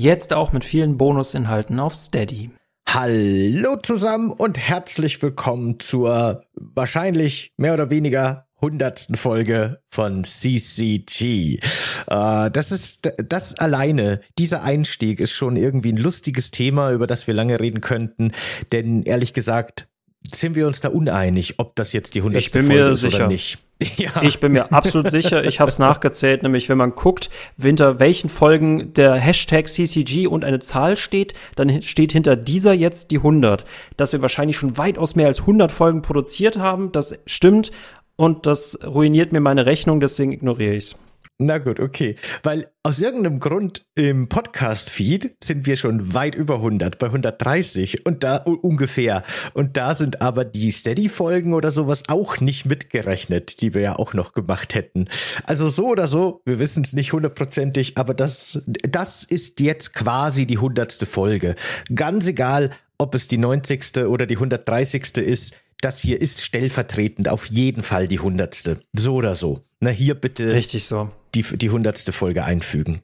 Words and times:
Jetzt 0.00 0.32
auch 0.32 0.54
mit 0.54 0.64
vielen 0.64 0.96
Bonusinhalten 0.96 1.78
auf 1.78 1.94
Steady. 1.94 2.48
Hallo 2.88 3.76
zusammen 3.76 4.32
und 4.32 4.56
herzlich 4.56 5.20
willkommen 5.20 5.78
zur 5.78 6.42
wahrscheinlich 6.54 7.52
mehr 7.58 7.74
oder 7.74 7.90
weniger 7.90 8.46
hundertsten 8.62 9.16
Folge 9.16 9.82
von 9.90 10.24
CCG. 10.24 11.58
Äh, 12.06 12.50
das 12.50 12.72
ist 12.72 13.12
das 13.18 13.58
alleine, 13.58 14.22
dieser 14.38 14.62
Einstieg 14.62 15.20
ist 15.20 15.32
schon 15.32 15.56
irgendwie 15.56 15.92
ein 15.92 15.98
lustiges 15.98 16.50
Thema, 16.50 16.92
über 16.92 17.06
das 17.06 17.26
wir 17.26 17.34
lange 17.34 17.60
reden 17.60 17.82
könnten, 17.82 18.32
denn 18.72 19.02
ehrlich 19.02 19.34
gesagt 19.34 19.86
sind 20.34 20.56
wir 20.56 20.66
uns 20.66 20.80
da 20.80 20.88
uneinig, 20.88 21.58
ob 21.58 21.76
das 21.76 21.92
jetzt 21.92 22.14
die 22.14 22.22
hundertste 22.22 22.62
Folge 22.62 22.88
ist 22.88 23.00
sicher. 23.02 23.16
oder 23.16 23.28
nicht. 23.28 23.58
Ja. 23.96 24.22
Ich 24.22 24.40
bin 24.40 24.52
mir 24.52 24.72
absolut 24.72 25.10
sicher, 25.10 25.44
ich 25.44 25.60
habe 25.60 25.70
es 25.70 25.78
nachgezählt, 25.78 26.42
nämlich 26.42 26.68
wenn 26.68 26.78
man 26.78 26.94
guckt, 26.94 27.30
hinter 27.58 27.98
welchen 27.98 28.28
Folgen 28.28 28.92
der 28.92 29.14
Hashtag 29.14 29.68
CCG 29.68 30.26
und 30.26 30.44
eine 30.44 30.58
Zahl 30.58 30.96
steht, 30.96 31.34
dann 31.56 31.82
steht 31.82 32.12
hinter 32.12 32.36
dieser 32.36 32.72
jetzt 32.72 33.10
die 33.10 33.18
100. 33.18 33.64
Dass 33.96 34.12
wir 34.12 34.22
wahrscheinlich 34.22 34.56
schon 34.56 34.76
weitaus 34.76 35.16
mehr 35.16 35.28
als 35.28 35.40
100 35.40 35.72
Folgen 35.72 36.02
produziert 36.02 36.58
haben, 36.58 36.92
das 36.92 37.18
stimmt 37.26 37.72
und 38.16 38.46
das 38.46 38.78
ruiniert 38.86 39.32
mir 39.32 39.40
meine 39.40 39.64
Rechnung, 39.64 40.00
deswegen 40.00 40.32
ignoriere 40.32 40.74
ich 40.74 40.84
es. 40.84 40.96
Na 41.42 41.56
gut, 41.56 41.80
okay. 41.80 42.16
Weil 42.42 42.70
aus 42.82 43.00
irgendeinem 43.00 43.40
Grund 43.40 43.86
im 43.94 44.28
Podcast-Feed 44.28 45.42
sind 45.42 45.64
wir 45.64 45.76
schon 45.76 46.12
weit 46.12 46.34
über 46.34 46.56
100, 46.56 46.98
bei 46.98 47.06
130 47.06 48.04
und 48.04 48.22
da 48.22 48.36
ungefähr. 48.36 49.22
Und 49.54 49.78
da 49.78 49.94
sind 49.94 50.20
aber 50.20 50.44
die 50.44 50.70
Steady-Folgen 50.70 51.54
oder 51.54 51.72
sowas 51.72 52.02
auch 52.08 52.40
nicht 52.40 52.66
mitgerechnet, 52.66 53.62
die 53.62 53.72
wir 53.72 53.80
ja 53.80 53.96
auch 53.96 54.12
noch 54.12 54.34
gemacht 54.34 54.74
hätten. 54.74 55.08
Also 55.44 55.70
so 55.70 55.86
oder 55.86 56.08
so, 56.08 56.42
wir 56.44 56.58
wissen 56.58 56.82
es 56.82 56.92
nicht 56.92 57.14
hundertprozentig, 57.14 57.96
aber 57.96 58.12
das, 58.12 58.62
das 58.66 59.24
ist 59.24 59.60
jetzt 59.60 59.94
quasi 59.94 60.44
die 60.44 60.58
hundertste 60.58 61.06
Folge. 61.06 61.54
Ganz 61.94 62.26
egal, 62.26 62.68
ob 62.98 63.14
es 63.14 63.28
die 63.28 63.38
90. 63.38 63.96
oder 64.04 64.26
die 64.26 64.36
130. 64.36 65.16
ist 65.16 65.56
das 65.80 66.00
hier 66.00 66.20
ist 66.20 66.42
stellvertretend 66.42 67.30
auf 67.30 67.46
jeden 67.46 67.82
Fall 67.82 68.06
die 68.06 68.18
hundertste. 68.18 68.82
So 68.92 69.14
oder 69.14 69.34
so. 69.34 69.62
Na, 69.80 69.88
hier 69.88 70.14
bitte. 70.14 70.52
Richtig 70.52 70.84
so. 70.84 71.08
Die, 71.34 71.42
die 71.42 71.70
hundertste 71.70 72.12
Folge 72.12 72.44
einfügen. 72.44 73.02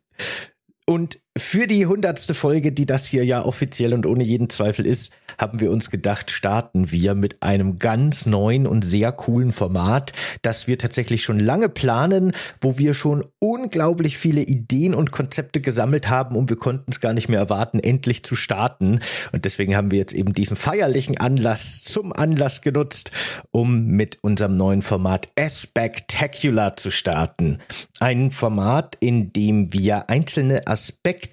Und 0.85 1.21
für 1.37 1.67
die 1.67 1.87
hundertste 1.87 2.33
Folge, 2.35 2.73
die 2.73 2.87
das 2.87 3.07
hier 3.07 3.25
ja 3.25 3.45
offiziell 3.45 3.93
und 3.93 4.07
ohne 4.07 4.25
jeden 4.25 4.49
Zweifel 4.49 4.87
ist, 4.87 5.13
haben 5.39 5.61
wir 5.61 5.71
uns 5.71 5.91
gedacht, 5.91 6.31
starten 6.31 6.91
wir 6.91 7.15
mit 7.15 7.43
einem 7.43 7.79
ganz 7.79 8.25
neuen 8.25 8.67
und 8.67 8.87
sehr 8.87 9.13
coolen 9.13 9.53
Format, 9.53 10.13
das 10.41 10.67
wir 10.67 10.79
tatsächlich 10.79 11.23
schon 11.25 11.39
lange 11.39 11.69
planen, 11.69 12.33
wo 12.63 12.79
wir 12.79 12.95
schon 12.95 13.23
unglaublich 13.39 14.17
viele 14.17 14.41
Ideen 14.41 14.95
und 14.95 15.13
Konzepte 15.13 15.61
gesammelt 15.61 16.09
haben 16.09 16.37
und 16.37 16.49
wir 16.49 16.57
konnten 16.57 16.91
es 16.91 17.01
gar 17.01 17.13
nicht 17.13 17.29
mehr 17.29 17.39
erwarten, 17.39 17.81
endlich 17.81 18.25
zu 18.25 18.35
starten. 18.35 19.01
Und 19.33 19.45
deswegen 19.45 19.77
haben 19.77 19.91
wir 19.91 19.99
jetzt 19.99 20.15
eben 20.15 20.33
diesen 20.33 20.57
feierlichen 20.57 21.19
Anlass 21.19 21.83
zum 21.83 22.15
Anlass 22.15 22.63
genutzt, 22.63 23.11
um 23.51 23.89
mit 23.89 24.19
unserem 24.23 24.57
neuen 24.57 24.81
Format 24.81 25.29
Spectacular 25.39 26.77
zu 26.77 26.91
starten. 26.91 27.59
Ein 28.01 28.31
Format, 28.31 28.97
in 29.01 29.35
dem 29.35 29.73
wir 29.75 30.09
einzelne 30.09 30.67
Aspekte 30.67 31.26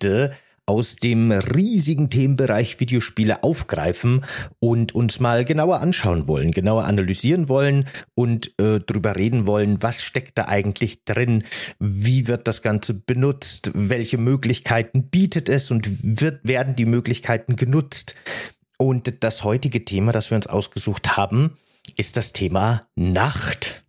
aus 0.66 0.96
dem 0.96 1.32
riesigen 1.32 2.10
Themenbereich 2.10 2.80
Videospiele 2.80 3.44
aufgreifen 3.44 4.24
und 4.60 4.96
uns 4.96 5.20
mal 5.20 5.44
genauer 5.44 5.82
anschauen 5.82 6.28
wollen, 6.28 6.52
genauer 6.52 6.86
analysieren 6.86 7.50
wollen 7.50 7.88
und 8.16 8.58
äh, 8.60 8.80
drüber 8.80 9.16
reden 9.18 9.46
wollen, 9.46 9.84
was 9.84 10.02
steckt 10.02 10.38
da 10.38 10.46
eigentlich 10.46 11.04
drin, 11.04 11.44
wie 11.80 12.28
wird 12.28 12.48
das 12.48 12.62
Ganze 12.62 12.94
benutzt, 12.94 13.72
welche 13.74 14.18
Möglichkeiten 14.18 15.10
bietet 15.10 15.50
es 15.50 15.70
und 15.70 15.88
wird, 16.22 16.48
werden 16.48 16.76
die 16.76 16.86
Möglichkeiten 16.86 17.56
genutzt. 17.58 18.16
Und 18.78 19.24
das 19.24 19.44
heutige 19.44 19.84
Thema, 19.86 20.12
das 20.12 20.32
wir 20.32 20.36
uns 20.38 20.48
ausgesucht 20.48 21.18
haben, 21.18 21.58
ist 21.98 22.16
das 22.16 22.32
Thema 22.32 22.88
Nacht. 22.96 23.84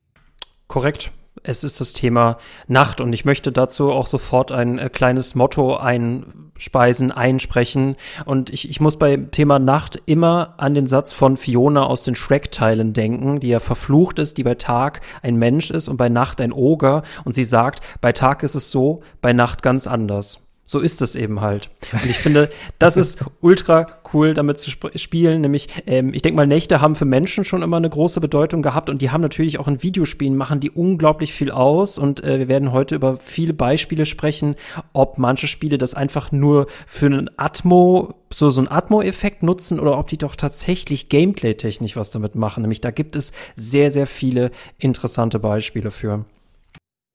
Korrekt 0.67 1.13
es 1.45 1.63
ist 1.63 1.81
das 1.81 1.93
Thema 1.93 2.39
Nacht 2.67 3.01
und 3.01 3.13
ich 3.13 3.25
möchte 3.25 3.53
dazu 3.53 3.93
auch 3.93 4.07
sofort 4.07 4.51
ein 4.51 4.79
äh, 4.79 4.89
kleines 4.89 5.35
Motto 5.35 5.77
einspeisen, 5.77 7.13
einsprechen. 7.13 7.97
Und 8.25 8.51
ich, 8.51 8.69
ich 8.69 8.81
muss 8.81 8.99
bei 8.99 9.17
Thema 9.17 9.59
Nacht 9.59 10.03
immer 10.07 10.55
an 10.57 10.75
den 10.75 10.87
Satz 10.87 11.13
von 11.13 11.37
Fiona 11.37 11.85
aus 11.85 12.03
den 12.03 12.17
Shrek-Teilen 12.17 12.95
denken, 12.95 13.41
die 13.41 13.49
ja 13.49 13.61
verflucht 13.61 14.19
ist, 14.19 14.39
die 14.39 14.43
bei 14.43 14.55
Tag 14.55 15.03
ein 15.23 15.37
Mensch 15.37 15.71
ist 15.71 15.87
und 15.87 15.99
bei 15.99 16.09
Nacht 16.09 16.41
ein 16.41 16.53
Oger. 16.53 17.03
Und 17.25 17.35
sie 17.35 17.45
sagt, 17.45 17.85
bei 18.01 18.13
Tag 18.13 18.43
ist 18.43 18.55
es 18.55 18.71
so, 18.71 19.03
bei 19.21 19.35
Nacht 19.35 19.63
ganz 19.63 19.87
anders. 19.87 20.44
So 20.67 20.81
ist 20.81 21.03
es 21.03 21.15
eben 21.15 21.43
halt. 21.43 21.69
Und 21.93 22.07
ich 22.07 22.17
finde, 22.17 22.51
das 22.79 22.97
ist 22.97 23.19
ultra 23.43 23.87
cool, 24.15 24.33
damit 24.33 24.59
zu 24.59 24.71
sp 24.73 24.97
spielen. 24.97 25.43
Nämlich, 25.43 25.69
ähm, 25.87 26.15
ich 26.15 26.23
denke 26.23 26.37
mal, 26.37 26.47
Nächte 26.47 26.81
haben 26.81 26.95
für 26.95 27.05
Menschen 27.05 27.45
schon 27.45 27.63
immer 27.63 27.77
eine 27.77 27.91
große 27.91 28.21
Bedeutung 28.21 28.63
gehabt 28.63 28.89
und 28.89 29.03
die 29.03 29.11
haben 29.11 29.21
natürlich 29.21 29.59
auch 29.59 29.69
in 29.69 29.83
Videospielen, 29.83 30.37
machen 30.37 30.61
die 30.61 30.71
unglaublich 30.71 31.35
viel 31.35 31.51
aus. 31.51 31.99
Und 31.99 32.25
äh, 32.25 32.39
wir 32.39 32.49
werden 32.49 32.73
heute 32.73 32.95
über 32.95 33.19
viele 33.19 33.53
Beispiele 33.53 34.07
sprechen, 34.07 34.57
ob 34.95 35.19
manche 35.19 35.49
Spiele 35.49 35.77
das 35.77 35.95
einfach 35.95 36.33
nur 36.33 36.67
für 36.87 37.07
einen 37.07 37.31
Atmo, 37.37 38.15
so, 38.31 38.49
so 38.49 38.63
einen 38.63 38.69
Atmo-Effekt 38.69 39.43
nutzen 39.43 39.79
oder 39.79 39.99
ob 39.99 40.09
die 40.09 40.19
doch 40.19 40.35
tatsächlich 40.35 41.11
gameplay-technisch 41.11 41.95
was 41.95 42.11
damit 42.11 42.37
machen. 42.37 42.63
Nämlich, 42.63 42.81
da 42.81 42.91
gibt 42.91 43.17
es 43.17 43.33
sehr, 43.55 43.91
sehr 43.91 44.07
viele 44.07 44.51
interessante 44.79 45.39
Beispiele 45.39 45.91
für. 45.91 46.25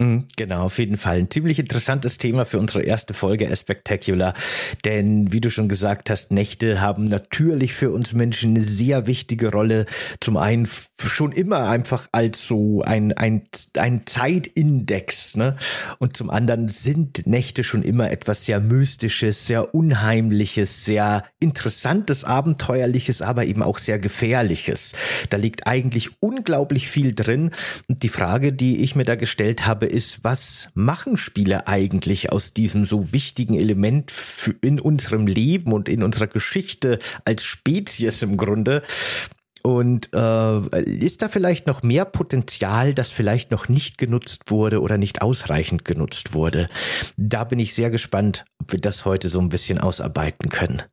Mhm, 0.02 0.28
genau, 0.38 0.62
auf 0.62 0.80
jeden 0.80 0.96
Fall. 0.96 1.18
Ein 1.18 1.30
ziemlich 1.30 1.60
interessantes 1.60 2.18
Thema 2.18 2.46
für 2.46 2.58
unsere 2.58 2.84
erste 2.84 3.14
Folge 3.14 3.54
Spectacular. 3.54 4.34
Denn 4.86 5.34
wie 5.34 5.42
du 5.42 5.52
schon 5.52 5.68
gesagt 5.68 6.10
hast, 6.10 6.32
Nächte 6.32 6.80
haben 6.80 7.04
natürlich 7.04 7.74
für 7.74 7.92
uns 7.92 8.14
Menschen 8.14 8.52
eine 8.52 8.62
sehr 8.62 9.08
wichtige 9.08 9.52
Rolle. 9.52 9.86
Zum 10.22 10.38
einen 10.38 10.70
schon 10.98 11.34
immer 11.34 11.68
einfach 11.68 12.08
als 12.14 12.48
so 12.48 12.82
ein, 12.82 13.12
ein, 13.12 13.44
ein 13.78 14.04
Zeitindex. 14.06 15.36
Ne? 15.36 15.58
Und 15.98 16.16
zum 16.16 16.30
anderen 16.30 16.70
sind 16.70 17.28
Nächte 17.28 17.66
schon 17.66 17.84
immer 17.84 18.10
etwas 18.10 18.46
sehr 18.46 18.62
Mystisches, 18.62 19.48
sehr 19.48 19.76
Unheimliches, 19.76 20.86
sehr 20.86 21.26
Interessantes, 21.42 22.24
Abenteuerliches, 22.24 23.22
aber 23.22 23.44
eben 23.44 23.64
auch 23.64 23.78
sehr 23.78 24.00
Gefährliches. 24.00 24.94
Da 25.30 25.36
liegt 25.36 25.68
eigentlich 25.68 26.12
unglaublich 26.22 26.88
viel 26.88 27.14
drin. 27.14 27.52
Und 27.90 28.04
die 28.04 28.10
Frage, 28.10 28.54
die 28.54 28.78
ich 28.78 28.96
mir 28.96 29.04
da 29.04 29.16
gestellt 29.16 29.68
habe, 29.68 29.89
ist, 29.90 30.24
was 30.24 30.70
machen 30.74 31.18
Spiele 31.18 31.68
eigentlich 31.68 32.32
aus 32.32 32.54
diesem 32.54 32.86
so 32.86 33.12
wichtigen 33.12 33.56
Element 33.56 34.14
in 34.62 34.80
unserem 34.80 35.28
Leben 35.28 35.74
und 35.74 35.90
in 35.90 36.04
unserer 36.04 36.28
Geschichte 36.28 37.00
als 37.26 37.44
Spezies 37.44 38.22
im 38.22 38.38
Grunde? 38.38 38.82
Und 39.62 40.10
äh, 40.14 40.82
ist 40.84 41.22
da 41.22 41.28
vielleicht 41.28 41.68
noch 41.68 41.84
mehr 41.84 42.06
Potenzial, 42.06 42.94
das 42.94 43.12
vielleicht 43.12 43.52
noch 43.52 43.68
nicht 43.68 43.98
genutzt 43.98 44.52
wurde 44.52 44.82
oder 44.82 44.98
nicht 44.98 45.22
ausreichend 45.22 45.84
genutzt 45.84 46.34
wurde? 46.34 46.70
Da 47.18 47.44
bin 47.44 47.60
ich 47.60 47.74
sehr 47.74 47.90
gespannt, 47.90 48.46
ob 48.60 48.72
wir 48.72 48.80
das 48.80 49.04
heute 49.04 49.28
so 49.28 49.40
ein 49.40 49.50
bisschen 49.50 49.78
ausarbeiten 49.78 50.50
können. 50.50 50.84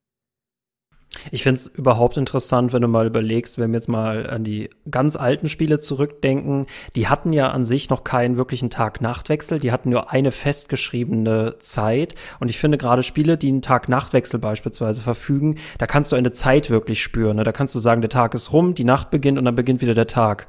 Ich 1.31 1.43
finde 1.43 1.57
es 1.57 1.67
überhaupt 1.67 2.17
interessant, 2.17 2.73
wenn 2.73 2.83
du 2.83 2.89
mal 2.89 3.07
überlegst, 3.07 3.59
wenn 3.59 3.71
wir 3.71 3.79
jetzt 3.79 3.89
mal 3.89 4.29
an 4.29 4.45
die 4.45 4.71
ganz 4.91 5.17
alten 5.17 5.49
Spiele 5.49 5.81
zurückdenken, 5.81 6.67
die 6.95 7.09
hatten 7.09 7.33
ja 7.33 7.51
an 7.51 7.65
sich 7.65 7.91
noch 7.91 8.05
keinen 8.05 8.37
wirklichen 8.37 8.71
Tag-Nacht-Wechsel, 8.71 9.59
die 9.59 9.73
hatten 9.73 9.91
nur 9.91 10.13
eine 10.13 10.33
festgeschriebene 10.33 11.57
Zeit. 11.59 12.15
Und 12.41 12.51
ich 12.51 12.59
finde 12.59 12.79
gerade 12.79 13.03
Spiele, 13.03 13.37
die 13.37 13.49
einen 13.49 13.63
Tag-Nacht-Wechsel 13.63 14.41
beispielsweise 14.41 15.01
verfügen, 15.01 15.57
da 15.79 15.87
kannst 15.87 16.13
du 16.13 16.17
eine 16.17 16.33
Zeit 16.33 16.71
wirklich 16.71 17.03
spüren. 17.03 17.37
Ne? 17.37 17.45
Da 17.45 17.53
kannst 17.53 17.75
du 17.75 17.79
sagen, 17.79 18.01
der 18.01 18.11
Tag 18.11 18.35
ist 18.35 18.53
rum, 18.53 18.75
die 18.75 18.85
Nacht 18.85 19.11
beginnt 19.11 19.39
und 19.39 19.45
dann 19.45 19.55
beginnt 19.55 19.81
wieder 19.83 19.95
der 19.95 20.07
Tag. 20.07 20.47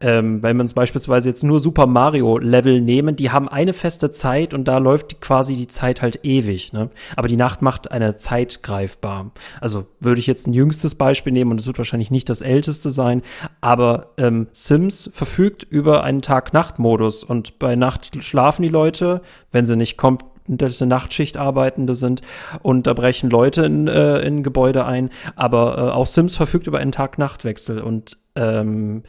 Ähm, 0.00 0.42
wenn 0.42 0.56
wir 0.56 0.62
uns 0.62 0.74
beispielsweise 0.74 1.28
jetzt 1.28 1.44
nur 1.44 1.60
Super 1.60 1.86
Mario-Level 1.86 2.80
nehmen, 2.80 3.16
die 3.16 3.30
haben 3.30 3.48
eine 3.48 3.72
feste 3.72 4.10
Zeit 4.10 4.54
und 4.54 4.68
da 4.68 4.78
läuft 4.78 5.20
quasi 5.20 5.54
die 5.54 5.68
Zeit 5.68 6.02
halt 6.02 6.20
ewig. 6.24 6.72
Ne? 6.72 6.90
Aber 7.16 7.28
die 7.28 7.36
Nacht 7.36 7.62
macht 7.62 7.90
eine 7.90 8.16
Zeit 8.16 8.62
greifbar. 8.62 9.30
Also 9.60 9.86
würde 10.08 10.20
ich 10.20 10.26
jetzt 10.26 10.46
ein 10.46 10.52
jüngstes 10.52 10.94
Beispiel 10.94 11.32
nehmen 11.32 11.50
und 11.52 11.60
es 11.60 11.66
wird 11.66 11.78
wahrscheinlich 11.78 12.10
nicht 12.10 12.28
das 12.28 12.40
älteste 12.40 12.90
sein, 12.90 13.22
aber 13.60 14.14
ähm, 14.16 14.48
Sims 14.52 15.10
verfügt 15.12 15.62
über 15.62 16.02
einen 16.02 16.22
Tag-Nacht-Modus 16.22 17.24
und 17.24 17.58
bei 17.58 17.76
Nacht 17.76 18.22
schlafen 18.22 18.62
die 18.62 18.68
Leute, 18.68 19.22
wenn 19.52 19.64
sie 19.64 19.76
nicht 19.76 19.96
kommt 19.96 20.24
eine 20.48 20.86
Nachtschicht 20.86 21.36
arbeitende 21.36 21.94
sind 21.94 22.22
und 22.62 22.86
da 22.86 22.94
brechen 22.94 23.30
Leute 23.30 23.64
in, 23.64 23.86
äh, 23.86 24.20
in 24.20 24.42
Gebäude 24.42 24.86
ein. 24.86 25.10
Aber 25.36 25.78
äh, 25.78 25.80
auch 25.90 26.06
Sims 26.06 26.36
verfügt 26.36 26.66
über 26.66 26.78
einen 26.78 26.92
Tag-Nacht-Wechsel. 26.92 27.80
Und 27.80 28.16
ähm, 28.34 29.02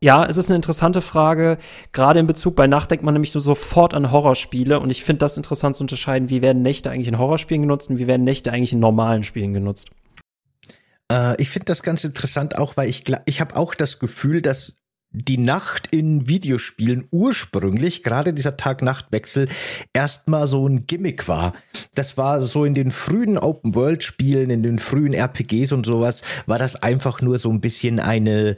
ja, 0.00 0.24
es 0.24 0.36
ist 0.36 0.50
eine 0.50 0.56
interessante 0.56 1.00
Frage. 1.00 1.58
Gerade 1.92 2.20
in 2.20 2.26
Bezug 2.26 2.56
bei 2.56 2.66
Nacht 2.66 2.90
denkt 2.90 3.04
man 3.04 3.14
nämlich 3.14 3.34
nur 3.34 3.40
sofort 3.40 3.94
an 3.94 4.10
Horrorspiele. 4.10 4.80
Und 4.80 4.90
ich 4.90 5.04
finde 5.04 5.20
das 5.20 5.36
interessant 5.36 5.76
zu 5.76 5.84
unterscheiden, 5.84 6.28
wie 6.28 6.42
werden 6.42 6.62
Nächte 6.62 6.90
eigentlich 6.90 7.08
in 7.08 7.18
Horrorspielen 7.18 7.62
genutzt 7.62 7.90
und 7.90 7.98
wie 7.98 8.06
werden 8.06 8.24
Nächte 8.24 8.52
eigentlich 8.52 8.72
in 8.72 8.80
normalen 8.80 9.24
Spielen 9.24 9.54
genutzt. 9.54 9.90
Äh, 11.12 11.40
ich 11.40 11.50
finde 11.50 11.66
das 11.66 11.82
ganz 11.82 12.04
interessant 12.04 12.58
auch, 12.58 12.76
weil 12.76 12.88
ich, 12.88 13.04
ich 13.26 13.40
habe 13.40 13.56
auch 13.56 13.74
das 13.74 13.98
Gefühl, 13.98 14.42
dass 14.42 14.78
die 15.14 15.36
Nacht 15.36 15.88
in 15.88 16.26
Videospielen 16.26 17.06
ursprünglich, 17.10 18.02
gerade 18.02 18.32
dieser 18.32 18.56
Tag-Nacht-Wechsel, 18.56 19.46
erstmal 19.92 20.46
so 20.46 20.66
ein 20.66 20.86
Gimmick 20.86 21.28
war. 21.28 21.52
Das 21.94 22.16
war 22.16 22.40
so 22.40 22.64
in 22.64 22.72
den 22.72 22.90
frühen 22.90 23.36
Open-World-Spielen, 23.36 24.48
in 24.48 24.62
den 24.62 24.78
frühen 24.78 25.12
RPGs 25.12 25.72
und 25.72 25.84
sowas, 25.84 26.22
war 26.46 26.58
das 26.58 26.76
einfach 26.76 27.20
nur 27.20 27.38
so 27.38 27.50
ein 27.50 27.60
bisschen 27.60 28.00
eine 28.00 28.56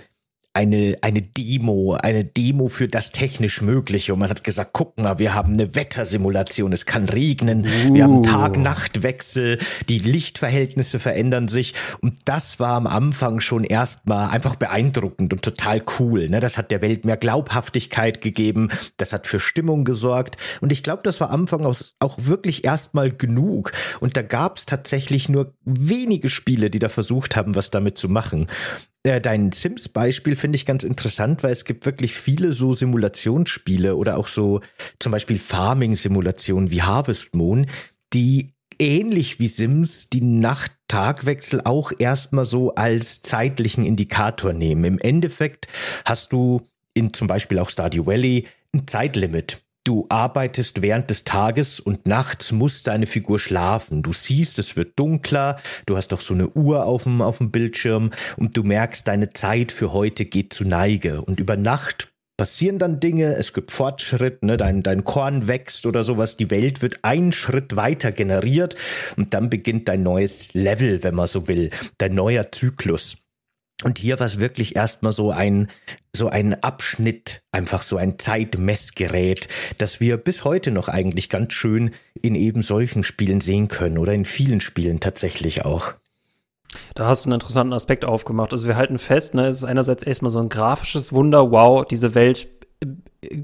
eine, 0.55 0.97
eine 1.03 1.21
Demo, 1.21 1.95
eine 1.95 2.25
Demo 2.25 2.69
für 2.69 2.87
das 2.87 3.11
technisch 3.11 3.61
Mögliche. 3.61 4.12
Und 4.12 4.21
man 4.21 4.31
hat 4.31 4.45
gesagt, 4.45 4.71
guck 4.73 4.97
mal, 4.99 5.19
wir 5.19 5.35
haben 5.35 5.53
eine 5.53 5.75
Wettersimulation, 5.75 6.73
es 6.73 6.87
kann 6.87 7.09
regnen, 7.09 7.67
uh. 7.67 7.95
wir 7.95 8.05
haben 8.05 8.19
uh. 8.19 8.23
Tag-Nacht-Wechsel, 8.23 9.59
die 9.89 9.99
Lichtverhältnisse 9.99 11.01
verändern 11.01 11.49
sich. 11.49 11.75
Und 12.01 12.15
das 12.25 12.61
war 12.61 12.77
am 12.77 12.87
Anfang 12.87 13.41
schon 13.41 13.65
erstmal 13.65 14.31
einfach 14.31 14.55
beeindruckend 14.55 15.33
und 15.33 15.43
total 15.43 15.83
cool. 15.99 16.29
Ne? 16.29 16.39
Das 16.39 16.57
hat 16.57 16.71
der 16.71 16.83
Welt 16.83 17.05
mehr 17.05 17.17
Glaubhaftigkeit 17.17 18.21
gegeben, 18.21 18.71
das 18.97 19.12
hat 19.12 19.27
für 19.27 19.41
Stimmung 19.41 19.85
gesorgt. 19.85 20.37
Und 20.61 20.71
ich 20.71 20.85
glaube, 20.85 21.03
das 21.03 21.21
war 21.21 21.31
am 21.31 21.45
Anfang 21.45 21.67
auch 21.67 22.17
wirklich 22.17 22.65
erstmal 22.65 23.11
genug. 23.11 23.73
Und 24.00 24.17
da 24.17 24.23
gab 24.23 24.57
es 24.57 24.67
tatsächlich 24.67 25.29
nur 25.29 25.53
wenige 25.65 26.31
Spiele, 26.31 26.71
die 26.71 26.79
da 26.79 26.89
versucht 26.89 27.37
haben, 27.37 27.55
was 27.55 27.71
damit 27.71 27.99
zu 27.99 28.09
machen. 28.09 28.47
Äh, 29.06 29.21
dein 29.21 29.53
Sims-Beispiel 29.53 30.35
finde 30.35 30.56
ich 30.56 30.65
ganz 30.65 30.83
interessant, 30.83 31.43
weil 31.43 31.53
es 31.53 31.67
gibt 31.67 31.85
wirklich 31.85 32.15
viele 32.15 32.55
so 32.55 32.73
Simulationsspiele 32.73 33.97
oder 33.97 34.17
auch 34.17 34.27
so 34.27 34.61
zum 34.99 35.12
Beispiel 35.12 35.39
Farming-Simulationen 35.39 36.71
wie 36.71 36.83
Harvest 36.83 37.35
Moon, 37.35 37.67
die 38.15 38.55
ähnlich 38.79 39.39
wie 39.39 39.49
Sims 39.49 40.09
die 40.09 40.23
Nacht-Tag-Wechsel 40.23 41.61
auch 41.65 41.93
erstmal 41.99 42.47
so 42.47 42.75
als 42.75 43.21
zeitlichen 43.21 43.85
Indikator 43.85 44.53
nehmen. 44.55 44.85
Im 44.85 44.99
Endeffekt 44.99 45.69
hast 46.07 46.33
du 46.33 46.62
in 46.95 47.12
zum 47.12 47.29
Beispiel 47.29 47.59
auch 47.59 47.69
Stardew 47.69 48.07
Valley 48.07 48.47
ein 48.73 48.87
Zeitlimit. 48.87 49.62
Du 49.85 50.07
arbeitest 50.09 50.81
während 50.81 51.11
des 51.11 51.25
Tages 51.25 51.79
und 51.79 52.07
nachts 52.07 52.53
muss 52.53 52.83
deine 52.83 53.05
Figur 53.05 53.39
schlafen. 53.39 54.03
Du 54.03 54.15
siehst, 54.15 54.59
es 54.59 54.77
wird 54.77 54.99
dunkler, 54.99 55.61
du 55.85 55.99
hast 55.99 56.09
doch 56.09 56.23
so 56.23 56.33
eine 56.33 56.49
Uhr 56.49 56.87
auf 56.87 57.03
dem, 57.03 57.21
auf 57.21 57.37
dem 57.37 57.51
Bildschirm. 57.51 58.11
Und 58.39 58.57
du 58.57 58.63
merkst, 58.63 59.07
deine 59.07 59.35
Zeit 59.35 59.73
für 59.73 59.93
heute 59.93 60.25
geht 60.25 60.55
zu 60.55 60.65
Neige. 60.65 61.21
Und 61.21 61.39
über 61.39 61.59
Nacht 61.59 62.09
passieren 62.39 62.79
dann 62.79 62.99
Dinge, 62.99 63.37
es 63.37 63.53
gibt 63.53 63.71
Fortschritt, 63.71 64.43
ne, 64.43 64.57
dein, 64.57 64.83
dein 64.83 65.05
Korn 65.05 65.49
wächst 65.49 65.85
oder 65.85 66.03
sowas, 66.03 66.39
die 66.39 66.51
Welt 66.51 66.81
wird 66.81 67.01
einen 67.03 67.33
Schritt 67.33 67.77
weiter 67.77 68.11
generiert. 68.11 68.77
Und 69.19 69.35
dann 69.35 69.51
beginnt 69.51 69.89
dein 69.89 70.03
neues 70.03 70.55
Level, 70.55 71.03
wenn 71.03 71.15
man 71.15 71.27
so 71.27 71.47
will, 71.47 71.69
dein 71.99 72.15
neuer 72.15 72.51
Zyklus. 72.51 73.19
Und 73.85 73.99
hier 73.99 74.19
war 74.19 74.27
es 74.27 74.41
wirklich 74.41 74.77
erstmal 74.77 75.13
so 75.13 75.31
ein, 75.31 75.69
so 76.15 76.29
ein 76.29 76.63
Abschnitt, 76.63 77.43
einfach 77.53 77.83
so 77.83 77.99
ein 77.99 78.19
Zeitmessgerät, 78.19 79.47
das 79.77 80.01
wir 80.01 80.17
bis 80.17 80.45
heute 80.45 80.71
noch 80.71 80.89
eigentlich 80.89 81.29
ganz 81.29 81.53
schön 81.53 81.91
in 82.23 82.35
eben 82.35 82.63
solchen 82.63 83.05
Spielen 83.05 83.43
sehen 83.43 83.69
können 83.69 83.99
oder 83.99 84.15
in 84.15 84.25
vielen 84.25 84.63
Spielen 84.63 85.01
tatsächlich 85.01 85.67
auch. 85.67 85.93
Da 86.95 87.07
hast 87.07 87.25
du 87.25 87.29
einen 87.29 87.35
interessanten 87.35 87.75
Aspekt 87.75 88.07
aufgemacht. 88.07 88.53
Also 88.53 88.67
wir 88.67 88.77
halten 88.77 88.99
fest, 88.99 89.35
ne, 89.35 89.47
es 89.47 89.59
ist 89.59 89.65
einerseits 89.65 90.03
erstmal 90.03 90.31
so 90.31 90.39
ein 90.39 90.49
grafisches 90.49 91.13
Wunder, 91.13 91.51
wow, 91.51 91.85
diese 91.85 92.15
Welt 92.15 92.54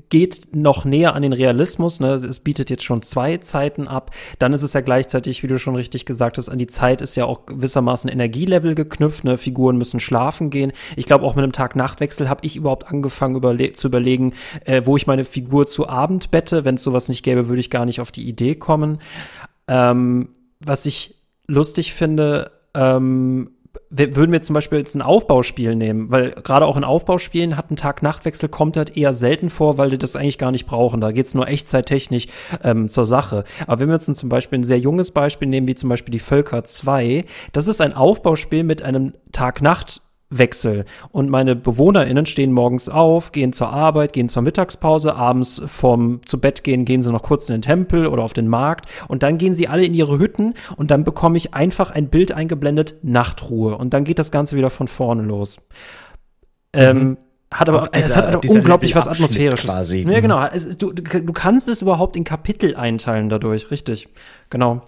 geht 0.08 0.54
noch 0.54 0.84
näher 0.84 1.14
an 1.14 1.22
den 1.22 1.32
Realismus. 1.32 2.00
Ne? 2.00 2.14
Es 2.14 2.40
bietet 2.40 2.70
jetzt 2.70 2.84
schon 2.84 3.02
zwei 3.02 3.38
Zeiten 3.38 3.88
ab. 3.88 4.10
Dann 4.38 4.52
ist 4.52 4.62
es 4.62 4.72
ja 4.72 4.80
gleichzeitig, 4.80 5.42
wie 5.42 5.46
du 5.46 5.58
schon 5.58 5.76
richtig 5.76 6.06
gesagt 6.06 6.38
hast, 6.38 6.48
an 6.48 6.58
die 6.58 6.66
Zeit 6.66 7.00
ist 7.00 7.16
ja 7.16 7.24
auch 7.24 7.46
gewissermaßen 7.46 8.10
Energielevel 8.10 8.74
geknüpft. 8.74 9.24
Ne? 9.24 9.38
Figuren 9.38 9.78
müssen 9.78 10.00
schlafen 10.00 10.50
gehen. 10.50 10.72
Ich 10.96 11.06
glaube, 11.06 11.24
auch 11.24 11.34
mit 11.34 11.42
einem 11.42 11.52
Tag-Nacht-Wechsel 11.52 12.28
habe 12.28 12.44
ich 12.44 12.56
überhaupt 12.56 12.88
angefangen 12.88 13.36
überle 13.36 13.72
zu 13.72 13.88
überlegen, 13.88 14.34
äh, 14.64 14.82
wo 14.84 14.96
ich 14.96 15.06
meine 15.06 15.24
Figur 15.24 15.66
zu 15.66 15.88
Abend 15.88 16.30
bette. 16.30 16.64
Wenn 16.64 16.74
es 16.74 16.82
sowas 16.82 17.08
nicht 17.08 17.22
gäbe, 17.22 17.48
würde 17.48 17.60
ich 17.60 17.70
gar 17.70 17.84
nicht 17.84 18.00
auf 18.00 18.10
die 18.10 18.28
Idee 18.28 18.54
kommen. 18.54 18.98
Ähm, 19.68 20.30
was 20.60 20.86
ich 20.86 21.14
lustig 21.46 21.94
finde, 21.94 22.50
ähm, 22.74 23.50
würden 23.90 24.32
wir 24.32 24.42
zum 24.42 24.54
Beispiel 24.54 24.78
jetzt 24.78 24.94
ein 24.94 25.02
Aufbauspiel 25.02 25.74
nehmen, 25.74 26.10
weil 26.10 26.30
gerade 26.30 26.66
auch 26.66 26.76
in 26.76 26.84
Aufbauspielen 26.84 27.56
hat 27.56 27.70
ein 27.70 27.76
Tag-Nacht-Wechsel 27.76 28.48
kommt 28.48 28.76
halt 28.76 28.96
eher 28.96 29.12
selten 29.12 29.50
vor, 29.50 29.78
weil 29.78 29.90
die 29.90 29.98
das 29.98 30.16
eigentlich 30.16 30.38
gar 30.38 30.50
nicht 30.50 30.66
brauchen. 30.66 31.00
Da 31.00 31.12
geht's 31.12 31.34
nur 31.34 31.48
echtzeittechnisch 31.48 32.26
ähm, 32.62 32.88
zur 32.88 33.04
Sache. 33.04 33.44
Aber 33.66 33.80
wenn 33.80 33.88
wir 33.88 33.94
jetzt 33.94 34.14
zum 34.14 34.28
Beispiel 34.28 34.60
ein 34.60 34.64
sehr 34.64 34.78
junges 34.78 35.10
Beispiel 35.12 35.48
nehmen, 35.48 35.66
wie 35.66 35.74
zum 35.74 35.88
Beispiel 35.88 36.12
die 36.12 36.18
Völker 36.18 36.64
2, 36.64 37.24
das 37.52 37.68
ist 37.68 37.80
ein 37.80 37.92
Aufbauspiel 37.92 38.64
mit 38.64 38.82
einem 38.82 39.14
Tag-Nacht 39.32 40.02
Wechsel. 40.30 40.84
Und 41.10 41.28
meine 41.28 41.56
BewohnerInnen 41.56 42.24
stehen 42.24 42.52
morgens 42.52 42.88
auf, 42.88 43.32
gehen 43.32 43.52
zur 43.52 43.70
Arbeit, 43.70 44.12
gehen 44.12 44.28
zur 44.28 44.42
Mittagspause, 44.42 45.14
abends 45.16 45.60
vom 45.66 46.24
zu 46.24 46.40
Bett 46.40 46.64
gehen, 46.64 46.84
gehen 46.84 47.02
sie 47.02 47.12
noch 47.12 47.22
kurz 47.22 47.48
in 47.48 47.56
den 47.56 47.62
Tempel 47.62 48.06
oder 48.06 48.22
auf 48.22 48.32
den 48.32 48.48
Markt 48.48 48.86
und 49.08 49.22
dann 49.22 49.38
gehen 49.38 49.54
sie 49.54 49.68
alle 49.68 49.84
in 49.84 49.92
ihre 49.92 50.18
Hütten 50.18 50.54
und 50.76 50.90
dann 50.90 51.04
bekomme 51.04 51.36
ich 51.36 51.52
einfach 51.54 51.90
ein 51.90 52.08
Bild 52.08 52.32
eingeblendet, 52.32 52.96
Nachtruhe. 53.02 53.76
Und 53.76 53.92
dann 53.92 54.04
geht 54.04 54.18
das 54.18 54.30
Ganze 54.30 54.56
wieder 54.56 54.70
von 54.70 54.88
vorne 54.88 55.22
los. 55.22 55.68
Ähm, 56.72 56.96
mhm. 56.96 57.02
Ähm, 57.02 57.16
hat 57.52 57.68
aber, 57.68 57.88
dieser, 57.88 58.06
es 58.06 58.16
hat 58.16 58.46
unglaublich 58.46 58.94
was 58.94 59.08
Atmosphärisches. 59.08 59.68
Quasi. 59.68 60.06
Ja, 60.08 60.20
genau. 60.20 60.46
Es, 60.46 60.78
du, 60.78 60.92
du 60.92 61.32
kannst 61.32 61.68
es 61.68 61.82
überhaupt 61.82 62.14
in 62.14 62.22
Kapitel 62.22 62.76
einteilen 62.76 63.28
dadurch, 63.28 63.72
richtig. 63.72 64.08
Genau. 64.50 64.82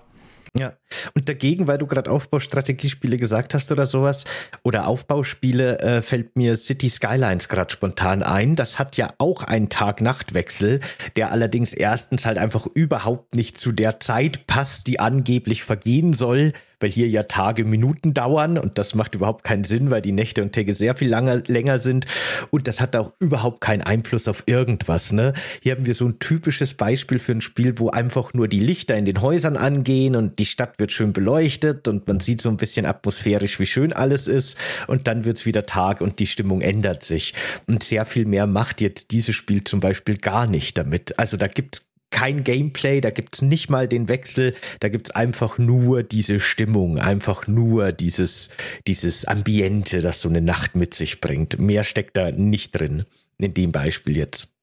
Ja, 0.59 0.75
und 1.15 1.31
dagegen, 1.31 1.67
weil 1.67 1.79
du 1.79 1.87
gerade 1.87 2.11
Aufbaustrategiespiele 2.11 3.17
gesagt 3.17 3.55
hast 3.55 3.73
oder 3.73 3.87
sowas, 3.87 4.25
oder 4.63 4.87
Aufbauspiele, 4.87 5.79
äh, 5.79 6.03
fällt 6.03 6.37
mir 6.37 6.57
City 6.57 6.91
Skylines 6.91 7.49
gerade 7.49 7.73
spontan 7.73 8.23
ein. 8.23 8.55
Das 8.55 8.79
hat 8.79 8.99
ja 8.99 9.15
auch 9.17 9.45
einen 9.45 9.71
Tag-Nacht-Wechsel, 9.71 10.81
der 11.17 11.31
allerdings 11.31 11.73
erstens 11.73 12.27
halt 12.27 12.37
einfach 12.37 12.67
überhaupt 12.67 13.35
nicht 13.35 13.57
zu 13.57 13.73
der 13.73 13.99
Zeit 14.01 14.47
passt, 14.47 14.89
die 14.89 15.01
angeblich 15.01 15.63
vergehen 15.63 16.13
soll, 16.13 16.53
weil 16.83 16.91
hier 16.91 17.09
ja 17.09 17.23
Tage, 17.23 17.65
Minuten 17.65 18.15
dauern 18.15 18.59
und 18.59 18.79
das 18.79 18.95
macht 18.95 19.15
überhaupt 19.15 19.45
keinen 19.45 19.65
Sinn, 19.65 19.91
weil 19.91 20.03
die 20.03 20.13
Nächte 20.13 20.43
und 20.43 20.53
Tage 20.53 20.75
sehr 20.75 20.95
viel 20.95 21.09
langer, 21.09 21.43
länger 21.47 21.79
sind 21.79 22.07
und 22.51 22.67
das 22.67 22.81
hat 22.81 22.97
auch 22.97 23.13
überhaupt 23.19 23.61
keinen 23.61 23.83
Einfluss 23.83 24.29
auf 24.29 24.43
irgendwas. 24.47 25.13
Ne? 25.13 25.33
Hier 25.63 25.75
haben 25.75 25.87
wir 25.87 25.95
so 25.95 26.07
ein 26.07 26.19
typisches 26.19 26.75
Beispiel 26.75 27.19
für 27.19 27.33
ein 27.33 27.41
Spiel, 27.41 27.79
wo 27.79 27.91
einfach 27.91 28.35
nur 28.35 28.49
die 28.49 28.61
Lichter 28.61 28.97
in 28.97 29.05
den 29.05 29.21
Häusern 29.21 29.57
angehen 29.57 30.17
und 30.17 30.39
die 30.39 30.47
Stadt 30.47 30.79
wird 30.79 30.93
schön 30.93 31.13
beleuchtet 31.13 31.89
und 31.89 32.07
man 32.09 32.21
sieht 32.21 32.43
so 32.43 32.51
ein 32.51 32.57
bisschen 32.57 32.87
atmosphärisch, 32.87 33.61
wie 33.61 33.67
schön 33.67 33.93
alles 33.93 34.29
ist 34.29 34.57
und 34.89 35.07
dann 35.07 35.25
wird's 35.25 35.47
wieder 35.47 35.67
Tag 35.67 36.01
und 36.01 36.19
die 36.19 36.27
Stimmung 36.27 36.61
ändert 36.61 37.03
sich. 37.03 37.35
Und 37.67 37.83
sehr 37.85 38.05
viel 38.05 38.25
mehr 38.25 38.47
macht 38.47 38.81
jetzt 38.81 39.13
dieses 39.13 39.35
Spiel 39.35 39.65
zum 39.65 39.81
Beispiel 39.81 40.17
gar 40.17 40.47
nicht 40.47 40.77
damit. 40.77 41.19
Also 41.19 41.37
da 41.37 41.47
gibt's 41.47 41.87
kein 42.13 42.45
Gameplay, 42.45 43.01
da 43.01 43.11
gibt's 43.11 43.43
nicht 43.43 43.71
mal 43.71 43.89
den 43.89 44.09
Wechsel, 44.09 44.55
da 44.79 44.89
gibt's 44.89 45.11
einfach 45.11 45.59
nur 45.59 46.05
diese 46.05 46.39
Stimmung, 46.39 46.99
einfach 46.99 47.49
nur 47.49 47.91
dieses, 47.91 48.51
dieses 48.87 49.25
Ambiente, 49.25 50.01
das 50.01 50.21
so 50.21 50.29
eine 50.29 50.41
Nacht 50.41 50.77
mit 50.77 50.95
sich 50.95 51.21
bringt. 51.21 51.59
Mehr 51.59 51.83
steckt 51.83 52.17
da 52.17 52.31
nicht 52.31 52.79
drin, 52.79 53.05
in 53.39 53.55
dem 53.55 53.73
Beispiel 53.73 54.17
jetzt. 54.17 54.55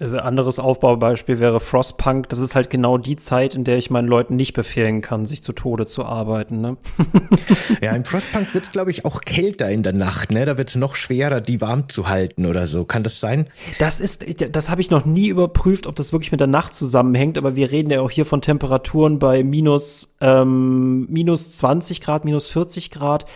Äh, 0.00 0.18
anderes 0.18 0.58
Aufbaubeispiel 0.58 1.40
wäre 1.40 1.60
Frostpunk. 1.60 2.28
Das 2.28 2.38
ist 2.38 2.54
halt 2.54 2.70
genau 2.70 2.98
die 2.98 3.16
Zeit, 3.16 3.54
in 3.54 3.64
der 3.64 3.78
ich 3.78 3.90
meinen 3.90 4.06
Leuten 4.06 4.36
nicht 4.36 4.52
befehlen 4.52 5.00
kann, 5.00 5.26
sich 5.26 5.42
zu 5.42 5.52
Tode 5.52 5.86
zu 5.86 6.04
arbeiten. 6.04 6.60
Ne? 6.60 6.76
ja, 7.80 7.92
in 7.92 8.04
Frostpunk 8.04 8.54
wird 8.54 8.64
es, 8.64 8.70
glaube 8.70 8.90
ich, 8.90 9.04
auch 9.04 9.22
kälter 9.22 9.68
in 9.70 9.82
der 9.82 9.92
Nacht. 9.92 10.30
Ne? 10.30 10.44
Da 10.44 10.56
wird 10.56 10.70
es 10.70 10.76
noch 10.76 10.94
schwerer, 10.94 11.40
die 11.40 11.60
warm 11.60 11.88
zu 11.88 12.08
halten 12.08 12.46
oder 12.46 12.66
so. 12.66 12.84
Kann 12.84 13.02
das 13.02 13.18
sein? 13.18 13.48
Das 13.78 14.00
ist, 14.00 14.24
das 14.54 14.70
habe 14.70 14.80
ich 14.80 14.90
noch 14.90 15.04
nie 15.04 15.28
überprüft, 15.28 15.86
ob 15.86 15.96
das 15.96 16.12
wirklich 16.12 16.30
mit 16.30 16.40
der 16.40 16.46
Nacht 16.46 16.74
zusammenhängt. 16.74 17.36
Aber 17.36 17.56
wir 17.56 17.70
reden 17.70 17.90
ja 17.90 18.00
auch 18.00 18.10
hier 18.10 18.24
von 18.24 18.40
Temperaturen 18.40 19.18
bei 19.18 19.42
minus, 19.42 20.16
ähm, 20.20 21.06
minus 21.10 21.50
20 21.56 22.00
Grad, 22.00 22.24
minus 22.24 22.46
40 22.48 22.90
Grad. 22.90 23.26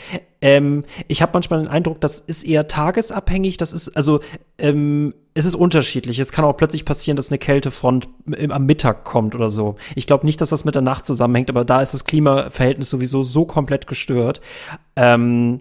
Ähm, 0.40 0.85
ich 1.09 1.23
habe 1.23 1.33
manchmal 1.35 1.61
den 1.61 1.69
Eindruck, 1.69 2.00
das 2.00 2.19
ist 2.19 2.45
eher 2.45 2.69
tagesabhängig. 2.69 3.57
Das 3.57 3.73
ist 3.73 3.97
also 3.97 4.21
ähm, 4.59 5.14
es 5.35 5.45
ist 5.45 5.55
unterschiedlich. 5.55 6.19
Es 6.19 6.33
kann 6.33 6.45
auch 6.45 6.57
plötzlich 6.57 6.85
passieren, 6.85 7.17
dass 7.17 7.31
eine 7.31 7.39
Kältefront 7.39 8.09
am 8.49 8.67
Mittag 8.67 9.05
kommt 9.05 9.35
oder 9.35 9.49
so. 9.49 9.77
Ich 9.95 10.07
glaube 10.07 10.27
nicht, 10.27 10.41
dass 10.41 10.51
das 10.51 10.65
mit 10.65 10.75
der 10.75 10.83
Nacht 10.83 11.07
zusammenhängt, 11.07 11.49
aber 11.49 11.65
da 11.65 11.81
ist 11.81 11.95
das 11.95 12.05
Klimaverhältnis 12.05 12.91
sowieso 12.91 13.23
so 13.23 13.47
komplett 13.47 13.87
gestört. 13.87 14.41
Ähm, 14.97 15.61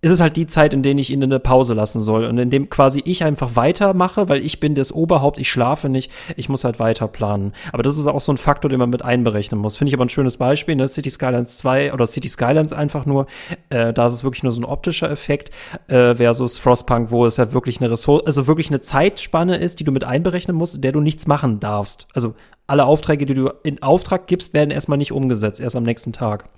ist 0.00 0.12
es 0.12 0.20
halt 0.20 0.36
die 0.36 0.46
Zeit, 0.46 0.74
in 0.74 0.82
der 0.82 0.96
ich 0.96 1.10
ihn 1.10 1.22
in 1.22 1.32
eine 1.32 1.40
Pause 1.40 1.74
lassen 1.74 2.00
soll 2.00 2.24
und 2.24 2.38
in 2.38 2.50
dem 2.50 2.68
quasi 2.70 3.02
ich 3.04 3.24
einfach 3.24 3.56
weitermache, 3.56 4.28
weil 4.28 4.44
ich 4.44 4.60
bin 4.60 4.76
das 4.76 4.92
Oberhaupt, 4.92 5.38
ich 5.38 5.50
schlafe 5.50 5.88
nicht, 5.88 6.12
ich 6.36 6.48
muss 6.48 6.62
halt 6.62 6.78
weiter 6.78 7.08
planen. 7.08 7.52
Aber 7.72 7.82
das 7.82 7.98
ist 7.98 8.06
auch 8.06 8.20
so 8.20 8.32
ein 8.32 8.36
Faktor, 8.36 8.68
den 8.68 8.78
man 8.78 8.90
mit 8.90 9.02
einberechnen 9.02 9.60
muss. 9.60 9.76
Finde 9.76 9.88
ich 9.88 9.94
aber 9.94 10.04
ein 10.04 10.08
schönes 10.08 10.36
Beispiel, 10.36 10.76
ne? 10.76 10.86
City 10.86 11.10
Skylines 11.10 11.58
2 11.58 11.92
oder 11.92 12.06
City 12.06 12.28
Skylines 12.28 12.72
einfach 12.72 13.06
nur, 13.06 13.26
äh, 13.70 13.92
da 13.92 14.06
ist 14.06 14.14
es 14.14 14.24
wirklich 14.24 14.44
nur 14.44 14.52
so 14.52 14.60
ein 14.60 14.64
optischer 14.64 15.10
Effekt 15.10 15.50
äh, 15.88 16.14
versus 16.14 16.58
Frostpunk, 16.58 17.10
wo 17.10 17.26
es 17.26 17.36
ja 17.36 17.52
wirklich 17.52 17.80
eine 17.80 17.90
Ressource, 17.90 18.22
also 18.24 18.46
wirklich 18.46 18.68
eine 18.68 18.80
Zeitspanne 18.80 19.56
ist, 19.56 19.80
die 19.80 19.84
du 19.84 19.90
mit 19.90 20.04
einberechnen 20.04 20.56
musst, 20.56 20.76
in 20.76 20.82
der 20.82 20.92
du 20.92 21.00
nichts 21.00 21.26
machen 21.26 21.58
darfst. 21.58 22.06
Also 22.14 22.34
alle 22.68 22.84
Aufträge, 22.84 23.24
die 23.24 23.34
du 23.34 23.50
in 23.64 23.82
Auftrag 23.82 24.28
gibst, 24.28 24.54
werden 24.54 24.70
erstmal 24.70 24.98
nicht 24.98 25.10
umgesetzt, 25.10 25.60
erst 25.60 25.74
am 25.74 25.82
nächsten 25.82 26.12
Tag. 26.12 26.48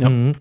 Ja. 0.00 0.08
Mhm. 0.08 0.36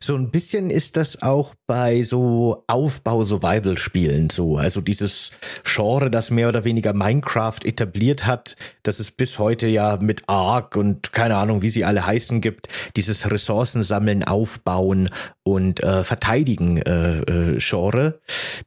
So 0.00 0.14
ein 0.14 0.30
bisschen 0.30 0.70
ist 0.70 0.96
das 0.96 1.22
auch 1.22 1.54
bei 1.66 2.02
so 2.02 2.64
Aufbau-Survival-Spielen 2.68 4.30
so. 4.30 4.56
Also 4.56 4.80
dieses 4.80 5.32
Genre, 5.64 6.10
das 6.10 6.30
mehr 6.30 6.48
oder 6.48 6.64
weniger 6.64 6.92
Minecraft 6.92 7.58
etabliert 7.64 8.26
hat, 8.26 8.56
das 8.82 9.00
es 9.00 9.10
bis 9.10 9.38
heute 9.38 9.66
ja 9.66 9.98
mit 10.00 10.28
Ark 10.28 10.76
und 10.76 11.12
keine 11.12 11.36
Ahnung, 11.36 11.62
wie 11.62 11.70
sie 11.70 11.84
alle 11.84 12.06
heißen 12.06 12.40
gibt, 12.40 12.68
dieses 12.96 13.30
Ressourcen 13.30 13.82
sammeln, 13.82 14.24
aufbauen 14.24 15.10
und 15.42 15.82
äh, 15.82 16.04
verteidigen 16.04 16.78
äh, 16.78 17.18
äh, 17.20 17.58
Genre. 17.58 18.20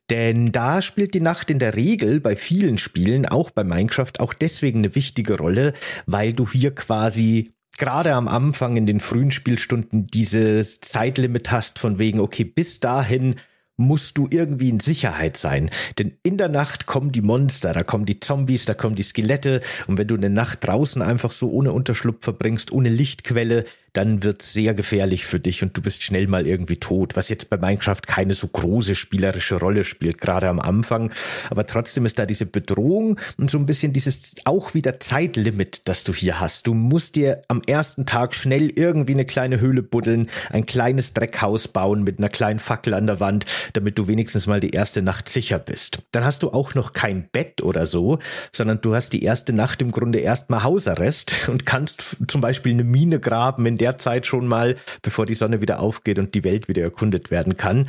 Denn 0.09 0.51
da 0.51 0.81
spielt 0.81 1.13
die 1.13 1.21
Nacht 1.21 1.49
in 1.49 1.59
der 1.59 1.75
Regel 1.75 2.19
bei 2.19 2.35
vielen 2.35 2.77
Spielen, 2.77 3.25
auch 3.25 3.51
bei 3.51 3.63
Minecraft, 3.63 4.19
auch 4.19 4.33
deswegen 4.33 4.79
eine 4.79 4.95
wichtige 4.95 5.37
Rolle, 5.37 5.73
weil 6.05 6.33
du 6.33 6.47
hier 6.47 6.73
quasi 6.73 7.51
gerade 7.77 8.13
am 8.13 8.27
Anfang 8.27 8.77
in 8.77 8.85
den 8.85 8.99
frühen 8.99 9.31
Spielstunden 9.31 10.07
dieses 10.07 10.81
Zeitlimit 10.81 11.51
hast 11.51 11.79
von 11.79 11.99
wegen, 11.99 12.19
okay, 12.19 12.43
bis 12.43 12.79
dahin 12.79 13.35
musst 13.79 14.17
du 14.17 14.27
irgendwie 14.29 14.69
in 14.69 14.81
Sicherheit 14.81 15.37
sein. 15.37 15.71
Denn 15.97 16.17
in 16.21 16.37
der 16.37 16.49
Nacht 16.49 16.85
kommen 16.85 17.11
die 17.11 17.21
Monster, 17.21 17.71
da 17.71 17.81
kommen 17.81 18.05
die 18.05 18.19
Zombies, 18.19 18.65
da 18.65 18.73
kommen 18.73 18.95
die 18.95 19.03
Skelette. 19.03 19.61
Und 19.87 19.97
wenn 19.97 20.07
du 20.07 20.15
eine 20.15 20.29
Nacht 20.29 20.67
draußen 20.67 21.01
einfach 21.01 21.31
so 21.31 21.49
ohne 21.49 21.71
Unterschlupf 21.71 22.23
verbringst, 22.23 22.71
ohne 22.73 22.89
Lichtquelle, 22.89 23.63
dann 23.93 24.23
wird 24.23 24.41
sehr 24.41 24.73
gefährlich 24.73 25.25
für 25.25 25.39
dich 25.39 25.63
und 25.63 25.75
du 25.75 25.81
bist 25.81 26.03
schnell 26.03 26.27
mal 26.27 26.47
irgendwie 26.47 26.77
tot, 26.77 27.15
was 27.15 27.29
jetzt 27.29 27.49
bei 27.49 27.57
Minecraft 27.57 28.01
keine 28.05 28.33
so 28.33 28.47
große 28.47 28.95
spielerische 28.95 29.55
Rolle 29.55 29.83
spielt, 29.83 30.19
gerade 30.19 30.47
am 30.47 30.59
Anfang. 30.59 31.11
Aber 31.49 31.65
trotzdem 31.65 32.05
ist 32.05 32.19
da 32.19 32.25
diese 32.25 32.45
Bedrohung 32.45 33.19
und 33.37 33.49
so 33.49 33.57
ein 33.57 33.65
bisschen 33.65 33.93
dieses 33.93 34.35
auch 34.45 34.73
wieder 34.73 34.99
Zeitlimit, 34.99 35.87
das 35.87 36.03
du 36.03 36.13
hier 36.13 36.39
hast. 36.39 36.67
Du 36.67 36.73
musst 36.73 37.15
dir 37.15 37.43
am 37.47 37.61
ersten 37.65 38.05
Tag 38.05 38.35
schnell 38.35 38.71
irgendwie 38.75 39.13
eine 39.13 39.25
kleine 39.25 39.59
Höhle 39.59 39.83
buddeln, 39.83 40.29
ein 40.49 40.65
kleines 40.65 41.13
Dreckhaus 41.13 41.67
bauen 41.67 42.03
mit 42.03 42.19
einer 42.19 42.29
kleinen 42.29 42.59
Fackel 42.59 42.93
an 42.93 43.07
der 43.07 43.19
Wand, 43.19 43.45
damit 43.73 43.97
du 43.97 44.07
wenigstens 44.07 44.47
mal 44.47 44.59
die 44.59 44.71
erste 44.71 45.01
Nacht 45.01 45.29
sicher 45.29 45.59
bist. 45.59 45.99
Dann 46.11 46.23
hast 46.23 46.43
du 46.43 46.51
auch 46.51 46.75
noch 46.75 46.93
kein 46.93 47.27
Bett 47.31 47.61
oder 47.61 47.87
so, 47.87 48.19
sondern 48.51 48.81
du 48.81 48.95
hast 48.95 49.13
die 49.13 49.23
erste 49.23 49.53
Nacht 49.53 49.81
im 49.81 49.91
Grunde 49.91 50.19
erstmal 50.19 50.63
Hausarrest 50.63 51.49
und 51.49 51.65
kannst 51.65 52.17
zum 52.27 52.41
Beispiel 52.41 52.73
eine 52.73 52.83
Mine 52.83 53.19
graben, 53.19 53.65
in 53.65 53.78
der 53.79 53.97
Zeit 53.97 54.27
schon 54.27 54.47
mal, 54.47 54.75
bevor 55.01 55.25
die 55.25 55.33
Sonne 55.33 55.61
wieder 55.61 55.79
aufgeht 55.79 56.19
und 56.19 56.35
die 56.35 56.43
Welt 56.43 56.67
wieder 56.67 56.83
erkundet 56.83 57.31
werden 57.31 57.57
kann. 57.57 57.87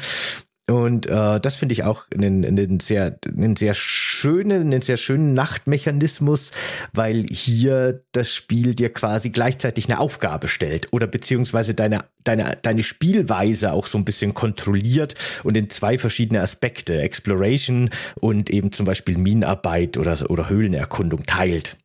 Und 0.70 1.06
äh, 1.06 1.40
das 1.40 1.56
finde 1.56 1.72
ich 1.72 1.82
auch 1.82 2.04
einen, 2.14 2.44
einen 2.44 2.80
sehr, 2.80 3.18
einen 3.26 3.56
sehr 3.56 3.74
schönen, 3.74 4.62
einen 4.62 4.82
sehr 4.82 4.96
schönen 4.96 5.34
Nachtmechanismus, 5.34 6.52
weil 6.92 7.24
hier 7.24 8.04
das 8.12 8.32
Spiel 8.32 8.74
dir 8.74 8.92
quasi 8.92 9.30
gleichzeitig 9.30 9.88
eine 9.88 9.98
Aufgabe 9.98 10.46
stellt 10.46 10.92
oder 10.92 11.08
beziehungsweise 11.08 11.74
deine, 11.74 12.04
deine, 12.22 12.56
deine 12.62 12.84
Spielweise 12.84 13.72
auch 13.72 13.86
so 13.86 13.98
ein 13.98 14.04
bisschen 14.04 14.32
kontrolliert 14.32 15.14
und 15.42 15.56
in 15.56 15.70
zwei 15.70 15.98
verschiedene 15.98 16.40
Aspekte, 16.40 17.00
Exploration 17.00 17.90
und 18.20 18.48
eben 18.48 18.70
zum 18.70 18.86
Beispiel 18.86 19.18
Minenarbeit 19.18 19.98
oder, 19.98 20.30
oder 20.30 20.48
Höhlenerkundung 20.48 21.24
teilt. 21.24 21.76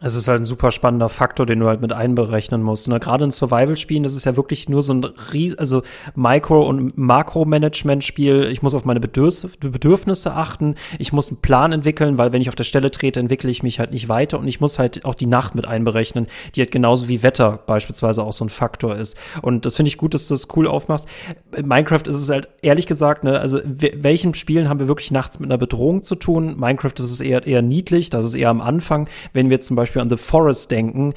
Es 0.00 0.16
ist 0.16 0.26
halt 0.26 0.40
ein 0.40 0.44
super 0.46 0.72
spannender 0.72 1.10
Faktor, 1.10 1.44
den 1.44 1.60
du 1.60 1.66
halt 1.66 1.82
mit 1.82 1.92
einberechnen 1.92 2.62
musst. 2.62 2.88
Ne? 2.88 2.98
Gerade 2.98 3.24
in 3.24 3.30
Survival-Spielen, 3.30 4.02
das 4.02 4.16
ist 4.16 4.24
ja 4.24 4.36
wirklich 4.36 4.68
nur 4.68 4.82
so 4.82 4.94
ein 4.94 5.04
Ries 5.04 5.54
also 5.56 5.82
Micro- 6.14 6.66
und 6.66 6.96
Makro-Management-Spiel. 6.96 8.48
Ich 8.50 8.62
muss 8.62 8.74
auf 8.74 8.86
meine 8.86 9.00
Bedürf 9.00 9.46
Bedürfnisse 9.60 10.32
achten. 10.32 10.76
Ich 10.98 11.12
muss 11.12 11.28
einen 11.28 11.42
Plan 11.42 11.72
entwickeln, 11.72 12.16
weil 12.16 12.32
wenn 12.32 12.40
ich 12.40 12.48
auf 12.48 12.54
der 12.54 12.64
Stelle 12.64 12.90
trete, 12.90 13.20
entwickle 13.20 13.50
ich 13.50 13.62
mich 13.62 13.78
halt 13.78 13.92
nicht 13.92 14.08
weiter 14.08 14.40
und 14.40 14.48
ich 14.48 14.60
muss 14.60 14.78
halt 14.78 15.04
auch 15.04 15.14
die 15.14 15.26
Nacht 15.26 15.54
mit 15.54 15.66
einberechnen, 15.66 16.26
die 16.54 16.62
halt 16.62 16.72
genauso 16.72 17.08
wie 17.08 17.22
Wetter 17.22 17.60
beispielsweise 17.66 18.24
auch 18.24 18.32
so 18.32 18.46
ein 18.46 18.50
Faktor 18.50 18.96
ist. 18.96 19.18
Und 19.42 19.66
das 19.66 19.76
finde 19.76 19.88
ich 19.88 19.98
gut, 19.98 20.14
dass 20.14 20.26
du 20.26 20.34
das 20.34 20.48
cool 20.56 20.66
aufmachst. 20.66 21.06
In 21.54 21.68
Minecraft 21.68 22.06
ist 22.06 22.16
es 22.16 22.30
halt 22.30 22.48
ehrlich 22.62 22.86
gesagt, 22.86 23.24
ne, 23.24 23.38
also 23.38 23.60
welchen 23.64 24.34
Spielen 24.34 24.70
haben 24.70 24.80
wir 24.80 24.88
wirklich 24.88 25.10
nachts 25.10 25.38
mit 25.38 25.50
einer 25.50 25.58
Bedrohung 25.58 26.02
zu 26.02 26.14
tun? 26.14 26.58
Minecraft 26.58 26.94
ist 26.98 27.10
es 27.10 27.20
eher, 27.20 27.46
eher 27.46 27.62
niedlich, 27.62 28.10
das 28.10 28.26
ist 28.26 28.34
eher 28.34 28.48
am 28.48 28.62
Anfang. 28.62 29.08
Wenn 29.32 29.50
wir 29.50 29.60
zum 29.60 29.76
Beispiel 29.76 29.81
Beispiel 29.82 30.02
an 30.02 30.10
The 30.10 30.16
Forest 30.16 30.70
denken, 30.70 31.14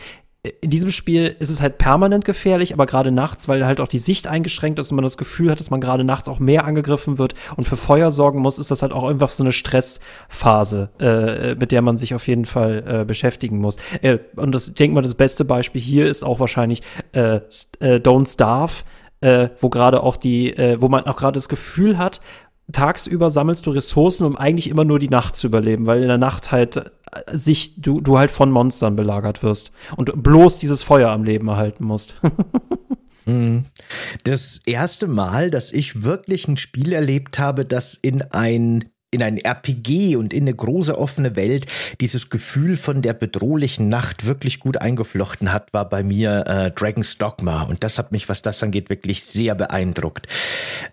in 0.62 0.70
diesem 0.70 0.92
Spiel 0.92 1.36
ist 1.40 1.50
es 1.50 1.62
halt 1.62 1.78
permanent 1.78 2.26
gefährlich, 2.26 2.74
aber 2.74 2.86
gerade 2.86 3.12
nachts, 3.12 3.48
weil 3.48 3.66
halt 3.66 3.80
auch 3.80 3.88
die 3.88 3.98
Sicht 3.98 4.28
eingeschränkt 4.28 4.80
ist 4.80 4.92
und 4.92 4.96
man 4.96 5.04
das 5.04 5.18
Gefühl 5.18 5.52
hat, 5.52 5.60
dass 5.60 5.70
man 5.70 5.82
gerade 5.82 6.04
nachts 6.04 6.30
auch 6.30 6.40
mehr 6.40 6.66
angegriffen 6.66 7.18
wird 7.18 7.34
und 7.56 7.68
für 7.68 7.78
Feuer 7.78 8.12
sorgen 8.12 8.40
muss, 8.40 8.60
ist 8.60 8.72
das 8.72 8.82
halt 8.82 8.92
auch 8.92 9.06
einfach 9.06 9.30
so 9.30 9.44
eine 9.44 9.52
Stressphase, 9.52 10.90
äh, 11.00 11.56
mit 11.56 11.72
der 11.72 11.82
man 11.82 11.98
sich 11.98 12.14
auf 12.14 12.28
jeden 12.28 12.46
Fall 12.46 12.84
äh, 12.88 13.06
beschäftigen 13.06 13.58
muss. 13.58 13.78
Äh, 14.02 14.20
und 14.36 14.54
das, 14.54 14.70
ich 14.70 14.76
denke 14.76 14.96
mal, 14.96 15.02
das 15.02 15.16
beste 15.16 15.46
Beispiel 15.46 15.82
hier 15.82 16.08
ist 16.08 16.24
auch 16.24 16.40
wahrscheinlich 16.40 16.82
äh, 17.14 17.38
äh, 17.80 17.96
Don't 17.98 18.32
Starve, 18.32 18.84
äh, 19.22 19.50
wo 19.60 19.70
gerade 19.70 20.04
auch 20.04 20.18
die, 20.18 20.56
äh, 20.56 20.80
wo 20.80 20.90
man 20.90 21.06
auch 21.06 21.16
gerade 21.16 21.38
das 21.38 21.50
Gefühl 21.50 21.98
hat, 21.98 22.22
tagsüber 22.72 23.30
sammelst 23.30 23.66
du 23.66 23.72
Ressourcen, 23.72 24.26
um 24.26 24.36
eigentlich 24.36 24.70
immer 24.70 24.86
nur 24.86 25.00
die 25.00 25.10
Nacht 25.10 25.36
zu 25.36 25.48
überleben, 25.48 25.86
weil 25.86 26.02
in 26.02 26.08
der 26.08 26.18
Nacht 26.18 26.52
halt 26.52 26.78
äh, 26.78 26.84
sich 27.32 27.82
du 27.82 28.02
du 28.02 28.18
halt 28.18 28.32
von 28.32 28.52
Monstern 28.52 28.96
belagert 28.96 29.44
wirst 29.44 29.72
und 29.96 30.12
bloß 30.22 30.60
dieses 30.60 30.84
Feuer 30.84 31.10
am 31.10 31.24
Leben 31.24 31.48
erhalten 31.48 31.86
musst. 31.86 32.16
Mhm. 33.28 33.66
Das 34.24 34.60
erste 34.68 35.08
Mal, 35.08 35.50
dass 35.50 35.74
ich 35.74 36.04
wirklich 36.04 36.48
ein 36.48 36.58
Spiel 36.58 36.94
erlebt 36.94 37.40
habe, 37.40 37.66
das 37.66 37.96
in 37.96 38.22
ein 38.22 38.86
in 39.16 39.24
ein 39.24 39.38
RPG 39.38 40.18
und 40.18 40.34
in 40.34 40.44
eine 40.44 40.54
große 40.54 40.98
offene 40.98 41.38
Welt 41.38 41.68
dieses 42.02 42.30
Gefühl 42.30 42.76
von 42.76 43.02
der 43.02 43.14
bedrohlichen 43.14 43.88
Nacht 43.88 44.26
wirklich 44.26 44.60
gut 44.60 44.82
eingeflochten 44.82 45.54
hat, 45.54 45.74
war 45.74 45.88
bei 45.88 46.04
mir 46.04 46.44
äh, 46.46 46.72
Dragon's 46.72 47.18
Dogma. 47.18 47.62
Und 47.62 47.86
das 47.86 47.98
hat 47.98 48.12
mich, 48.12 48.28
was 48.28 48.42
das 48.42 48.62
angeht, 48.62 48.90
wirklich 48.90 49.24
sehr 49.24 49.56
beeindruckt. 49.56 50.28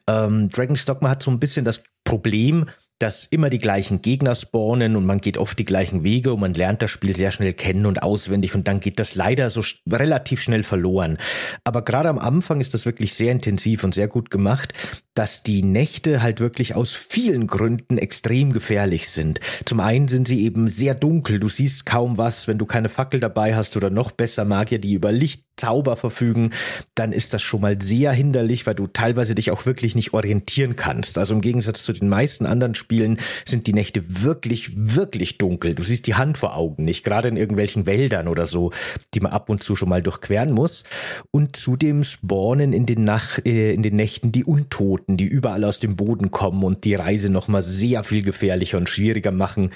Ähm, 0.09 0.49
Dragon's 0.51 0.85
Dogma 0.85 1.11
hat 1.11 1.23
so 1.23 1.33
ein 1.33 1.41
bisschen 1.41 1.65
das 1.65 1.83
Problem, 2.05 2.67
dass 3.03 3.27
immer 3.27 3.51
die 3.51 3.59
gleichen 3.59 4.01
Gegner 4.01 4.37
spawnen 4.37 4.95
und 4.95 5.05
man 5.05 5.21
geht 5.21 5.37
oft 5.37 5.59
die 5.59 5.65
gleichen 5.65 6.05
Wege 6.05 6.33
und 6.33 6.41
man 6.41 6.55
lernt 6.55 6.83
das 6.83 6.91
Spiel 6.93 7.17
sehr 7.17 7.33
schnell 7.33 7.53
kennen 7.53 7.85
und 7.85 8.01
auswendig 8.01 8.55
und 8.55 8.69
dann 8.69 8.79
geht 8.79 9.01
das 9.01 9.17
leider 9.17 9.51
so 9.51 9.61
relativ 9.91 10.41
schnell 10.41 10.63
verloren. 10.63 11.19
Aber 11.65 11.83
gerade 11.83 12.09
am 12.09 12.21
Anfang 12.21 12.61
ist 12.61 12.75
das 12.75 12.87
wirklich 12.87 13.15
sehr 13.15 13.33
intensiv 13.33 13.83
und 13.83 13.93
sehr 13.93 14.07
gut 14.07 14.31
gemacht, 14.31 14.73
dass 15.15 15.43
die 15.43 15.63
Nächte 15.63 16.23
halt 16.23 16.41
wirklich 16.41 16.75
aus 16.75 16.93
vielen 16.93 17.47
Gründen 17.47 17.99
extrem 17.99 18.53
gefährlich 18.53 19.09
sind. 19.09 19.41
Zum 19.65 19.81
einen 19.81 20.09
sind 20.09 20.29
sie 20.29 20.45
eben 20.45 20.69
sehr 20.69 20.95
dunkel, 20.95 21.41
du 21.41 21.49
siehst 21.49 21.87
kaum 21.87 22.19
was, 22.19 22.49
wenn 22.49 22.59
du 22.59 22.67
keine 22.67 22.89
Fackel 22.89 23.21
dabei 23.21 23.55
hast 23.55 23.77
oder 23.77 23.91
noch 23.91 24.11
besser 24.11 24.45
Magier, 24.45 24.79
die 24.79 24.95
über 24.95 25.13
Licht 25.13 25.45
Zauber 25.57 25.97
verfügen, 25.97 26.51
dann 26.95 27.13
ist 27.13 27.35
das 27.35 27.43
schon 27.43 27.61
mal 27.61 27.81
sehr 27.81 28.11
hinderlich, 28.11 28.67
weil 28.67 28.75
du 28.75 28.87
teilweise 28.87 29.35
dich 29.35 29.51
auch 29.51 29.67
wirklich 29.67 29.95
nicht 29.95 30.13
orientieren 30.13 30.77
kannst. 30.77 31.19
Also 31.19 31.35
im 31.35 31.41
Gegensatz 31.41 31.83
zu 31.83 31.93
den 31.93 32.09
meisten 32.09 32.47
anderen 32.47 32.75
Spielen 32.75 33.19
sind 33.45 33.67
die 33.67 33.73
Nächte 33.73 34.25
wirklich, 34.25 34.73
wirklich 34.75 35.39
dunkel. 35.39 35.75
Du 35.75 35.85
siehst 35.85 36.07
die 36.07 36.15
Hand 36.15 36.39
vor 36.39 36.57
Augen 36.57 36.85
nicht, 36.85 37.05
gerade 37.05 37.29
in 37.29 37.37
irgendwelchen 37.37 37.87
Wäldern 37.87 38.29
oder 38.29 38.47
so, 38.47 38.73
die 39.15 39.21
man 39.21 39.33
ab 39.33 39.51
und 39.51 39.63
zu 39.63 39.77
schon 39.77 39.89
mal 39.89 40.03
durchqueren 40.03 40.53
muss. 40.53 40.85
Und 41.31 41.55
zudem 41.55 42.03
spawnen 42.03 42.73
in 42.73 42.87
den, 42.87 43.05
Nacht, 43.05 43.47
äh, 43.47 43.73
in 43.73 43.83
den 43.83 43.95
Nächten 43.95 44.33
die 44.33 44.45
Untoten, 44.45 45.02
die 45.09 45.27
überall 45.27 45.65
aus 45.65 45.81
dem 45.81 45.97
Boden 45.97 46.31
kommen 46.31 46.63
und 46.65 46.85
die 46.85 46.95
Reise 46.95 47.31
nochmal 47.31 47.63
sehr 47.63 48.05
viel 48.05 48.23
gefährlicher 48.23 48.79
und 48.79 48.89
schwieriger 48.89 49.33
machen, 49.33 49.71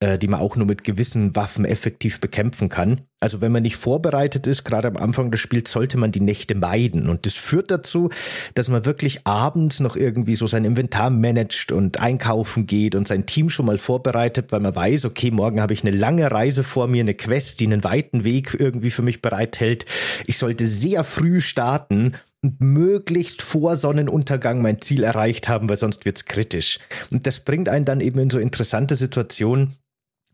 äh, 0.00 0.18
die 0.18 0.28
man 0.28 0.40
auch 0.40 0.56
nur 0.56 0.66
mit 0.66 0.84
gewissen 0.84 1.34
Waffen 1.36 1.64
effektiv 1.64 2.20
bekämpfen 2.20 2.68
kann. 2.68 3.02
Also 3.22 3.40
wenn 3.40 3.52
man 3.52 3.62
nicht 3.62 3.76
vorbereitet 3.76 4.48
ist, 4.48 4.64
gerade 4.64 4.88
am 4.88 4.96
Anfang 4.96 5.30
des 5.30 5.38
Spiels, 5.38 5.70
sollte 5.70 5.96
man 5.96 6.10
die 6.10 6.20
Nächte 6.20 6.56
meiden. 6.56 7.08
Und 7.08 7.24
das 7.24 7.34
führt 7.34 7.70
dazu, 7.70 8.10
dass 8.54 8.68
man 8.68 8.84
wirklich 8.84 9.24
abends 9.28 9.78
noch 9.78 9.94
irgendwie 9.94 10.34
so 10.34 10.48
sein 10.48 10.64
Inventar 10.64 11.08
managt 11.08 11.70
und 11.70 12.00
einkaufen 12.00 12.66
geht 12.66 12.96
und 12.96 13.06
sein 13.06 13.24
Team 13.24 13.48
schon 13.48 13.66
mal 13.66 13.78
vorbereitet, 13.78 14.50
weil 14.50 14.58
man 14.58 14.74
weiß, 14.74 15.04
okay, 15.04 15.30
morgen 15.30 15.60
habe 15.60 15.72
ich 15.72 15.84
eine 15.84 15.96
lange 15.96 16.32
Reise 16.32 16.64
vor 16.64 16.88
mir, 16.88 17.02
eine 17.02 17.14
Quest, 17.14 17.60
die 17.60 17.66
einen 17.66 17.84
weiten 17.84 18.24
Weg 18.24 18.56
irgendwie 18.58 18.90
für 18.90 19.02
mich 19.02 19.22
bereithält. 19.22 19.86
Ich 20.26 20.38
sollte 20.38 20.66
sehr 20.66 21.04
früh 21.04 21.40
starten 21.40 22.14
möglichst 22.42 23.40
vor 23.40 23.76
Sonnenuntergang 23.76 24.62
mein 24.62 24.80
Ziel 24.80 25.04
erreicht 25.04 25.48
haben, 25.48 25.68
weil 25.68 25.76
sonst 25.76 26.04
wird's 26.04 26.24
kritisch. 26.24 26.80
Und 27.10 27.26
das 27.26 27.40
bringt 27.40 27.68
einen 27.68 27.84
dann 27.84 28.00
eben 28.00 28.18
in 28.18 28.30
so 28.30 28.38
interessante 28.38 28.96
Situationen, 28.96 29.76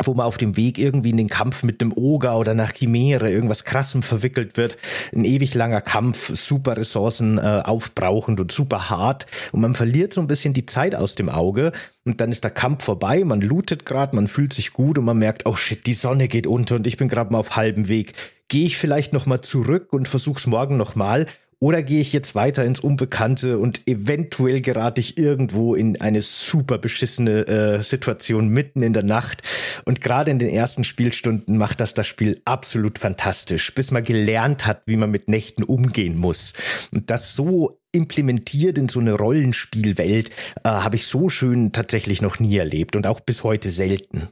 wo 0.04 0.14
man 0.14 0.26
auf 0.26 0.38
dem 0.38 0.56
Weg 0.56 0.78
irgendwie 0.78 1.10
in 1.10 1.16
den 1.16 1.28
Kampf 1.28 1.64
mit 1.64 1.82
einem 1.82 1.92
Oger 1.92 2.38
oder 2.38 2.54
nach 2.54 2.72
Chimäre 2.72 3.30
irgendwas 3.30 3.64
krassem 3.64 4.02
verwickelt 4.02 4.56
wird. 4.56 4.78
Ein 5.12 5.24
ewig 5.24 5.54
langer 5.54 5.80
Kampf, 5.80 6.34
super 6.34 6.76
Ressourcen 6.76 7.36
äh, 7.36 7.62
aufbrauchend 7.64 8.40
und 8.40 8.52
super 8.52 8.90
hart. 8.90 9.26
Und 9.50 9.60
man 9.60 9.74
verliert 9.74 10.14
so 10.14 10.20
ein 10.20 10.28
bisschen 10.28 10.54
die 10.54 10.66
Zeit 10.66 10.94
aus 10.94 11.16
dem 11.16 11.28
Auge. 11.28 11.72
Und 12.04 12.20
dann 12.20 12.30
ist 12.30 12.44
der 12.44 12.52
Kampf 12.52 12.84
vorbei, 12.84 13.24
man 13.24 13.40
lootet 13.40 13.84
gerade, 13.84 14.14
man 14.14 14.28
fühlt 14.28 14.52
sich 14.52 14.72
gut 14.72 14.98
und 14.98 15.04
man 15.04 15.18
merkt, 15.18 15.46
oh 15.46 15.56
shit, 15.56 15.84
die 15.84 15.94
Sonne 15.94 16.28
geht 16.28 16.46
unter 16.46 16.76
und 16.76 16.86
ich 16.86 16.96
bin 16.96 17.08
gerade 17.08 17.32
mal 17.32 17.40
auf 17.40 17.56
halbem 17.56 17.88
Weg. 17.88 18.14
Gehe 18.46 18.66
ich 18.66 18.78
vielleicht 18.78 19.12
noch 19.12 19.26
mal 19.26 19.42
zurück 19.42 19.92
und 19.92 20.08
versuch's 20.08 20.46
morgen 20.46 20.78
noch 20.78 20.94
mal 20.94 21.26
Oder 21.60 21.82
gehe 21.82 22.00
ich 22.00 22.12
jetzt 22.12 22.36
weiter 22.36 22.64
ins 22.64 22.78
Unbekannte 22.78 23.58
und 23.58 23.88
eventuell 23.88 24.60
gerate 24.60 25.00
ich 25.00 25.18
irgendwo 25.18 25.74
in 25.74 26.00
eine 26.00 26.22
super 26.22 26.78
beschissene 26.78 27.48
äh, 27.48 27.82
Situation 27.82 28.48
mitten 28.48 28.82
in 28.82 28.92
der 28.92 29.02
Nacht. 29.02 29.42
Und 29.84 30.00
gerade 30.00 30.30
in 30.30 30.38
den 30.38 30.50
ersten 30.50 30.84
Spielstunden 30.84 31.58
macht 31.58 31.80
das 31.80 31.94
das 31.94 32.06
Spiel 32.06 32.40
absolut 32.44 33.00
fantastisch, 33.00 33.74
bis 33.74 33.90
man 33.90 34.04
gelernt 34.04 34.66
hat, 34.66 34.82
wie 34.86 34.96
man 34.96 35.10
mit 35.10 35.26
Nächten 35.26 35.64
umgehen 35.64 36.16
muss. 36.16 36.52
Und 36.92 37.10
das 37.10 37.34
so 37.34 37.80
implementiert 37.90 38.78
in 38.78 38.88
so 38.88 39.00
eine 39.00 39.14
Rollenspielwelt 39.14 40.30
äh, 40.62 40.68
habe 40.68 40.94
ich 40.94 41.06
so 41.06 41.28
schön 41.28 41.72
tatsächlich 41.72 42.22
noch 42.22 42.38
nie 42.38 42.56
erlebt 42.56 42.94
und 42.94 43.04
auch 43.06 43.18
bis 43.18 43.42
heute 43.42 43.70
selten. 43.70 44.28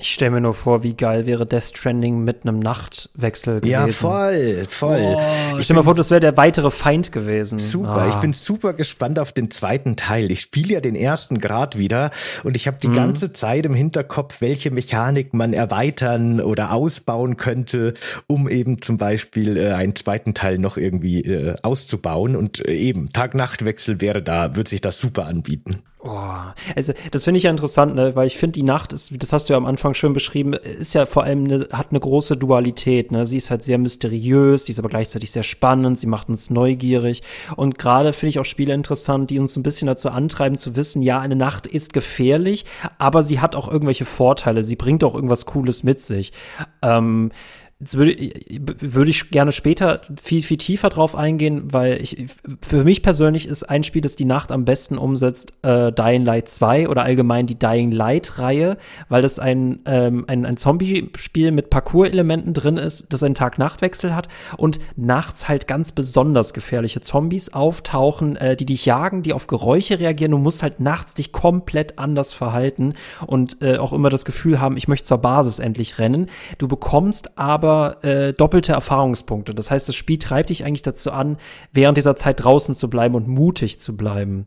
Ich 0.00 0.12
stelle 0.12 0.30
mir 0.30 0.40
nur 0.40 0.54
vor, 0.54 0.84
wie 0.84 0.94
geil 0.94 1.26
wäre 1.26 1.44
Death 1.44 1.76
Stranding 1.76 2.22
mit 2.22 2.42
einem 2.42 2.60
Nachtwechsel 2.60 3.60
gewesen. 3.60 3.70
Ja, 3.72 3.86
voll, 3.88 4.64
voll. 4.68 5.16
Oh, 5.16 5.56
ich 5.58 5.64
stell 5.64 5.76
mir 5.76 5.82
vor, 5.82 5.96
das 5.96 6.10
wäre 6.10 6.20
der 6.20 6.36
weitere 6.36 6.70
Feind 6.70 7.10
gewesen. 7.10 7.58
Super, 7.58 8.02
ah. 8.02 8.08
ich 8.08 8.14
bin 8.16 8.32
super 8.32 8.74
gespannt 8.74 9.18
auf 9.18 9.32
den 9.32 9.50
zweiten 9.50 9.96
Teil. 9.96 10.30
Ich 10.30 10.42
spiele 10.42 10.74
ja 10.74 10.80
den 10.80 10.94
ersten 10.94 11.40
Grad 11.40 11.78
wieder 11.78 12.12
und 12.44 12.54
ich 12.54 12.68
habe 12.68 12.78
die 12.80 12.88
mhm. 12.88 12.94
ganze 12.94 13.32
Zeit 13.32 13.66
im 13.66 13.74
Hinterkopf, 13.74 14.40
welche 14.40 14.70
Mechanik 14.70 15.34
man 15.34 15.52
erweitern 15.52 16.40
oder 16.40 16.72
ausbauen 16.72 17.36
könnte, 17.36 17.94
um 18.28 18.48
eben 18.48 18.80
zum 18.80 18.98
Beispiel 18.98 19.56
äh, 19.56 19.72
einen 19.72 19.96
zweiten 19.96 20.32
Teil 20.32 20.58
noch 20.58 20.76
irgendwie 20.76 21.22
äh, 21.22 21.56
auszubauen. 21.62 22.36
Und 22.36 22.64
äh, 22.64 22.72
eben, 22.74 23.12
Tag-Nacht-Wechsel 23.12 24.00
wäre 24.00 24.22
da, 24.22 24.54
würde 24.54 24.70
sich 24.70 24.80
das 24.80 24.98
super 24.98 25.26
anbieten. 25.26 25.82
Oh, 26.00 26.30
also 26.76 26.92
das 27.10 27.24
finde 27.24 27.38
ich 27.38 27.44
ja 27.44 27.50
interessant, 27.50 27.96
ne? 27.96 28.14
weil 28.14 28.28
ich 28.28 28.36
finde, 28.36 28.52
die 28.52 28.62
Nacht 28.62 28.92
ist, 28.92 29.12
das 29.20 29.32
hast 29.32 29.48
du 29.48 29.54
ja 29.54 29.56
am 29.56 29.66
Anfang 29.66 29.94
schön 29.94 30.12
beschrieben, 30.12 30.52
ist 30.52 30.94
ja 30.94 31.06
vor 31.06 31.24
allem 31.24 31.44
eine, 31.44 31.68
hat 31.72 31.88
eine 31.90 31.98
große 31.98 32.36
Dualität. 32.36 33.10
Ne? 33.10 33.26
Sie 33.26 33.36
ist 33.36 33.50
halt 33.50 33.64
sehr 33.64 33.78
mysteriös, 33.78 34.66
sie 34.66 34.72
ist 34.72 34.78
aber 34.78 34.90
gleichzeitig 34.90 35.32
sehr 35.32 35.42
spannend, 35.42 35.98
sie 35.98 36.06
macht 36.06 36.28
uns 36.28 36.50
neugierig. 36.50 37.22
Und 37.56 37.78
gerade 37.78 38.12
finde 38.12 38.30
ich 38.30 38.38
auch 38.38 38.44
Spiele 38.44 38.74
interessant, 38.74 39.30
die 39.30 39.40
uns 39.40 39.56
ein 39.56 39.64
bisschen 39.64 39.86
dazu 39.86 40.10
antreiben 40.10 40.56
zu 40.56 40.76
wissen, 40.76 41.02
ja, 41.02 41.18
eine 41.18 41.36
Nacht 41.36 41.66
ist 41.66 41.92
gefährlich, 41.92 42.64
aber 42.98 43.24
sie 43.24 43.40
hat 43.40 43.56
auch 43.56 43.68
irgendwelche 43.68 44.04
Vorteile, 44.04 44.62
sie 44.62 44.76
bringt 44.76 45.02
auch 45.02 45.16
irgendwas 45.16 45.46
Cooles 45.46 45.82
mit 45.82 46.00
sich. 46.00 46.32
Ähm, 46.80 47.32
Jetzt 47.80 47.96
würde, 47.96 48.16
würde 48.58 49.08
ich 49.08 49.30
gerne 49.30 49.52
später 49.52 50.00
viel, 50.20 50.42
viel 50.42 50.56
tiefer 50.56 50.88
drauf 50.88 51.14
eingehen, 51.14 51.72
weil 51.72 52.02
ich, 52.02 52.26
für 52.60 52.82
mich 52.82 53.04
persönlich 53.04 53.46
ist 53.46 53.62
ein 53.62 53.84
Spiel, 53.84 54.02
das 54.02 54.16
die 54.16 54.24
Nacht 54.24 54.50
am 54.50 54.64
besten 54.64 54.98
umsetzt, 54.98 55.52
äh, 55.62 55.92
Dying 55.92 56.24
Light 56.24 56.48
2 56.48 56.88
oder 56.88 57.04
allgemein 57.04 57.46
die 57.46 57.56
Dying 57.56 57.92
Light-Reihe, 57.92 58.78
weil 59.08 59.22
das 59.22 59.38
ein, 59.38 59.78
ähm, 59.86 60.24
ein, 60.26 60.44
ein 60.44 60.56
Zombie-Spiel 60.56 61.52
mit 61.52 61.70
Parcours-Elementen 61.70 62.52
drin 62.52 62.78
ist, 62.78 63.12
das 63.12 63.22
einen 63.22 63.36
Tag-Nacht-Wechsel 63.36 64.12
hat 64.12 64.26
und 64.56 64.80
nachts 64.96 65.48
halt 65.48 65.68
ganz 65.68 65.92
besonders 65.92 66.54
gefährliche 66.54 67.00
Zombies 67.00 67.52
auftauchen, 67.52 68.34
äh, 68.34 68.56
die 68.56 68.66
dich 68.66 68.86
jagen, 68.86 69.22
die 69.22 69.32
auf 69.32 69.46
Geräusche 69.46 70.00
reagieren. 70.00 70.32
Du 70.32 70.38
musst 70.38 70.64
halt 70.64 70.80
nachts 70.80 71.14
dich 71.14 71.30
komplett 71.30 72.00
anders 72.00 72.32
verhalten 72.32 72.94
und 73.24 73.62
äh, 73.62 73.78
auch 73.78 73.92
immer 73.92 74.10
das 74.10 74.24
Gefühl 74.24 74.58
haben, 74.58 74.76
ich 74.76 74.88
möchte 74.88 75.06
zur 75.06 75.18
Basis 75.18 75.60
endlich 75.60 76.00
rennen. 76.00 76.26
Du 76.58 76.66
bekommst 76.66 77.38
aber 77.38 77.67
aber 77.68 78.02
äh, 78.04 78.32
doppelte 78.32 78.72
Erfahrungspunkte. 78.72 79.54
Das 79.54 79.70
heißt, 79.70 79.88
das 79.88 79.94
Spiel 79.94 80.18
treibt 80.18 80.50
dich 80.50 80.64
eigentlich 80.64 80.82
dazu 80.82 81.12
an, 81.12 81.36
während 81.72 81.98
dieser 81.98 82.16
Zeit 82.16 82.42
draußen 82.42 82.74
zu 82.74 82.88
bleiben 82.88 83.14
und 83.14 83.28
mutig 83.28 83.78
zu 83.78 83.96
bleiben. 83.96 84.46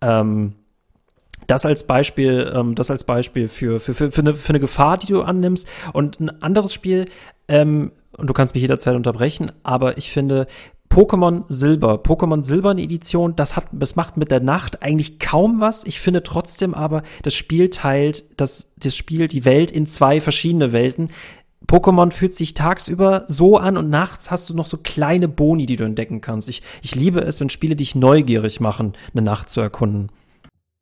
Ähm, 0.00 0.54
das 1.46 1.64
als 1.64 1.86
Beispiel, 1.86 2.52
ähm, 2.54 2.74
das 2.74 2.90
als 2.90 3.04
Beispiel 3.04 3.48
für, 3.48 3.78
für, 3.78 3.94
für, 3.94 4.10
für, 4.10 4.20
eine, 4.20 4.34
für 4.34 4.50
eine 4.50 4.60
Gefahr, 4.60 4.98
die 4.98 5.06
du 5.06 5.22
annimmst. 5.22 5.68
Und 5.92 6.18
ein 6.18 6.42
anderes 6.42 6.74
Spiel, 6.74 7.06
ähm, 7.46 7.92
und 8.16 8.28
du 8.28 8.32
kannst 8.32 8.54
mich 8.54 8.62
jederzeit 8.62 8.96
unterbrechen, 8.96 9.52
aber 9.62 9.98
ich 9.98 10.10
finde, 10.10 10.46
Pokémon 10.88 11.44
Silber, 11.48 11.94
Pokémon 11.96 12.42
Silberne 12.42 12.82
Edition, 12.82 13.36
das 13.36 13.56
hat, 13.56 13.64
das 13.72 13.96
macht 13.96 14.16
mit 14.16 14.30
der 14.30 14.40
Nacht 14.40 14.82
eigentlich 14.82 15.18
kaum 15.18 15.60
was. 15.60 15.84
Ich 15.84 16.00
finde 16.00 16.22
trotzdem 16.22 16.74
aber, 16.74 17.02
das 17.22 17.34
Spiel 17.34 17.70
teilt 17.70 18.24
das, 18.40 18.72
das 18.78 18.96
Spiel, 18.96 19.28
die 19.28 19.44
Welt 19.44 19.70
in 19.70 19.86
zwei 19.86 20.20
verschiedene 20.20 20.72
Welten. 20.72 21.10
Pokémon 21.66 22.12
fühlt 22.12 22.34
sich 22.34 22.54
tagsüber 22.54 23.24
so 23.26 23.56
an 23.56 23.76
und 23.76 23.90
nachts 23.90 24.30
hast 24.30 24.48
du 24.48 24.54
noch 24.54 24.66
so 24.66 24.76
kleine 24.76 25.28
Boni, 25.28 25.66
die 25.66 25.76
du 25.76 25.84
entdecken 25.84 26.20
kannst. 26.20 26.48
Ich, 26.48 26.62
ich 26.82 26.94
liebe 26.94 27.20
es, 27.20 27.40
wenn 27.40 27.50
Spiele 27.50 27.76
dich 27.76 27.94
neugierig 27.94 28.60
machen, 28.60 28.94
eine 29.12 29.22
Nacht 29.22 29.50
zu 29.50 29.60
erkunden. 29.60 30.10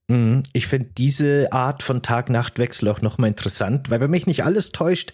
Mhm. 0.09 0.43
Ich 0.53 0.67
finde 0.67 0.91
diese 0.97 1.53
Art 1.53 1.83
von 1.83 2.03
Tag-Nacht-Wechsel 2.03 2.89
auch 2.89 3.01
nochmal 3.01 3.29
interessant, 3.29 3.91
weil 3.91 4.01
wenn 4.01 4.11
mich 4.11 4.27
nicht 4.27 4.45
alles 4.45 4.71
täuscht, 4.71 5.13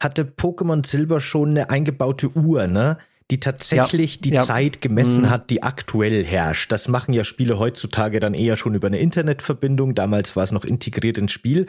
hatte 0.00 0.24
Pokémon 0.24 0.86
Silber 0.86 1.20
schon 1.20 1.50
eine 1.50 1.70
eingebaute 1.70 2.30
Uhr, 2.30 2.66
ne? 2.66 2.96
Die 3.30 3.40
tatsächlich 3.40 4.16
ja, 4.16 4.20
die 4.22 4.30
ja. 4.30 4.42
Zeit 4.42 4.80
gemessen 4.80 5.22
mhm. 5.22 5.30
hat, 5.30 5.50
die 5.50 5.62
aktuell 5.62 6.24
herrscht. 6.24 6.72
Das 6.72 6.88
machen 6.88 7.12
ja 7.12 7.24
Spiele 7.24 7.58
heutzutage 7.58 8.20
dann 8.20 8.34
eher 8.34 8.56
schon 8.56 8.74
über 8.74 8.88
eine 8.88 8.98
Internetverbindung. 8.98 9.94
Damals 9.94 10.34
war 10.36 10.44
es 10.44 10.52
noch 10.52 10.64
integriert 10.64 11.18
ins 11.18 11.32
Spiel. 11.32 11.66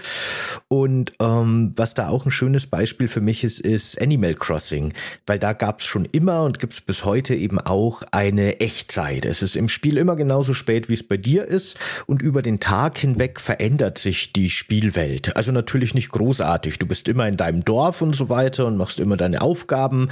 Und 0.68 1.14
ähm, 1.20 1.74
was 1.76 1.94
da 1.94 2.10
auch 2.10 2.26
ein 2.26 2.32
schönes 2.32 2.68
Beispiel 2.68 3.08
für 3.08 3.22
mich 3.22 3.44
ist, 3.44 3.60
ist 3.60 4.02
Animal 4.02 4.34
Crossing, 4.34 4.94
weil 5.28 5.40
da 5.40 5.54
gab 5.54 5.80
es 5.80 5.86
schon 5.86 6.06
immer 6.06 6.44
und 6.44 6.60
gibt 6.60 6.74
es 6.74 6.82
bis 6.82 7.06
heute 7.06 7.36
eben 7.36 7.60
auch 7.60 8.02
eine 8.12 8.60
Echtzeit. 8.60 9.26
Es 9.26 9.42
ist 9.42 9.56
im 9.56 9.70
Spiel 9.70 9.98
immer 9.98 10.16
genauso 10.16 10.54
spät, 10.54 10.90
wie 10.90 10.94
es 10.94 11.04
bei 11.04 11.18
dir 11.18 11.46
ist 11.46 11.78
und 12.08 12.22
über 12.22 12.42
den 12.42 12.60
Tag 12.60 12.98
hinweg 12.98 13.40
verändert 13.40 13.98
sich 13.98 14.34
die 14.34 14.50
Spielwelt. 14.50 15.36
Also 15.36 15.52
natürlich 15.52 15.94
nicht 15.94 16.10
großartig. 16.10 16.80
Du 16.80 16.88
bist 16.88 17.08
immer 17.08 17.28
in 17.28 17.38
deinem 17.38 17.64
Dorf 17.64 18.02
und 18.02 18.16
so 18.16 18.30
weiter 18.30 18.66
und 18.66 18.78
machst 18.78 19.00
immer 19.00 19.18
deine 19.18 19.42
Aufgaben, 19.42 20.10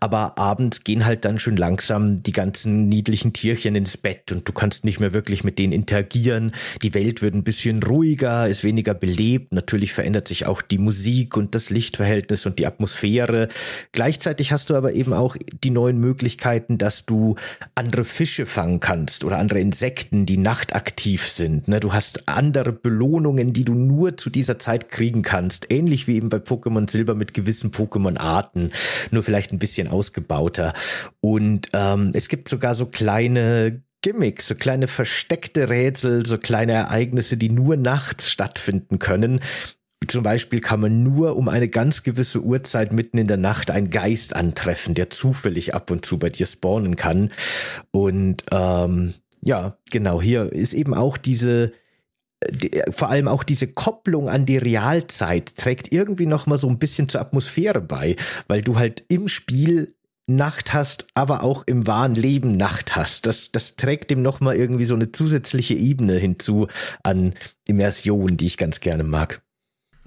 aber 0.00 0.38
abends 0.38 0.84
gehen 0.90 1.06
halt 1.06 1.24
dann 1.24 1.38
schon 1.38 1.56
langsam 1.56 2.20
die 2.20 2.32
ganzen 2.32 2.88
niedlichen 2.88 3.32
Tierchen 3.32 3.76
ins 3.76 3.96
Bett 3.96 4.32
und 4.32 4.48
du 4.48 4.52
kannst 4.52 4.84
nicht 4.84 4.98
mehr 4.98 5.12
wirklich 5.12 5.44
mit 5.44 5.56
denen 5.60 5.72
interagieren. 5.72 6.50
Die 6.82 6.94
Welt 6.94 7.22
wird 7.22 7.32
ein 7.36 7.44
bisschen 7.44 7.80
ruhiger, 7.80 8.48
ist 8.48 8.64
weniger 8.64 8.92
belebt. 8.92 9.52
Natürlich 9.52 9.92
verändert 9.92 10.26
sich 10.26 10.46
auch 10.46 10.62
die 10.62 10.78
Musik 10.78 11.36
und 11.36 11.54
das 11.54 11.70
Lichtverhältnis 11.70 12.44
und 12.44 12.58
die 12.58 12.66
Atmosphäre. 12.66 13.46
Gleichzeitig 13.92 14.50
hast 14.50 14.68
du 14.68 14.74
aber 14.74 14.92
eben 14.92 15.12
auch 15.12 15.36
die 15.62 15.70
neuen 15.70 16.00
Möglichkeiten, 16.00 16.76
dass 16.76 17.06
du 17.06 17.36
andere 17.76 18.04
Fische 18.04 18.44
fangen 18.44 18.80
kannst 18.80 19.22
oder 19.22 19.38
andere 19.38 19.60
Insekten, 19.60 20.26
die 20.26 20.38
nachtaktiv 20.38 21.28
sind. 21.28 21.68
Ne? 21.68 21.78
Du 21.78 21.92
hast 21.92 22.28
andere 22.28 22.72
Belohnungen, 22.72 23.52
die 23.52 23.64
du 23.64 23.74
nur 23.74 24.16
zu 24.16 24.28
dieser 24.28 24.58
Zeit 24.58 24.88
kriegen 24.88 25.22
kannst. 25.22 25.70
Ähnlich 25.70 26.08
wie 26.08 26.16
eben 26.16 26.30
bei 26.30 26.38
Pokémon 26.38 26.90
Silber 26.90 27.14
mit 27.14 27.32
gewissen 27.32 27.70
Pokémon-Arten, 27.70 28.72
nur 29.12 29.22
vielleicht 29.22 29.52
ein 29.52 29.60
bisschen 29.60 29.86
ausgebauter. 29.86 30.72
Und 31.20 31.68
ähm, 31.72 32.10
es 32.14 32.28
gibt 32.28 32.48
sogar 32.48 32.74
so 32.74 32.86
kleine 32.86 33.82
Gimmicks, 34.02 34.48
so 34.48 34.54
kleine 34.54 34.88
versteckte 34.88 35.68
Rätsel, 35.68 36.24
so 36.24 36.38
kleine 36.38 36.72
Ereignisse, 36.72 37.36
die 37.36 37.50
nur 37.50 37.76
nachts 37.76 38.30
stattfinden 38.30 38.98
können. 38.98 39.40
Zum 40.06 40.22
Beispiel 40.22 40.60
kann 40.60 40.80
man 40.80 41.02
nur 41.02 41.36
um 41.36 41.48
eine 41.48 41.68
ganz 41.68 42.02
gewisse 42.02 42.40
Uhrzeit 42.42 42.92
mitten 42.92 43.18
in 43.18 43.26
der 43.26 43.36
Nacht 43.36 43.70
einen 43.70 43.90
Geist 43.90 44.34
antreffen, 44.34 44.94
der 44.94 45.10
zufällig 45.10 45.74
ab 45.74 45.90
und 45.90 46.06
zu 46.06 46.18
bei 46.18 46.30
dir 46.30 46.46
spawnen 46.46 46.96
kann. 46.96 47.30
Und 47.90 48.44
ähm, 48.50 49.14
ja, 49.42 49.76
genau, 49.90 50.22
hier 50.22 50.50
ist 50.52 50.72
eben 50.72 50.94
auch 50.94 51.18
diese, 51.18 51.72
die, 52.50 52.82
vor 52.90 53.10
allem 53.10 53.28
auch 53.28 53.42
diese 53.42 53.66
Kopplung 53.66 54.30
an 54.30 54.46
die 54.46 54.56
Realzeit 54.56 55.56
trägt 55.56 55.92
irgendwie 55.92 56.26
noch 56.26 56.46
mal 56.46 56.58
so 56.58 56.68
ein 56.68 56.78
bisschen 56.78 57.10
zur 57.10 57.20
Atmosphäre 57.20 57.82
bei, 57.82 58.16
weil 58.48 58.62
du 58.62 58.78
halt 58.78 59.04
im 59.08 59.28
Spiel 59.28 59.94
Nacht 60.36 60.72
hast, 60.72 61.06
aber 61.14 61.42
auch 61.42 61.64
im 61.66 61.86
wahren 61.86 62.14
Leben 62.14 62.48
Nacht 62.48 62.96
hast. 62.96 63.26
Das, 63.26 63.52
das 63.52 63.76
trägt 63.76 64.10
dem 64.10 64.22
nochmal 64.22 64.56
irgendwie 64.56 64.84
so 64.84 64.94
eine 64.94 65.12
zusätzliche 65.12 65.74
Ebene 65.74 66.14
hinzu 66.14 66.68
an 67.02 67.34
Immersion, 67.66 68.36
die 68.36 68.46
ich 68.46 68.56
ganz 68.56 68.80
gerne 68.80 69.04
mag. 69.04 69.42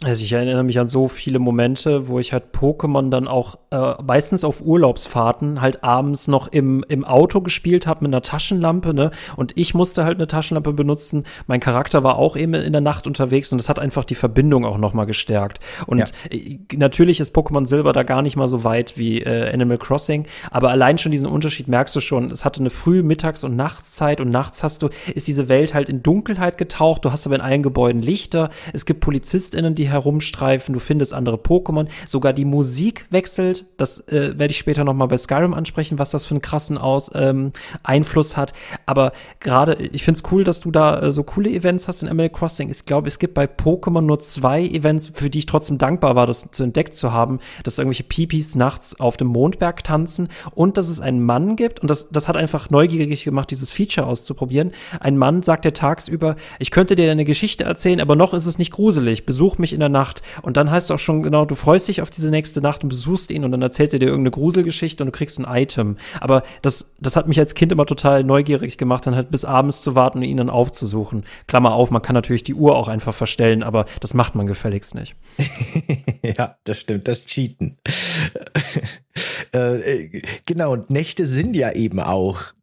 Also 0.03 0.23
ich 0.23 0.33
erinnere 0.33 0.63
mich 0.63 0.79
an 0.79 0.87
so 0.87 1.07
viele 1.07 1.39
Momente, 1.39 2.07
wo 2.07 2.19
ich 2.19 2.33
halt 2.33 2.45
Pokémon 2.53 3.09
dann 3.09 3.27
auch 3.27 3.55
äh, 3.71 3.93
meistens 4.03 4.43
auf 4.43 4.61
Urlaubsfahrten 4.61 5.61
halt 5.61 5.83
abends 5.83 6.27
noch 6.27 6.49
im, 6.49 6.83
im 6.89 7.05
Auto 7.05 7.41
gespielt 7.41 7.87
habe 7.87 8.03
mit 8.03 8.13
einer 8.13 8.21
Taschenlampe, 8.21 8.93
ne? 8.93 9.11
Und 9.37 9.53
ich 9.55 9.73
musste 9.73 10.03
halt 10.03 10.17
eine 10.17 10.27
Taschenlampe 10.27 10.73
benutzen. 10.73 11.23
Mein 11.47 11.59
Charakter 11.59 12.03
war 12.03 12.17
auch 12.17 12.35
eben 12.35 12.53
in 12.53 12.73
der 12.73 12.81
Nacht 12.81 13.07
unterwegs 13.07 13.51
und 13.51 13.59
das 13.59 13.69
hat 13.69 13.79
einfach 13.79 14.03
die 14.03 14.15
Verbindung 14.15 14.65
auch 14.65 14.77
noch 14.77 14.93
mal 14.93 15.05
gestärkt. 15.05 15.59
Und 15.87 15.99
ja. 15.99 16.05
Äh, 16.29 16.59
natürlich 16.75 17.19
ist 17.19 17.35
Pokémon 17.35 17.65
Silber 17.65 17.93
da 17.93 18.03
gar 18.03 18.21
nicht 18.21 18.35
mal 18.35 18.47
so 18.47 18.63
weit 18.63 18.97
wie 18.97 19.21
äh, 19.21 19.51
Animal 19.53 19.77
Crossing, 19.77 20.25
aber 20.51 20.69
allein 20.69 20.97
schon 20.97 21.11
diesen 21.11 21.29
Unterschied 21.29 21.67
merkst 21.67 21.95
du 21.95 22.01
schon. 22.01 22.29
Es 22.29 22.43
hatte 22.43 22.59
eine 22.59 22.69
Früh-, 22.69 23.03
Mittags- 23.03 23.43
und 23.43 23.55
Nachtszeit 23.55 24.19
und 24.19 24.31
nachts 24.31 24.63
hast 24.63 24.81
du, 24.81 24.89
ist 25.13 25.27
diese 25.27 25.47
Welt 25.47 25.73
halt 25.73 25.87
in 25.87 26.03
Dunkelheit 26.03 26.57
getaucht. 26.57 27.05
Du 27.05 27.11
hast 27.11 27.25
aber 27.25 27.35
in 27.35 27.41
allen 27.41 27.63
Gebäuden 27.63 28.01
Lichter. 28.01 28.49
Es 28.73 28.85
gibt 28.85 28.99
PolizistInnen, 28.99 29.75
die 29.75 29.92
herumstreifen, 29.93 30.73
du 30.73 30.79
findest 30.79 31.13
andere 31.13 31.37
Pokémon, 31.37 31.87
sogar 32.05 32.33
die 32.33 32.45
Musik 32.45 33.05
wechselt. 33.09 33.65
Das 33.77 34.07
äh, 34.09 34.37
werde 34.37 34.51
ich 34.51 34.57
später 34.57 34.83
noch 34.83 34.93
mal 34.93 35.05
bei 35.05 35.17
Skyrim 35.17 35.53
ansprechen, 35.53 35.99
was 35.99 36.11
das 36.11 36.25
für 36.25 36.31
einen 36.31 36.41
krassen 36.41 36.77
Aus, 36.77 37.11
ähm, 37.15 37.53
Einfluss 37.83 38.35
hat. 38.35 38.53
Aber 38.85 39.13
gerade, 39.39 39.75
ich 39.75 40.03
finde 40.03 40.17
es 40.17 40.31
cool, 40.31 40.43
dass 40.43 40.59
du 40.59 40.71
da 40.71 40.99
äh, 40.99 41.11
so 41.13 41.23
coole 41.23 41.49
Events 41.49 41.87
hast 41.87 42.03
in 42.03 42.09
Animal 42.09 42.29
Crossing. 42.29 42.69
Ich 42.69 42.85
glaube, 42.85 43.07
es 43.07 43.19
gibt 43.19 43.33
bei 43.33 43.45
Pokémon 43.45 44.01
nur 44.01 44.19
zwei 44.19 44.63
Events, 44.63 45.11
für 45.13 45.29
die 45.29 45.39
ich 45.39 45.45
trotzdem 45.45 45.77
dankbar 45.77 46.15
war, 46.15 46.27
das 46.27 46.51
zu 46.51 46.63
entdeckt 46.63 46.95
zu 46.95 47.13
haben, 47.13 47.39
dass 47.63 47.77
irgendwelche 47.77 48.03
Pipis 48.03 48.55
nachts 48.55 48.99
auf 48.99 49.17
dem 49.17 49.27
Mondberg 49.27 49.83
tanzen 49.83 50.29
und 50.51 50.77
dass 50.77 50.89
es 50.89 50.99
einen 50.99 51.23
Mann 51.23 51.55
gibt 51.55 51.79
und 51.79 51.89
das, 51.89 52.09
das 52.09 52.27
hat 52.27 52.35
einfach 52.35 52.69
neugierig 52.69 53.23
gemacht, 53.23 53.51
dieses 53.51 53.71
Feature 53.71 54.07
auszuprobieren. 54.07 54.71
Ein 54.99 55.17
Mann 55.17 55.43
sagt 55.43 55.65
dir 55.65 55.73
tagsüber, 55.73 56.35
ich 56.59 56.71
könnte 56.71 56.95
dir 56.95 57.11
eine 57.11 57.25
Geschichte 57.25 57.63
erzählen, 57.63 58.01
aber 58.01 58.15
noch 58.15 58.33
ist 58.33 58.45
es 58.45 58.57
nicht 58.57 58.71
gruselig. 58.71 59.25
Besuch 59.25 59.57
mich 59.57 59.72
in 59.73 59.79
der 59.79 59.89
Nacht. 59.89 60.21
Und 60.41 60.57
dann 60.57 60.71
heißt 60.71 60.87
es 60.87 60.91
auch 60.91 60.99
schon 60.99 61.23
genau, 61.23 61.45
du 61.45 61.55
freust 61.55 61.87
dich 61.87 62.01
auf 62.01 62.09
diese 62.09 62.29
nächste 62.29 62.61
Nacht 62.61 62.83
und 62.83 62.89
besuchst 62.89 63.31
ihn 63.31 63.43
und 63.43 63.51
dann 63.51 63.61
erzählt 63.61 63.93
er 63.93 63.99
dir 63.99 64.05
irgendeine 64.05 64.31
Gruselgeschichte 64.31 65.03
und 65.03 65.07
du 65.07 65.11
kriegst 65.11 65.39
ein 65.39 65.45
Item. 65.47 65.97
Aber 66.19 66.43
das, 66.61 66.95
das 66.99 67.15
hat 67.15 67.27
mich 67.27 67.39
als 67.39 67.55
Kind 67.55 67.71
immer 67.71 67.85
total 67.85 68.23
neugierig 68.23 68.77
gemacht, 68.77 69.05
dann 69.05 69.15
halt 69.15 69.31
bis 69.31 69.45
abends 69.45 69.81
zu 69.81 69.95
warten 69.95 70.19
und 70.19 70.23
ihn 70.23 70.37
dann 70.37 70.49
aufzusuchen. 70.49 71.25
Klammer 71.47 71.73
auf, 71.73 71.91
man 71.91 72.01
kann 72.01 72.13
natürlich 72.13 72.43
die 72.43 72.53
Uhr 72.53 72.75
auch 72.75 72.87
einfach 72.87 73.13
verstellen, 73.13 73.63
aber 73.63 73.85
das 73.99 74.13
macht 74.13 74.35
man 74.35 74.47
gefälligst 74.47 74.95
nicht. 74.95 75.15
ja, 76.23 76.57
das 76.63 76.79
stimmt, 76.79 77.07
das 77.07 77.25
Cheaten. 77.25 77.77
äh, 79.51 80.21
genau, 80.45 80.73
und 80.73 80.89
Nächte 80.89 81.25
sind 81.25 81.55
ja 81.55 81.71
eben 81.71 81.99
auch 81.99 82.53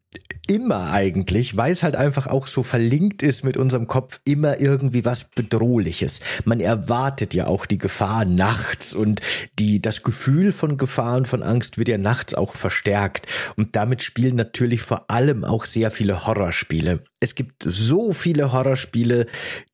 immer 0.51 0.90
eigentlich, 0.90 1.57
weil 1.57 1.73
es 1.73 1.85
halt 1.85 1.94
einfach 1.94 2.27
auch 2.27 2.49
so 2.49 2.64
verlinkt 2.64 3.23
ist 3.23 3.44
mit 3.44 3.57
unserem 3.57 3.87
Kopf, 3.87 4.20
immer 4.25 4.61
irgendwie 4.61 5.05
was 5.05 5.25
Bedrohliches. 5.25 6.20
Man 6.44 6.59
erwartet 6.59 7.35
ja 7.35 7.46
auch 7.46 7.66
die 7.66 7.79
Gefahr 7.79 8.25
nachts 8.25 8.92
und 8.92 9.20
die, 9.61 9.81
das 9.81 10.03
Gefühl 10.03 10.51
von 10.51 10.77
Gefahr 10.77 11.16
und 11.18 11.29
von 11.29 11.44
Angst 11.44 11.79
wird 11.79 11.88
ja 11.88 11.99
nachts 11.99 12.35
auch 12.35 12.55
verstärkt. 12.55 13.29
Und 13.57 13.77
damit 13.77 14.03
spielen 14.03 14.35
natürlich 14.35 14.83
vor 14.83 15.09
allem 15.09 15.44
auch 15.44 15.66
sehr 15.66 15.92
viele 15.92 16.27
Horrorspiele. 16.27 17.01
Es 17.20 17.37
gibt 17.37 17.62
so 17.62 18.12
viele 18.12 18.53
Horrorspiele, 18.53 19.27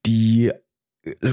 die 0.04 0.52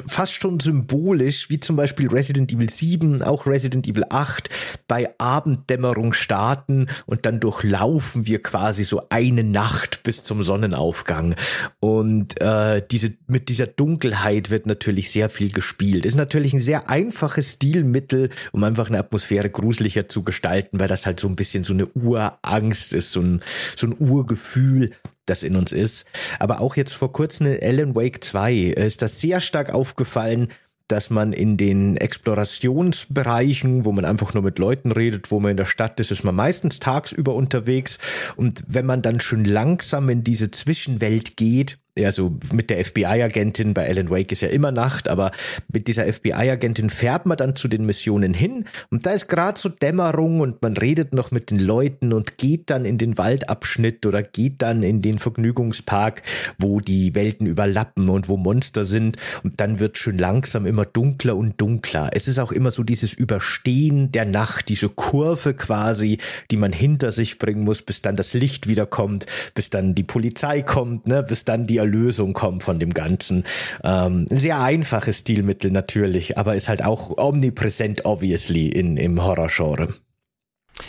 fast 0.08 0.34
schon 0.34 0.60
symbolisch, 0.60 1.50
wie 1.50 1.60
zum 1.60 1.76
Beispiel 1.76 2.08
Resident 2.08 2.52
Evil 2.52 2.70
7, 2.70 3.24
auch 3.24 3.48
Resident 3.48 3.88
Evil 3.88 4.06
8, 4.10 4.50
bei 4.88 5.10
Abenddämmerung 5.18 6.14
starten 6.14 6.88
und 7.06 7.26
dann 7.26 7.40
durchlaufen 7.40 8.28
wir 8.28 8.42
quasi 8.42 8.84
so 8.84 9.04
eine 9.10 9.44
Nacht 9.44 10.04
bis 10.04 10.24
zum 10.24 10.44
Sonnenaufgang. 10.44 11.36
Und 11.80 12.40
äh, 12.42 12.84
diese, 12.92 13.14
mit 13.28 13.50
dieser 13.50 13.68
Dunkelheit 13.68 14.50
wird 14.50 14.68
natürlich 14.68 15.12
sehr 15.12 15.30
viel 15.30 15.52
gespielt. 15.52 16.06
Ist 16.06 16.16
natürlich 16.16 16.54
ein 16.54 16.60
sehr 16.60 16.90
einfaches 16.90 17.54
Stilmittel, 17.54 18.30
um 18.52 18.64
einfach 18.64 18.88
eine 18.88 19.00
Atmosphäre 19.00 19.50
gruseliger 19.50 20.08
zu 20.08 20.24
gestalten, 20.24 20.80
weil 20.80 20.88
das 20.88 21.06
halt 21.06 21.20
so 21.20 21.28
ein 21.28 21.36
bisschen 21.36 21.64
so 21.64 21.74
eine 21.74 21.88
Urangst 21.88 22.94
ist, 22.94 23.12
so 23.12 23.22
ein, 23.22 23.42
so 23.76 23.88
ein 23.88 23.96
Urgefühl, 23.98 24.92
das 25.26 25.44
in 25.44 25.56
uns 25.56 25.72
ist. 25.72 26.06
Aber 26.40 26.62
auch 26.62 26.76
jetzt 26.76 26.94
vor 26.94 27.12
kurzem 27.12 27.48
in 27.48 27.64
Alan 27.64 27.96
Wake 27.96 28.24
2 28.24 28.54
ist 28.54 29.02
das 29.02 29.20
sehr 29.20 29.42
stark 29.42 29.74
aufgefallen, 29.74 30.50
dass 30.88 31.10
man 31.10 31.34
in 31.34 31.58
den 31.58 31.98
Explorationsbereichen, 31.98 33.86
wo 33.86 33.92
man 33.92 34.06
einfach 34.06 34.34
nur 34.34 34.44
mit 34.44 34.60
Leuten 34.60 34.92
redet, 34.92 35.32
wo 35.32 35.40
man 35.40 35.52
in 35.52 35.58
der 35.58 35.66
Stadt 35.66 36.00
ist, 36.00 36.12
ist 36.12 36.24
man 36.24 36.36
meistens 36.36 36.80
tagsüber 36.80 37.34
unterwegs. 37.34 38.00
Und 38.36 38.64
wenn 38.68 38.86
man 38.86 39.02
dann 39.02 39.20
schon 39.20 39.46
langsam 39.46 40.10
in 40.10 40.24
diese 40.24 40.52
Zwischenwelt 40.52 41.38
geht, 41.38 41.80
also 42.02 42.36
mit 42.52 42.70
der 42.72 42.84
FBI-Agentin, 42.84 43.74
bei 43.74 43.88
Alan 43.88 44.10
Wake 44.10 44.32
ist 44.32 44.42
ja 44.42 44.50
immer 44.50 44.72
Nacht, 44.72 45.08
aber 45.08 45.32
mit 45.72 45.88
dieser 45.88 46.12
FBI-Agentin 46.12 46.90
fährt 46.90 47.28
man 47.28 47.38
dann 47.38 47.56
zu 47.56 47.68
den 47.68 47.86
Missionen 47.86 48.34
hin 48.34 48.66
und 48.90 49.06
da 49.06 49.12
ist 49.12 49.28
gerade 49.28 49.60
so 49.60 49.70
Dämmerung 49.70 50.40
und 50.40 50.62
man 50.64 50.76
redet 50.76 51.14
noch 51.14 51.30
mit 51.30 51.52
den 51.52 51.60
Leuten 51.60 52.12
und 52.12 52.40
geht 52.40 52.72
dann 52.72 52.86
in 52.86 52.98
den 52.98 53.18
Waldabschnitt 53.20 54.06
oder 54.08 54.24
geht 54.24 54.64
dann 54.64 54.82
in 54.82 55.04
den 55.04 55.20
Vergnügungspark, 55.20 56.24
wo 56.58 56.80
die 56.80 57.14
Welten 57.14 57.46
überlappen 57.46 58.10
und 58.10 58.28
wo 58.28 58.38
Monster 58.38 58.86
sind 58.86 59.18
und 59.44 59.62
dann 59.62 59.80
wird 59.80 60.00
schön 60.00 60.18
langsam 60.18 60.66
immer 60.66 60.86
dunkler 60.86 61.36
und 61.36 61.62
dunkler. 61.62 62.10
Es 62.14 62.28
ist 62.28 62.40
auch 62.40 62.52
immer 62.52 62.72
so 62.72 62.82
dieses 62.82 63.14
Überstehen 63.14 64.12
der 64.12 64.26
Nacht, 64.26 64.70
diese 64.70 64.90
Kurve 64.90 65.54
quasi, 65.54 66.18
die 66.50 66.58
man 66.58 66.72
hinter 66.72 67.12
sich 67.12 67.38
bringen 67.38 67.64
muss, 67.64 67.84
bis 67.84 68.02
dann 68.02 68.16
das 68.16 68.34
Licht 68.34 68.68
wiederkommt, 68.68 69.28
bis 69.54 69.70
dann 69.70 69.94
die 69.94 70.04
Polizei 70.04 70.64
kommt, 70.64 71.08
ne, 71.08 71.22
bis 71.22 71.46
dann 71.46 71.68
die 71.68 71.83
Erlösung 71.84 72.34
kommt 72.34 72.64
von 72.64 72.80
dem 72.80 72.94
Ganzen. 72.94 73.44
Ähm, 73.84 74.26
sehr 74.30 74.62
einfaches 74.62 75.20
Stilmittel 75.20 75.72
natürlich, 75.72 76.38
aber 76.38 76.56
ist 76.56 76.70
halt 76.70 76.84
auch 76.84 77.18
omnipräsent, 77.18 78.06
obviously, 78.06 78.68
in, 78.70 78.98
im 78.98 79.24
Horrorgenre. 79.24 79.90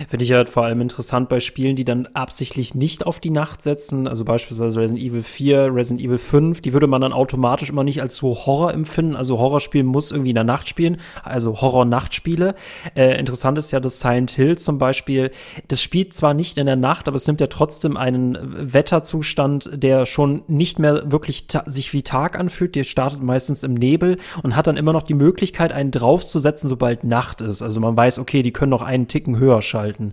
Finde 0.08 0.24
ich 0.24 0.32
halt 0.32 0.48
vor 0.48 0.64
allem 0.64 0.80
interessant 0.80 1.28
bei 1.28 1.40
Spielen, 1.40 1.76
die 1.76 1.84
dann 1.84 2.08
absichtlich 2.14 2.74
nicht 2.74 3.06
auf 3.06 3.20
die 3.20 3.28
Nacht 3.30 3.60
setzen, 3.60 4.08
also 4.08 4.24
beispielsweise 4.24 4.80
Resident 4.80 5.04
Evil 5.04 5.22
4, 5.22 5.74
Resident 5.74 6.00
Evil 6.00 6.16
5, 6.16 6.62
die 6.62 6.72
würde 6.72 6.86
man 6.86 7.02
dann 7.02 7.12
automatisch 7.12 7.68
immer 7.68 7.84
nicht 7.84 8.00
als 8.00 8.16
so 8.16 8.34
Horror 8.34 8.72
empfinden. 8.72 9.14
Also 9.14 9.38
Horrorspiel 9.38 9.82
muss 9.82 10.10
irgendwie 10.10 10.30
in 10.30 10.36
der 10.36 10.44
Nacht 10.44 10.70
spielen, 10.70 10.96
also 11.22 11.60
Horror-Nachtspiele. 11.60 12.54
Äh, 12.96 13.18
interessant 13.18 13.58
ist 13.58 13.72
ja, 13.72 13.80
dass 13.80 14.00
Silent 14.00 14.30
Hill 14.30 14.56
zum 14.56 14.78
Beispiel, 14.78 15.30
das 15.68 15.82
spielt 15.82 16.14
zwar 16.14 16.32
nicht 16.32 16.56
in 16.56 16.64
der 16.64 16.76
Nacht, 16.76 17.06
aber 17.06 17.16
es 17.16 17.26
nimmt 17.26 17.42
ja 17.42 17.48
trotzdem 17.48 17.98
einen 17.98 18.38
Wetterzustand, 18.40 19.70
der 19.74 20.06
schon 20.06 20.44
nicht 20.48 20.78
mehr 20.78 21.12
wirklich 21.12 21.46
sich 21.66 21.92
wie 21.92 22.02
Tag 22.02 22.38
anfühlt. 22.38 22.74
Der 22.74 22.84
startet 22.84 23.22
meistens 23.22 23.62
im 23.62 23.74
Nebel 23.74 24.16
und 24.42 24.56
hat 24.56 24.66
dann 24.66 24.78
immer 24.78 24.94
noch 24.94 25.02
die 25.02 25.14
Möglichkeit, 25.14 25.72
einen 25.72 25.90
draufzusetzen, 25.90 26.70
sobald 26.70 27.04
Nacht 27.04 27.42
ist. 27.42 27.60
Also 27.60 27.80
man 27.80 27.94
weiß, 27.94 28.18
okay, 28.18 28.40
die 28.40 28.52
können 28.52 28.70
noch 28.70 28.82
einen 28.82 29.08
Ticken 29.08 29.38
höher 29.38 29.60
schalten. 29.74 30.12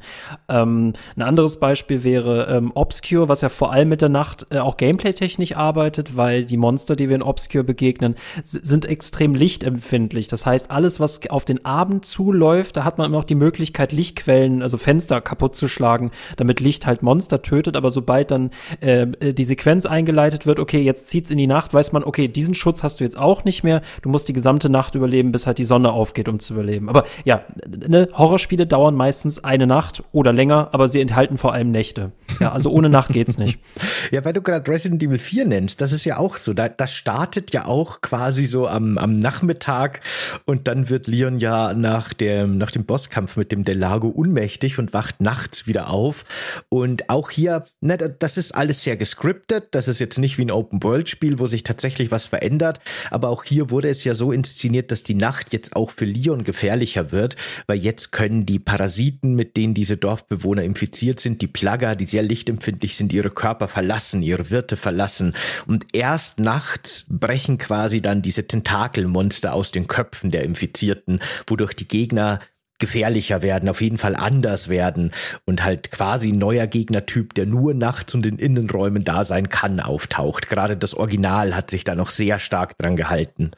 Ähm, 0.50 0.94
ein 1.16 1.22
anderes 1.22 1.60
Beispiel 1.60 2.04
wäre 2.04 2.48
ähm, 2.50 2.72
Obscure, 2.74 3.30
was 3.30 3.42
ja 3.42 3.50
vor 3.50 3.72
allem 3.72 3.90
mit 3.90 4.02
der 4.02 4.10
Nacht 4.10 4.48
äh, 4.50 4.58
auch 4.58 4.76
gameplay-technisch 4.76 5.56
arbeitet, 5.56 6.18
weil 6.18 6.46
die 6.46 6.58
Monster, 6.58 6.96
die 6.96 7.10
wir 7.10 7.16
in 7.16 7.22
Obscure 7.22 7.64
begegnen, 7.64 8.16
sind 8.42 8.88
extrem 8.88 9.36
lichtempfindlich. 9.36 10.28
Das 10.28 10.48
heißt, 10.48 10.72
alles, 10.72 11.00
was 11.00 11.30
auf 11.30 11.46
den 11.46 11.64
Abend 11.64 12.06
zuläuft, 12.06 12.76
da 12.76 12.84
hat 12.84 12.98
man 12.98 13.06
immer 13.06 13.20
noch 13.20 13.24
die 13.24 13.36
Möglichkeit, 13.36 13.92
Lichtquellen, 13.92 14.64
also 14.64 14.80
Fenster 14.80 15.22
kaputt 15.22 15.56
zu 15.56 15.68
schlagen, 15.68 16.10
damit 16.38 16.60
Licht 16.60 16.88
halt 16.88 17.04
Monster 17.04 17.44
tötet. 17.44 17.76
Aber 17.76 17.92
sobald 17.92 18.32
dann 18.32 18.50
äh, 18.80 19.06
die 19.34 19.44
Sequenz 19.44 19.86
eingeleitet 19.86 20.48
wird, 20.48 20.58
okay, 20.58 20.82
jetzt 20.82 21.10
zieht's 21.10 21.30
in 21.30 21.38
die 21.38 21.46
Nacht, 21.46 21.72
weiß 21.72 21.92
man, 21.92 22.04
okay, 22.04 22.28
diesen 22.28 22.56
Schutz 22.56 22.82
hast 22.82 23.00
du 23.00 23.04
jetzt 23.04 23.20
auch 23.20 23.44
nicht 23.44 23.64
mehr. 23.64 23.84
Du 24.02 24.10
musst 24.10 24.28
die 24.28 24.34
gesamte 24.34 24.72
Nacht 24.72 24.96
überleben, 24.96 25.32
bis 25.32 25.46
halt 25.46 25.60
die 25.60 25.66
Sonne 25.66 25.92
aufgeht, 25.92 26.28
um 26.28 26.40
zu 26.40 26.54
überleben. 26.54 26.90
Aber 26.90 27.04
ja, 27.26 27.44
ne, 27.88 28.10
Horrorspiele 28.14 28.66
dauern 28.66 28.96
meistens 28.96 29.44
eine 29.52 29.68
Nacht 29.68 30.02
oder 30.14 30.32
länger, 30.32 30.70
aber 30.72 30.88
sie 30.88 31.02
enthalten 31.02 31.38
vor 31.38 31.54
allem 31.54 31.72
Nächte. 31.72 32.14
Ja, 32.40 32.54
also 32.54 32.72
ohne 32.72 32.90
Nacht 32.90 33.12
geht's 33.12 33.38
nicht. 33.38 33.60
ja, 34.12 34.24
weil 34.24 34.32
du 34.32 34.42
gerade 34.42 34.72
Resident 34.72 35.04
Evil 35.04 35.18
4 35.18 35.46
nennst, 35.46 35.82
das 35.82 35.92
ist 35.92 36.06
ja 36.06 36.18
auch 36.18 36.38
so. 36.38 36.54
Da, 36.54 36.70
das 36.70 36.94
startet 36.94 37.52
ja 37.52 37.66
auch 37.66 38.00
quasi 38.00 38.46
so 38.46 38.68
am, 38.68 38.98
am 38.98 39.18
Nachmittag 39.18 40.00
und 40.46 40.70
dann 40.70 40.90
wird 40.90 41.08
Leon 41.08 41.40
ja 41.40 41.74
nach 41.74 42.14
dem, 42.14 42.58
nach 42.58 42.72
dem 42.72 42.86
Bosskampf 42.86 43.36
mit 43.36 43.52
dem 43.52 43.66
Delago 43.66 44.08
unmächtig 44.08 44.80
und 44.80 44.94
wacht 44.94 45.20
nachts 45.20 45.68
wieder 45.68 45.90
auf. 45.90 46.24
Und 46.70 47.10
auch 47.10 47.30
hier, 47.30 47.66
ne, 47.82 47.98
das 47.98 48.38
ist 48.38 48.56
alles 48.56 48.82
sehr 48.84 48.96
gescriptet. 48.96 49.68
Das 49.72 49.90
ist 49.90 50.00
jetzt 50.00 50.18
nicht 50.18 50.38
wie 50.38 50.46
ein 50.46 50.52
Open-World-Spiel, 50.52 51.40
wo 51.40 51.48
sich 51.48 51.64
tatsächlich 51.64 52.10
was 52.10 52.26
verändert. 52.26 52.80
Aber 53.10 53.28
auch 53.28 53.44
hier 53.44 53.70
wurde 53.70 53.90
es 53.90 54.06
ja 54.06 54.16
so 54.16 54.32
inszeniert, 54.32 54.92
dass 54.92 55.04
die 55.04 55.16
Nacht 55.16 55.52
jetzt 55.52 55.76
auch 55.76 55.92
für 55.92 56.06
Leon 56.06 56.46
gefährlicher 56.46 57.12
wird, 57.12 57.36
weil 57.68 57.78
jetzt 57.78 58.14
können 58.14 58.46
die 58.46 58.60
Parasiten 58.60 59.36
mit 59.42 59.58
denen 59.58 59.74
diese 59.74 59.98
Dorfbewohner 59.98 60.64
infiziert 60.64 61.20
sind, 61.20 61.42
die 61.42 61.48
Plagger, 61.48 61.96
die 61.96 62.06
sehr 62.06 62.22
lichtempfindlich 62.22 62.96
sind, 62.96 63.12
ihre 63.12 63.32
Körper 63.32 63.68
verlassen, 63.68 64.22
ihre 64.22 64.52
Wirte 64.52 64.78
verlassen. 64.78 65.34
Und 65.66 65.88
erst 65.94 66.40
nachts 66.40 67.08
brechen 67.10 67.58
quasi 67.58 68.02
dann 68.02 68.22
diese 68.22 68.46
Tentakelmonster 68.46 69.56
aus 69.56 69.72
den 69.72 69.88
Köpfen 69.88 70.30
der 70.30 70.44
Infizierten, 70.44 71.22
wodurch 71.48 71.74
die 71.74 71.88
Gegner 71.88 72.40
gefährlicher 72.78 73.42
werden, 73.42 73.68
auf 73.68 73.82
jeden 73.82 73.98
Fall 73.98 74.16
anders 74.16 74.70
werden 74.70 75.10
und 75.46 75.64
halt 75.64 75.90
quasi 75.90 76.32
ein 76.32 76.38
neuer 76.38 76.68
Gegnertyp, 76.68 77.34
der 77.34 77.48
nur 77.48 77.74
nachts 77.74 78.14
und 78.14 78.28
in 78.28 78.38
Innenräumen 78.38 79.04
da 79.04 79.26
sein 79.26 79.50
kann, 79.50 79.80
auftaucht. 79.80 80.50
Gerade 80.50 80.78
das 80.78 80.94
Original 80.94 81.56
hat 81.56 81.72
sich 81.72 81.84
da 81.84 81.96
noch 81.96 82.12
sehr 82.12 82.38
stark 82.38 82.78
dran 82.78 82.96
gehalten. 82.96 83.52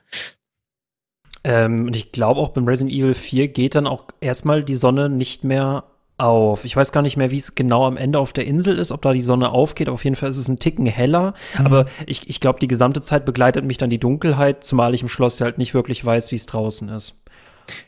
Ähm, 1.44 1.88
und 1.88 1.96
ich 1.96 2.12
glaube 2.12 2.40
auch 2.40 2.50
beim 2.50 2.68
Resident 2.68 2.96
Evil 2.96 3.14
4 3.14 3.50
geht 3.50 3.76
dann 3.76 3.88
auch 3.88 4.06
erstmal 4.22 4.64
die 4.64 4.76
Sonne 4.76 5.10
nicht 5.10 5.44
mehr 5.44 5.84
auf. 6.18 6.64
Ich 6.64 6.76
weiß 6.76 6.92
gar 6.92 7.02
nicht 7.02 7.18
mehr, 7.18 7.32
wie 7.32 7.38
es 7.38 7.56
genau 7.56 7.86
am 7.86 7.98
Ende 7.98 8.20
auf 8.20 8.34
der 8.34 8.46
Insel 8.46 8.78
ist, 8.78 8.92
ob 8.92 9.02
da 9.02 9.14
die 9.14 9.22
Sonne 9.22 9.50
aufgeht. 9.50 9.90
Auf 9.90 10.04
jeden 10.04 10.16
Fall 10.16 10.30
ist 10.30 10.38
es 10.38 10.48
ein 10.48 10.60
Ticken 10.60 10.86
heller. 10.86 11.34
Mhm. 11.58 11.66
Aber 11.66 11.86
ich, 12.06 12.30
ich 12.30 12.40
glaube, 12.40 12.60
die 12.60 12.68
gesamte 12.68 13.02
Zeit 13.02 13.26
begleitet 13.26 13.66
mich 13.66 13.78
dann 13.78 13.90
die 13.90 14.00
Dunkelheit, 14.00 14.64
zumal 14.64 14.94
ich 14.94 15.02
im 15.02 15.10
Schloss 15.10 15.42
halt 15.42 15.58
nicht 15.58 15.74
wirklich 15.74 16.04
weiß, 16.06 16.32
wie 16.32 16.36
es 16.36 16.46
draußen 16.46 16.90
ist. 16.90 17.20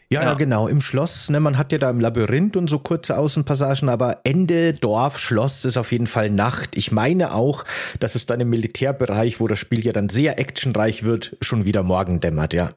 Ja, 0.10 0.24
ja, 0.24 0.34
genau. 0.36 0.68
Im 0.68 0.80
Schloss, 0.82 1.30
ne, 1.30 1.40
man 1.40 1.58
hat 1.58 1.72
ja 1.72 1.78
da 1.78 1.90
im 1.90 2.00
Labyrinth 2.00 2.56
und 2.56 2.70
so 2.70 2.80
kurze 2.80 3.18
Außenpassagen, 3.18 3.90
aber 3.90 4.22
Ende 4.24 4.74
Dorf, 4.74 5.20
Schloss 5.20 5.66
ist 5.66 5.78
auf 5.78 5.92
jeden 5.92 6.08
Fall 6.08 6.30
Nacht. 6.30 6.78
Ich 6.78 6.92
meine 6.92 7.34
auch, 7.34 7.66
dass 8.00 8.16
es 8.16 8.26
dann 8.26 8.40
im 8.40 8.50
Militärbereich, 8.50 9.40
wo 9.40 9.48
das 9.48 9.60
Spiel 9.60 9.86
ja 9.86 9.92
dann 9.92 10.08
sehr 10.08 10.40
actionreich 10.40 11.04
wird, 11.04 11.36
schon 11.42 11.66
wieder 11.66 11.84
morgen 11.84 12.22
dämmert, 12.22 12.54
ja. 12.54 12.72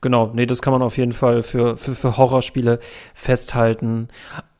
Genau, 0.00 0.30
nee, 0.34 0.46
das 0.46 0.62
kann 0.62 0.72
man 0.72 0.82
auf 0.82 0.96
jeden 0.96 1.12
Fall 1.12 1.42
für, 1.42 1.76
für, 1.76 1.94
für 1.94 2.16
Horrorspiele 2.16 2.80
festhalten. 3.14 4.08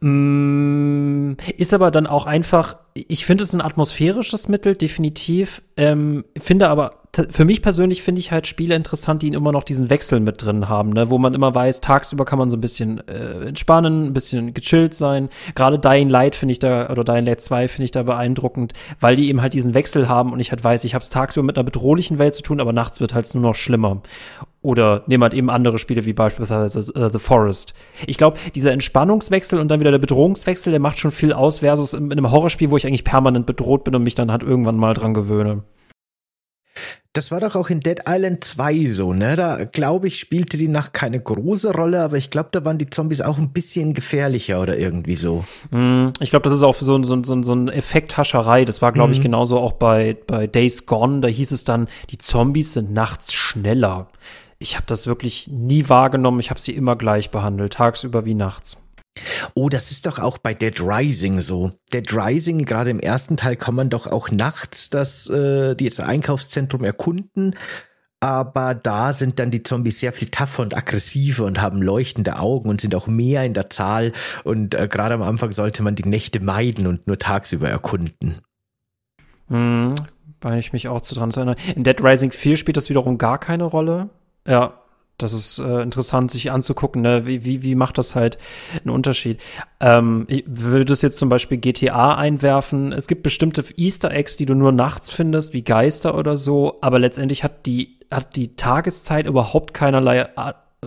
Mm, 0.04 1.36
ist 1.56 1.72
aber 1.72 1.90
dann 1.90 2.06
auch 2.06 2.26
einfach, 2.26 2.76
ich 2.92 3.24
finde 3.24 3.44
es 3.44 3.54
ein 3.54 3.62
atmosphärisches 3.62 4.48
Mittel, 4.48 4.76
definitiv. 4.76 5.62
Ähm, 5.78 6.26
finde 6.38 6.68
aber, 6.68 7.04
für 7.30 7.44
mich 7.46 7.62
persönlich 7.62 8.02
finde 8.02 8.18
ich 8.18 8.30
halt 8.32 8.46
Spiele 8.46 8.74
interessant, 8.74 9.22
die 9.22 9.28
immer 9.28 9.52
noch 9.52 9.62
diesen 9.62 9.88
Wechsel 9.88 10.20
mit 10.20 10.44
drin 10.44 10.68
haben, 10.68 10.90
ne? 10.90 11.08
wo 11.08 11.16
man 11.16 11.32
immer 11.32 11.54
weiß, 11.54 11.80
tagsüber 11.80 12.26
kann 12.26 12.38
man 12.38 12.50
so 12.50 12.58
ein 12.58 12.60
bisschen 12.60 13.06
äh, 13.08 13.46
entspannen, 13.46 14.06
ein 14.06 14.12
bisschen 14.12 14.52
gechillt 14.52 14.92
sein. 14.92 15.30
Gerade 15.54 15.78
Dying 15.78 16.10
Light 16.10 16.36
finde 16.36 16.52
ich 16.52 16.58
da, 16.58 16.90
oder 16.90 17.02
Dying 17.02 17.24
Light 17.24 17.40
2 17.40 17.68
finde 17.68 17.84
ich 17.84 17.90
da 17.90 18.02
beeindruckend, 18.02 18.74
weil 19.00 19.16
die 19.16 19.28
eben 19.28 19.40
halt 19.40 19.54
diesen 19.54 19.72
Wechsel 19.72 20.08
haben 20.08 20.32
und 20.32 20.40
ich 20.40 20.50
halt 20.50 20.62
weiß, 20.62 20.84
ich 20.84 20.94
habe 20.94 21.02
es 21.02 21.08
tagsüber 21.08 21.46
mit 21.46 21.56
einer 21.56 21.64
bedrohlichen 21.64 22.18
Welt 22.18 22.34
zu 22.34 22.42
tun, 22.42 22.60
aber 22.60 22.74
nachts 22.74 23.00
wird 23.00 23.14
halt 23.14 23.32
nur 23.34 23.42
noch 23.42 23.54
schlimmer. 23.54 24.02
Oder 24.64 25.02
nehmen 25.06 25.22
halt 25.22 25.34
eben 25.34 25.50
andere 25.50 25.76
Spiele 25.76 26.06
wie 26.06 26.14
beispielsweise 26.14 26.78
uh, 26.96 27.08
The 27.10 27.18
Forest. 27.18 27.74
Ich 28.06 28.16
glaube, 28.16 28.38
dieser 28.54 28.72
Entspannungswechsel 28.72 29.58
und 29.58 29.68
dann 29.68 29.78
wieder 29.78 29.90
der 29.94 30.00
Bedrohungswechsel, 30.00 30.70
der 30.70 30.80
macht 30.80 30.98
schon 30.98 31.10
viel 31.10 31.32
aus 31.32 31.60
versus 31.60 31.94
in, 31.94 32.06
in 32.06 32.12
einem 32.12 32.30
Horrorspiel, 32.30 32.70
wo 32.70 32.76
ich 32.76 32.86
eigentlich 32.86 33.04
permanent 33.04 33.46
bedroht 33.46 33.84
bin 33.84 33.94
und 33.94 34.02
mich 34.02 34.14
dann 34.14 34.30
halt 34.30 34.42
irgendwann 34.42 34.76
mal 34.76 34.94
dran 34.94 35.14
gewöhne. 35.14 35.62
Das 37.12 37.30
war 37.30 37.40
doch 37.40 37.54
auch 37.54 37.70
in 37.70 37.78
Dead 37.78 38.00
Island 38.08 38.42
2 38.42 38.88
so, 38.88 39.12
ne? 39.12 39.36
Da 39.36 39.62
glaube 39.62 40.08
ich, 40.08 40.18
spielte 40.18 40.56
die 40.56 40.66
Nacht 40.66 40.92
keine 40.92 41.20
große 41.20 41.72
Rolle, 41.72 42.02
aber 42.02 42.16
ich 42.16 42.30
glaube, 42.30 42.48
da 42.50 42.64
waren 42.64 42.78
die 42.78 42.90
Zombies 42.90 43.20
auch 43.20 43.38
ein 43.38 43.52
bisschen 43.52 43.94
gefährlicher 43.94 44.60
oder 44.60 44.76
irgendwie 44.76 45.14
so. 45.14 45.44
Mm, 45.70 46.08
ich 46.18 46.30
glaube, 46.30 46.42
das 46.42 46.54
ist 46.54 46.64
auch 46.64 46.74
so, 46.74 47.00
so, 47.04 47.22
so, 47.22 47.42
so 47.42 47.54
ein 47.54 47.68
Effekthascherei. 47.68 48.64
Das 48.64 48.82
war, 48.82 48.90
glaube 48.90 49.12
ich, 49.12 49.20
mhm. 49.20 49.24
genauso 49.24 49.58
auch 49.58 49.74
bei, 49.74 50.16
bei 50.26 50.48
Days 50.48 50.86
Gone. 50.86 51.20
Da 51.20 51.28
hieß 51.28 51.52
es 51.52 51.62
dann, 51.62 51.86
die 52.10 52.18
Zombies 52.18 52.72
sind 52.72 52.92
nachts 52.92 53.32
schneller 53.32 54.08
ich 54.64 54.76
habe 54.76 54.86
das 54.86 55.06
wirklich 55.06 55.48
nie 55.48 55.88
wahrgenommen. 55.88 56.40
Ich 56.40 56.50
habe 56.50 56.60
sie 56.60 56.72
immer 56.72 56.96
gleich 56.96 57.30
behandelt, 57.30 57.74
tagsüber 57.74 58.24
wie 58.24 58.34
nachts. 58.34 58.78
Oh, 59.54 59.68
das 59.68 59.90
ist 59.90 60.06
doch 60.06 60.18
auch 60.18 60.38
bei 60.38 60.54
Dead 60.54 60.80
Rising 60.80 61.40
so. 61.40 61.72
Dead 61.92 62.12
Rising, 62.12 62.64
gerade 62.64 62.90
im 62.90 63.00
ersten 63.00 63.36
Teil 63.36 63.56
kann 63.56 63.74
man 63.74 63.90
doch 63.90 64.06
auch 64.06 64.30
nachts 64.30 64.90
das, 64.90 65.28
äh, 65.30 65.74
das 65.76 66.00
Einkaufszentrum 66.00 66.84
erkunden. 66.84 67.54
Aber 68.20 68.74
da 68.74 69.12
sind 69.12 69.38
dann 69.38 69.50
die 69.50 69.62
Zombies 69.62 70.00
sehr 70.00 70.14
viel 70.14 70.28
tougher 70.28 70.62
und 70.62 70.74
aggressiver 70.74 71.44
und 71.44 71.60
haben 71.60 71.82
leuchtende 71.82 72.38
Augen 72.38 72.70
und 72.70 72.80
sind 72.80 72.94
auch 72.94 73.06
mehr 73.06 73.44
in 73.44 73.52
der 73.52 73.68
Zahl. 73.68 74.12
Und 74.44 74.74
äh, 74.74 74.88
gerade 74.88 75.14
am 75.14 75.22
Anfang 75.22 75.52
sollte 75.52 75.82
man 75.82 75.94
die 75.94 76.08
Nächte 76.08 76.40
meiden 76.40 76.86
und 76.86 77.06
nur 77.06 77.18
tagsüber 77.18 77.68
erkunden. 77.68 78.38
Hm, 79.48 79.94
weil 80.40 80.58
ich 80.58 80.72
mich 80.72 80.88
auch 80.88 81.02
zu 81.02 81.14
dran 81.14 81.30
erinnere. 81.32 81.56
In 81.76 81.84
Dead 81.84 82.02
Rising 82.02 82.32
4 82.32 82.56
spielt 82.56 82.78
das 82.78 82.88
wiederum 82.88 83.18
gar 83.18 83.38
keine 83.38 83.64
Rolle. 83.64 84.08
Ja, 84.46 84.83
das 85.18 85.32
ist 85.32 85.58
äh, 85.58 85.82
interessant, 85.82 86.30
sich 86.30 86.50
anzugucken, 86.50 87.02
ne? 87.02 87.26
wie, 87.26 87.44
wie, 87.44 87.62
wie 87.62 87.74
macht 87.74 87.98
das 87.98 88.14
halt 88.14 88.36
einen 88.80 88.90
Unterschied. 88.90 89.40
Ähm, 89.80 90.26
ich 90.28 90.44
würde 90.46 90.84
das 90.84 91.02
jetzt 91.02 91.18
zum 91.18 91.28
Beispiel 91.28 91.58
GTA 91.58 92.14
einwerfen. 92.16 92.92
Es 92.92 93.06
gibt 93.06 93.22
bestimmte 93.22 93.64
Easter 93.76 94.10
Eggs, 94.10 94.36
die 94.36 94.46
du 94.46 94.54
nur 94.54 94.72
nachts 94.72 95.10
findest, 95.10 95.52
wie 95.52 95.62
Geister 95.62 96.16
oder 96.16 96.36
so, 96.36 96.78
aber 96.80 96.98
letztendlich 96.98 97.44
hat 97.44 97.66
die, 97.66 98.00
hat 98.10 98.34
die 98.34 98.56
Tageszeit 98.56 99.26
überhaupt 99.26 99.72
keinerlei 99.72 100.26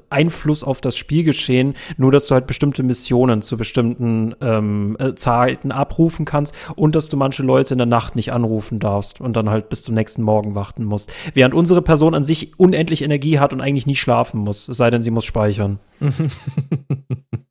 Einfluss 0.10 0.64
auf 0.64 0.82
das 0.82 0.98
Spielgeschehen, 0.98 1.76
nur 1.98 2.12
dass 2.12 2.28
du 2.28 2.36
halt 2.36 2.48
bestimmte 2.48 2.84
Missionen 2.84 3.42
zu 3.42 3.58
bestimmten 3.58 4.36
ähm, 4.42 4.98
äh, 5.00 5.16
Zeiten 5.16 5.72
abrufen 5.72 6.26
kannst 6.26 6.56
und 6.76 6.96
dass 6.96 7.10
du 7.10 7.18
manche 7.18 7.44
Leute 7.44 7.74
in 7.74 7.78
der 7.80 7.88
Nacht 7.88 8.16
nicht 8.16 8.32
anrufen 8.32 8.80
darfst 8.80 9.22
und 9.22 9.36
dann 9.36 9.50
halt 9.50 9.70
bis 9.70 9.84
zum 9.84 9.96
nächsten 9.96 10.24
Morgen 10.24 10.56
warten 10.56 10.84
musst. 10.84 11.12
Während 11.34 11.54
unsere 11.54 11.82
Person 11.82 12.14
an 12.14 12.24
sich 12.24 12.60
unendlich 12.60 13.02
Energie 13.02 13.40
hat 13.40 13.54
und 13.54 13.62
eigentlich 13.62 13.86
nie 13.88 13.96
schlafen 13.96 14.42
muss, 14.42 14.68
es 14.68 14.78
sei 14.78 14.90
denn, 14.90 15.02
sie 15.02 15.12
muss 15.12 15.26
speichern. 15.26 15.80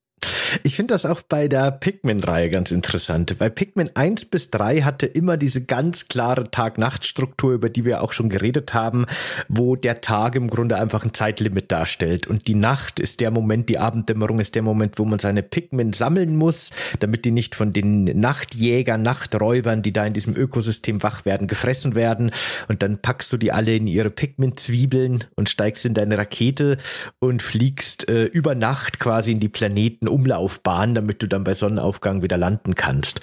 Ich 0.63 0.77
finde 0.77 0.95
das 0.95 1.07
auch 1.07 1.23
bei 1.23 1.49
der 1.49 1.71
Pikmin-Reihe 1.71 2.51
ganz 2.51 2.71
interessant. 2.71 3.37
Bei 3.39 3.49
Pikmin 3.49 3.91
1 3.95 4.27
bis 4.27 4.51
3 4.51 4.83
hatte 4.83 5.07
immer 5.07 5.37
diese 5.37 5.65
ganz 5.65 6.09
klare 6.09 6.51
Tag-Nacht-Struktur, 6.51 7.53
über 7.53 7.69
die 7.69 7.85
wir 7.85 8.03
auch 8.03 8.13
schon 8.13 8.29
geredet 8.29 8.75
haben, 8.75 9.07
wo 9.49 9.77
der 9.77 10.01
Tag 10.01 10.37
im 10.37 10.49
Grunde 10.49 10.79
einfach 10.79 11.05
ein 11.05 11.15
Zeitlimit 11.15 11.73
darstellt. 11.73 12.27
Und 12.27 12.49
die 12.49 12.55
Nacht 12.55 13.01
ist 13.01 13.21
der 13.21 13.31
Moment, 13.31 13.69
die 13.69 13.79
Abenddämmerung 13.79 14.41
ist 14.41 14.55
der 14.55 14.63
Moment, 14.63 14.99
wo 14.99 15.05
man 15.05 15.19
seine 15.19 15.43
Pikmin 15.43 15.93
sammeln 15.93 16.37
muss, 16.37 16.71
damit 17.01 17.25
die 17.25 17.31
nicht 17.31 17.55
von 17.55 17.73
den 17.73 18.05
Nachtjägern, 18.05 19.03
Nachträubern, 19.03 19.83
die 19.83 19.93
da 19.93 20.07
in 20.07 20.13
diesem 20.13 20.37
Ökosystem 20.37 21.03
wach 21.03 21.25
werden, 21.25 21.47
gefressen 21.47 21.95
werden. 21.95 22.31
Und 22.69 22.83
dann 22.83 22.99
packst 22.99 23.33
du 23.33 23.37
die 23.37 23.53
alle 23.53 23.77
in 23.77 23.87
ihre 23.87 24.11
Pikmin-Zwiebeln 24.11 25.25
und 25.35 25.49
steigst 25.49 25.85
in 25.87 25.95
deine 25.95 26.19
Rakete 26.19 26.79
und 27.19 27.43
fliegst 27.43 28.09
äh, 28.09 28.25
über 28.25 28.55
Nacht 28.55 28.99
quasi 28.99 29.33
in 29.33 29.41
die 29.41 29.49
Planeten 29.49 30.09
Umlaufbahn, 30.37 30.95
damit 30.95 31.23
du 31.23 31.27
dann 31.27 31.45
bei 31.45 31.55
Sonnenaufgang 31.55 32.23
wieder 32.23 32.37
landen 32.37 32.75
kannst. 32.75 33.21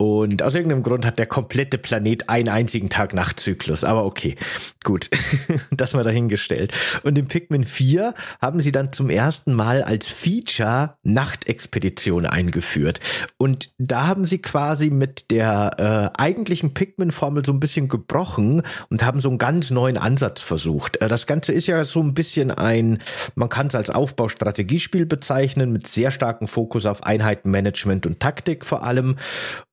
Und 0.00 0.44
aus 0.44 0.54
irgendeinem 0.54 0.84
Grund 0.84 1.04
hat 1.04 1.18
der 1.18 1.26
komplette 1.26 1.76
Planet 1.76 2.28
einen 2.28 2.48
einzigen 2.48 2.88
Tag-Nacht-Zyklus. 2.88 3.82
Aber 3.82 4.04
okay, 4.04 4.36
gut, 4.84 5.10
das 5.72 5.92
mal 5.92 6.04
dahingestellt. 6.04 6.72
Und 7.02 7.18
im 7.18 7.26
Pikmin 7.26 7.64
4 7.64 8.14
haben 8.40 8.60
sie 8.60 8.70
dann 8.70 8.92
zum 8.92 9.10
ersten 9.10 9.54
Mal 9.54 9.82
als 9.82 10.06
Feature 10.06 10.94
Nachtexpedition 11.02 12.26
eingeführt. 12.26 13.00
Und 13.38 13.72
da 13.78 14.06
haben 14.06 14.24
sie 14.24 14.38
quasi 14.38 14.90
mit 14.90 15.32
der 15.32 16.12
äh, 16.14 16.20
eigentlichen 16.20 16.74
Pikmin-Formel 16.74 17.44
so 17.44 17.52
ein 17.52 17.58
bisschen 17.58 17.88
gebrochen 17.88 18.62
und 18.90 19.04
haben 19.04 19.20
so 19.20 19.28
einen 19.28 19.38
ganz 19.38 19.70
neuen 19.70 19.96
Ansatz 19.96 20.40
versucht. 20.40 20.98
Äh, 21.02 21.08
das 21.08 21.26
Ganze 21.26 21.52
ist 21.52 21.66
ja 21.66 21.84
so 21.84 22.00
ein 22.00 22.14
bisschen 22.14 22.52
ein, 22.52 22.98
man 23.34 23.48
kann 23.48 23.66
es 23.66 23.74
als 23.74 23.90
Aufbaustrategiespiel 23.90 25.06
bezeichnen, 25.06 25.72
mit 25.72 25.88
sehr 25.88 26.12
starkem 26.12 26.46
Fokus 26.46 26.86
auf 26.86 27.02
Einheitenmanagement 27.02 28.06
und 28.06 28.20
Taktik 28.20 28.64
vor 28.64 28.84
allem. 28.84 29.16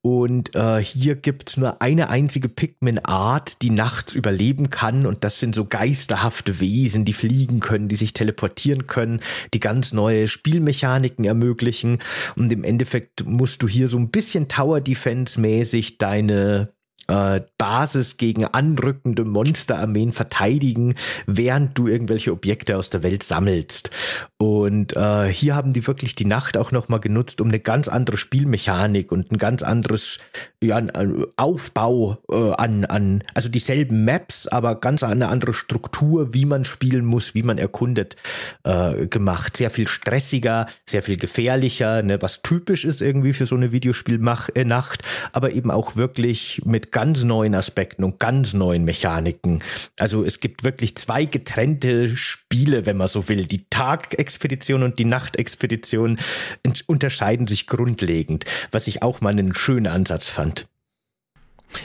Und 0.05 0.53
äh, 0.53 0.83
hier 0.83 1.15
gibt's 1.15 1.57
nur 1.57 1.81
eine 1.81 2.09
einzige 2.09 2.47
Pikmin-Art, 2.47 3.63
die 3.63 3.71
nachts 3.71 4.13
überleben 4.13 4.69
kann. 4.69 5.07
Und 5.07 5.23
das 5.23 5.39
sind 5.39 5.55
so 5.55 5.65
geisterhafte 5.65 6.59
Wesen, 6.59 7.05
die 7.05 7.13
fliegen 7.13 7.59
können, 7.59 7.87
die 7.87 7.95
sich 7.95 8.13
teleportieren 8.13 8.85
können, 8.85 9.21
die 9.55 9.59
ganz 9.59 9.93
neue 9.93 10.27
Spielmechaniken 10.27 11.25
ermöglichen. 11.25 11.97
Und 12.35 12.53
im 12.53 12.63
Endeffekt 12.63 13.25
musst 13.25 13.63
du 13.63 13.67
hier 13.67 13.87
so 13.87 13.97
ein 13.97 14.11
bisschen 14.11 14.47
Tower 14.47 14.79
Defense-mäßig 14.79 15.97
deine 15.97 16.74
äh, 17.07 17.41
Basis 17.57 18.17
gegen 18.17 18.45
anrückende 18.45 19.25
Monsterarmeen 19.25 20.11
verteidigen, 20.11 20.95
während 21.25 21.77
du 21.77 21.87
irgendwelche 21.87 22.31
Objekte 22.31 22.77
aus 22.77 22.89
der 22.89 23.03
Welt 23.03 23.23
sammelst. 23.23 23.91
Und 24.37 24.95
äh, 24.95 25.27
hier 25.27 25.55
haben 25.55 25.73
die 25.73 25.85
wirklich 25.87 26.15
die 26.15 26.25
Nacht 26.25 26.57
auch 26.57 26.71
nochmal 26.71 26.99
genutzt, 26.99 27.41
um 27.41 27.47
eine 27.47 27.59
ganz 27.59 27.87
andere 27.87 28.17
Spielmechanik 28.17 29.11
und 29.11 29.31
ein 29.31 29.37
ganz 29.37 29.63
anderes 29.63 30.19
ja, 30.63 30.81
Aufbau 31.37 32.17
äh, 32.29 32.51
an, 32.53 32.85
an, 32.85 33.23
also 33.33 33.49
dieselben 33.49 34.05
Maps, 34.05 34.47
aber 34.47 34.75
ganz 34.79 35.03
eine 35.03 35.29
andere 35.29 35.53
Struktur, 35.53 36.33
wie 36.33 36.45
man 36.45 36.65
spielen 36.65 37.05
muss, 37.05 37.35
wie 37.35 37.43
man 37.43 37.57
erkundet, 37.57 38.15
äh, 38.63 39.07
gemacht. 39.07 39.57
Sehr 39.57 39.69
viel 39.69 39.87
stressiger, 39.87 40.67
sehr 40.85 41.03
viel 41.03 41.17
gefährlicher, 41.17 42.03
ne, 42.03 42.21
was 42.21 42.41
typisch 42.41 42.85
ist 42.85 43.01
irgendwie 43.01 43.33
für 43.33 43.45
so 43.45 43.55
eine 43.55 43.71
Videospielnacht, 43.71 44.51
äh, 44.55 44.65
aber 45.33 45.51
eben 45.51 45.71
auch 45.71 45.95
wirklich 45.95 46.61
mit 46.65 46.91
ganz 46.95 47.25
neuen 47.25 47.55
Aspekten 47.55 48.05
und 48.05 48.21
ganz 48.21 48.53
neuen 48.53 48.85
Mechaniken. 48.85 49.61
Also 49.99 50.23
es 50.23 50.39
gibt 50.39 50.63
wirklich 50.63 50.95
zwei 50.95 51.25
getrennte 51.25 52.07
Spiele, 52.07 52.85
wenn 52.85 52.95
man 52.95 53.09
so 53.09 53.27
will. 53.27 53.45
Die 53.47 53.65
Tagexpedition 53.69 54.81
und 54.81 54.97
die 54.97 55.03
Nachtexpedition 55.03 56.17
unterscheiden 56.87 57.47
sich 57.47 57.67
grundlegend, 57.67 58.45
was 58.71 58.87
ich 58.87 59.03
auch 59.03 59.19
mal 59.19 59.31
einen 59.31 59.53
schönen 59.53 59.87
Ansatz 59.87 60.29
fand 60.29 60.69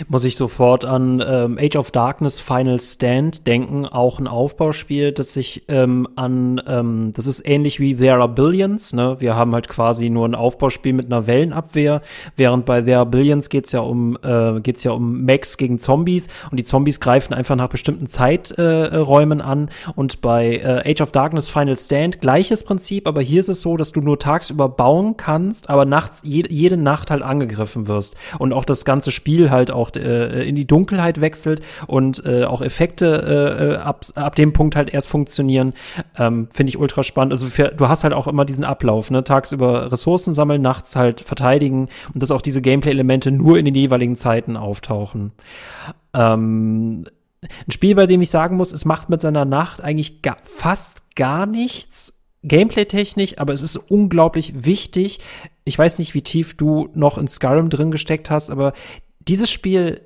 muss 0.09 0.25
ich 0.25 0.37
sofort 0.37 0.85
an 0.85 1.23
ähm, 1.27 1.59
Age 1.61 1.77
of 1.77 1.90
Darkness 1.90 2.40
Final 2.40 2.81
Stand 2.81 3.47
denken, 3.47 3.87
auch 3.87 4.19
ein 4.19 4.27
Aufbauspiel, 4.27 5.12
das 5.12 5.33
sich 5.33 5.64
ähm, 5.69 6.09
an, 6.16 6.61
ähm, 6.66 7.12
das 7.14 7.27
ist 7.27 7.47
ähnlich 7.47 7.81
wie 7.81 7.97
There 7.97 8.19
Are 8.19 8.29
Billions, 8.29 8.93
ne? 8.93 9.16
Wir 9.19 9.37
haben 9.37 9.53
halt 9.53 9.69
quasi 9.69 10.11
nur 10.11 10.27
ein 10.27 10.35
Aufbauspiel 10.35 10.93
mit 10.93 11.07
einer 11.07 11.27
Wellenabwehr, 11.27 12.03
während 12.37 12.66
bei 12.66 12.83
There 12.83 12.99
Are 12.99 13.07
Billions 13.07 13.49
geht's 13.49 13.73
ja 13.73 13.81
um, 13.81 14.16
äh, 14.23 14.61
ja 14.61 14.90
um 14.93 15.25
Max 15.25 15.57
gegen 15.57 15.79
Zombies 15.79 16.29
und 16.51 16.59
die 16.59 16.64
Zombies 16.64 17.01
greifen 17.01 17.35
einfach 17.35 17.57
nach 17.57 17.69
bestimmten 17.69 18.07
Zeiträumen 18.07 19.40
äh, 19.40 19.45
an 19.45 19.71
und 19.97 20.21
bei 20.21 20.57
äh, 20.57 20.90
Age 20.90 21.03
of 21.03 21.12
Darkness 21.12 21.49
Final 21.49 21.77
Stand 21.77 22.21
gleiches 22.21 22.64
Prinzip, 22.64 23.07
aber 23.07 23.21
hier 23.21 23.40
ist 23.40 23.49
es 23.49 23.61
so, 23.61 23.77
dass 23.77 23.93
du 23.93 24.01
nur 24.01 24.19
tagsüber 24.19 24.69
bauen 24.69 25.16
kannst, 25.16 25.71
aber 25.71 25.85
nachts, 25.85 26.23
je, 26.25 26.45
jede 26.49 26.77
Nacht 26.77 27.11
halt 27.11 27.23
angegriffen 27.23 27.88
wirst 27.88 28.16
und 28.38 28.53
auch 28.53 28.64
das 28.64 28.85
ganze 28.85 29.11
Spiel 29.11 29.51
halt 29.51 29.71
auch 29.71 29.80
auch 29.81 29.90
äh, 29.97 30.49
in 30.49 30.55
die 30.55 30.66
Dunkelheit 30.66 31.21
wechselt 31.21 31.62
und 31.87 32.25
äh, 32.25 32.45
auch 32.45 32.62
Effekte 32.62 33.77
äh, 33.79 33.83
ab, 33.83 34.05
ab 34.14 34.35
dem 34.37 34.53
Punkt 34.53 34.77
halt 34.77 34.93
erst 34.93 35.09
funktionieren, 35.09 35.75
ähm, 36.19 36.49
finde 36.53 36.71
ich 36.71 36.79
ultra 36.79 37.03
spannend. 37.03 37.33
Also 37.33 37.47
für, 37.47 37.69
du 37.69 37.88
hast 37.88 38.05
halt 38.05 38.14
auch 38.14 38.27
immer 38.27 38.45
diesen 38.45 38.64
Ablauf, 38.64 39.11
ne? 39.11 39.25
Tagsüber 39.25 39.90
Ressourcen 39.90 40.35
sammeln, 40.35 40.62
nachts 40.62 40.97
halt 40.97 41.21
verteidigen 41.21 41.88
und 42.12 42.23
dass 42.23 42.31
auch 42.31 42.43
diese 42.43 42.62
Gameplay-Elemente 42.62 43.31
nur 43.31 43.59
in 43.59 43.64
den 43.64 43.75
jeweiligen 43.75 44.16
Zeiten 44.16 44.57
auftauchen. 44.57 45.33
Ähm, 46.14 47.05
ein 47.43 47.71
Spiel, 47.71 47.95
bei 47.95 48.07
dem 48.07 48.21
ich 48.21 48.31
sagen 48.31 48.57
muss, 48.57 48.73
es 48.73 48.85
macht 48.85 49.09
mit 49.09 49.21
seiner 49.21 49.45
Nacht 49.45 49.81
eigentlich 49.81 50.23
ga 50.23 50.37
fast 50.43 51.14
gar 51.16 51.47
nichts. 51.47 52.16
Gameplay-technisch, 52.43 53.38
aber 53.38 53.53
es 53.53 53.61
ist 53.61 53.77
unglaublich 53.77 54.64
wichtig. 54.64 55.21
Ich 55.64 55.79
weiß 55.79 55.99
nicht, 55.99 56.14
wie 56.14 56.23
tief 56.23 56.57
du 56.57 56.88
noch 56.95 57.19
in 57.19 57.29
Skyrim 57.29 57.69
drin 57.69 57.90
gesteckt 57.90 58.31
hast, 58.31 58.51
aber 58.51 58.73
dieses 59.20 59.50
Spiel 59.50 60.02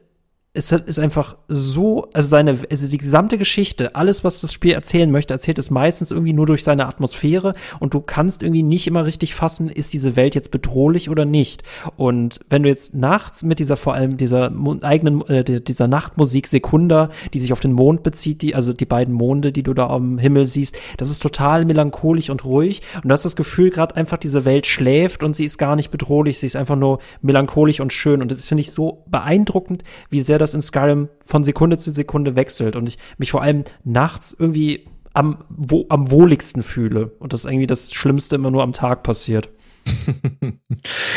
es 0.56 0.70
ist 0.70 1.00
einfach 1.00 1.36
so, 1.48 2.08
also 2.12 2.28
seine, 2.28 2.56
also 2.70 2.86
die 2.86 2.98
gesamte 2.98 3.38
Geschichte, 3.38 3.96
alles, 3.96 4.22
was 4.22 4.40
das 4.40 4.52
Spiel 4.52 4.70
erzählen 4.70 5.10
möchte, 5.10 5.34
erzählt 5.34 5.58
es 5.58 5.68
meistens 5.68 6.12
irgendwie 6.12 6.32
nur 6.32 6.46
durch 6.46 6.62
seine 6.62 6.86
Atmosphäre. 6.86 7.54
Und 7.80 7.92
du 7.92 8.00
kannst 8.00 8.44
irgendwie 8.44 8.62
nicht 8.62 8.86
immer 8.86 9.04
richtig 9.04 9.34
fassen, 9.34 9.68
ist 9.68 9.92
diese 9.92 10.14
Welt 10.14 10.36
jetzt 10.36 10.52
bedrohlich 10.52 11.10
oder 11.10 11.24
nicht. 11.24 11.64
Und 11.96 12.38
wenn 12.50 12.62
du 12.62 12.68
jetzt 12.68 12.94
nachts 12.94 13.42
mit 13.42 13.58
dieser, 13.58 13.76
vor 13.76 13.94
allem 13.94 14.16
dieser 14.16 14.52
eigenen, 14.82 15.26
äh, 15.26 15.42
dieser 15.42 15.88
Nachtmusik 15.88 16.46
Sekunda, 16.46 17.10
die 17.32 17.40
sich 17.40 17.52
auf 17.52 17.58
den 17.58 17.72
Mond 17.72 18.04
bezieht, 18.04 18.40
die, 18.40 18.54
also 18.54 18.72
die 18.72 18.86
beiden 18.86 19.12
Monde, 19.12 19.50
die 19.50 19.64
du 19.64 19.74
da 19.74 19.88
am 19.88 20.18
Himmel 20.18 20.46
siehst, 20.46 20.76
das 20.98 21.10
ist 21.10 21.20
total 21.20 21.64
melancholisch 21.64 22.30
und 22.30 22.44
ruhig. 22.44 22.80
Und 23.02 23.08
du 23.08 23.12
hast 23.12 23.24
das 23.24 23.34
Gefühl, 23.34 23.70
gerade 23.70 23.96
einfach 23.96 24.18
diese 24.18 24.44
Welt 24.44 24.68
schläft 24.68 25.24
und 25.24 25.34
sie 25.34 25.46
ist 25.46 25.58
gar 25.58 25.74
nicht 25.74 25.90
bedrohlich, 25.90 26.38
sie 26.38 26.46
ist 26.46 26.54
einfach 26.54 26.76
nur 26.76 27.00
melancholisch 27.22 27.80
und 27.80 27.92
schön. 27.92 28.22
Und 28.22 28.30
das 28.30 28.44
finde 28.44 28.60
ich 28.60 28.70
so 28.70 29.02
beeindruckend, 29.08 29.82
wie 30.10 30.22
sehr 30.22 30.43
das 30.44 30.54
in 30.54 30.62
Skyrim 30.62 31.08
von 31.24 31.44
Sekunde 31.44 31.78
zu 31.78 31.90
Sekunde 31.92 32.36
wechselt 32.36 32.76
und 32.76 32.88
ich 32.88 32.98
mich 33.18 33.30
vor 33.30 33.42
allem 33.42 33.64
nachts 33.84 34.36
irgendwie 34.38 34.86
am, 35.14 35.44
wo, 35.48 35.86
am 35.88 36.10
wohligsten 36.10 36.62
fühle. 36.62 37.12
Und 37.18 37.32
das 37.32 37.40
ist 37.40 37.50
irgendwie 37.50 37.66
das 37.66 37.92
Schlimmste 37.92 38.36
immer 38.36 38.50
nur 38.50 38.62
am 38.62 38.72
Tag 38.72 39.02
passiert. 39.02 39.48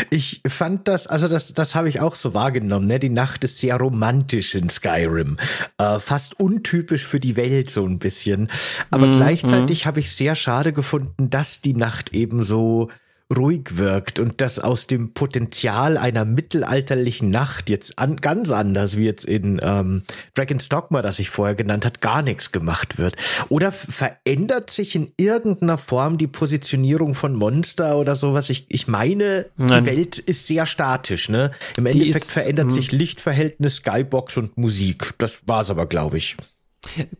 ich 0.10 0.42
fand 0.48 0.88
das, 0.88 1.08
also 1.08 1.28
das, 1.28 1.54
das 1.54 1.74
habe 1.74 1.90
ich 1.90 2.00
auch 2.00 2.16
so 2.16 2.34
wahrgenommen. 2.34 2.88
Ne? 2.88 3.00
Die 3.00 3.10
Nacht 3.10 3.44
ist 3.44 3.60
sehr 3.60 3.78
romantisch 3.78 4.56
in 4.56 4.70
Skyrim, 4.70 5.38
äh, 5.78 6.00
fast 6.00 6.40
untypisch 6.40 7.06
für 7.06 7.20
die 7.20 7.36
Welt 7.36 7.70
so 7.70 7.86
ein 7.86 8.00
bisschen. 8.00 8.50
Aber 8.92 9.08
mm, 9.08 9.12
gleichzeitig 9.13 9.86
mm. 9.86 9.88
habe 9.88 10.00
ich 10.00 10.12
sehr 10.12 10.36
schade 10.36 10.74
gefunden, 10.74 11.30
dass 11.30 11.62
die 11.62 11.76
Nacht 11.76 12.13
eben 12.13 12.44
so 12.44 12.90
ruhig 13.36 13.78
wirkt 13.78 14.20
und 14.20 14.40
dass 14.40 14.58
aus 14.60 14.88
dem 14.88 15.13
Potenzial 15.13 15.98
einer 15.98 16.24
mittelalterlichen 16.24 17.30
Nacht 17.30 17.70
jetzt 17.70 18.00
an, 18.00 18.16
ganz 18.18 18.52
anders 18.52 18.96
wie 18.96 19.06
jetzt 19.06 19.26
in 19.26 19.60
ähm, 19.62 20.04
Dragon's 20.34 20.70
Dogma, 20.70 21.02
das 21.02 21.20
ich 21.20 21.30
vorher 21.30 21.56
genannt 21.56 21.86
hat, 21.86 22.00
gar 22.00 22.22
nichts 22.22 22.52
gemacht 22.52 22.98
wird. 22.98 23.16
Oder 23.50 23.72
verändert 23.72 24.70
sich 24.70 24.96
in 24.96 25.12
irgendeiner 25.18 25.78
Form 25.78 26.18
die 26.18 26.28
Positionierung 26.28 27.16
von 27.16 27.36
Monster 27.36 27.98
oder 27.98 28.16
sowas? 28.16 28.50
Ich, 28.50 28.66
ich 28.70 28.88
meine, 28.88 29.48
Nein. 29.58 29.84
die 29.84 29.90
Welt 29.90 30.20
ist 30.20 30.48
sehr 30.48 30.66
statisch, 30.66 31.28
ne? 31.28 31.52
Im 31.76 31.84
die 31.84 31.92
Endeffekt 31.92 32.16
ist, 32.16 32.32
verändert 32.32 32.68
hm. 32.68 32.72
sich 32.72 32.92
Lichtverhältnis, 32.94 33.78
Skybox 33.78 34.38
und 34.38 34.58
Musik. 34.58 35.13
Das 35.18 35.42
war's 35.46 35.70
aber, 35.70 35.86
glaube 35.86 36.18
ich. 36.18 36.38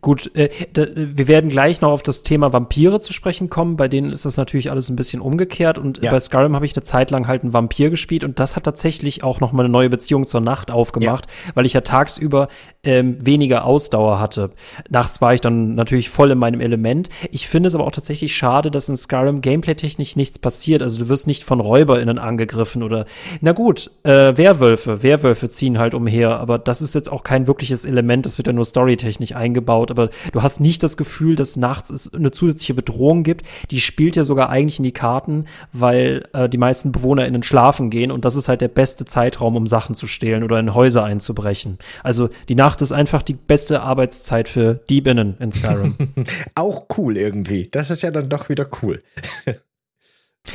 Gut, 0.00 0.34
äh, 0.34 0.50
da, 0.72 0.86
wir 0.94 1.28
werden 1.28 1.50
gleich 1.50 1.80
noch 1.80 1.90
auf 1.90 2.02
das 2.02 2.22
Thema 2.22 2.52
Vampire 2.52 3.00
zu 3.00 3.12
sprechen 3.12 3.48
kommen. 3.50 3.76
Bei 3.76 3.88
denen 3.88 4.12
ist 4.12 4.24
das 4.24 4.36
natürlich 4.36 4.70
alles 4.70 4.88
ein 4.88 4.96
bisschen 4.96 5.20
umgekehrt. 5.20 5.78
Und 5.78 6.02
ja. 6.02 6.10
bei 6.10 6.20
Skyrim 6.20 6.54
habe 6.54 6.66
ich 6.66 6.74
eine 6.74 6.82
Zeit 6.82 7.10
lang 7.10 7.26
halt 7.26 7.42
einen 7.42 7.52
Vampir 7.52 7.90
gespielt 7.90 8.24
und 8.24 8.38
das 8.38 8.56
hat 8.56 8.64
tatsächlich 8.64 9.22
auch 9.22 9.40
noch 9.40 9.52
mal 9.52 9.64
eine 9.64 9.72
neue 9.72 9.90
Beziehung 9.90 10.26
zur 10.26 10.40
Nacht 10.40 10.70
aufgemacht, 10.70 11.26
ja. 11.26 11.52
weil 11.54 11.66
ich 11.66 11.72
ja 11.72 11.80
tagsüber 11.80 12.48
ähm, 12.84 13.24
weniger 13.24 13.64
Ausdauer 13.64 14.20
hatte. 14.20 14.50
Nachts 14.88 15.20
war 15.20 15.34
ich 15.34 15.40
dann 15.40 15.74
natürlich 15.74 16.10
voll 16.10 16.30
in 16.30 16.38
meinem 16.38 16.60
Element. 16.60 17.08
Ich 17.30 17.48
finde 17.48 17.68
es 17.68 17.74
aber 17.74 17.84
auch 17.84 17.90
tatsächlich 17.92 18.34
schade, 18.34 18.70
dass 18.70 18.88
in 18.88 18.96
Skyrim 18.96 19.40
gameplay-technisch 19.40 20.16
nichts 20.16 20.38
passiert. 20.38 20.82
Also 20.82 20.98
du 20.98 21.08
wirst 21.08 21.26
nicht 21.26 21.44
von 21.44 21.60
RäuberInnen 21.60 22.18
angegriffen 22.18 22.82
oder, 22.82 23.06
na 23.40 23.52
gut, 23.52 23.90
äh, 24.04 24.36
Werwölfe. 24.36 25.02
Werwölfe 25.02 25.48
ziehen 25.48 25.78
halt 25.78 25.94
umher, 25.94 26.38
aber 26.38 26.58
das 26.58 26.82
ist 26.82 26.94
jetzt 26.94 27.10
auch 27.10 27.24
kein 27.24 27.46
wirkliches 27.46 27.84
Element. 27.84 28.26
Das 28.26 28.38
wird 28.38 28.46
ja 28.46 28.52
nur 28.52 28.64
storytechnisch 28.64 29.34
eingebaut 29.34 29.57
eingebaut, 29.58 29.90
aber 29.90 30.10
du 30.32 30.42
hast 30.42 30.60
nicht 30.60 30.82
das 30.82 30.96
Gefühl, 30.96 31.36
dass 31.36 31.56
nachts 31.56 31.90
es 31.90 32.12
eine 32.14 32.30
zusätzliche 32.30 32.74
Bedrohung 32.74 33.22
gibt. 33.22 33.46
Die 33.70 33.80
spielt 33.80 34.16
ja 34.16 34.24
sogar 34.24 34.50
eigentlich 34.50 34.78
in 34.78 34.84
die 34.84 34.92
Karten, 34.92 35.46
weil 35.72 36.22
äh, 36.32 36.48
die 36.48 36.58
meisten 36.58 36.92
BewohnerInnen 36.92 37.42
schlafen 37.42 37.90
gehen 37.90 38.10
und 38.10 38.24
das 38.24 38.36
ist 38.36 38.48
halt 38.48 38.60
der 38.60 38.68
beste 38.68 39.04
Zeitraum, 39.04 39.56
um 39.56 39.66
Sachen 39.66 39.94
zu 39.94 40.06
stehlen 40.06 40.42
oder 40.42 40.58
in 40.58 40.74
Häuser 40.74 41.04
einzubrechen. 41.04 41.78
Also 42.02 42.30
die 42.48 42.54
Nacht 42.54 42.80
ist 42.82 42.92
einfach 42.92 43.22
die 43.22 43.34
beste 43.34 43.82
Arbeitszeit 43.82 44.48
für 44.48 44.74
Diebinnen 44.88 45.36
in 45.40 45.52
Skyrim. 45.52 45.94
Auch 46.54 46.86
cool 46.96 47.16
irgendwie. 47.16 47.68
Das 47.70 47.90
ist 47.90 48.02
ja 48.02 48.10
dann 48.10 48.28
doch 48.28 48.48
wieder 48.48 48.68
cool. 48.82 49.02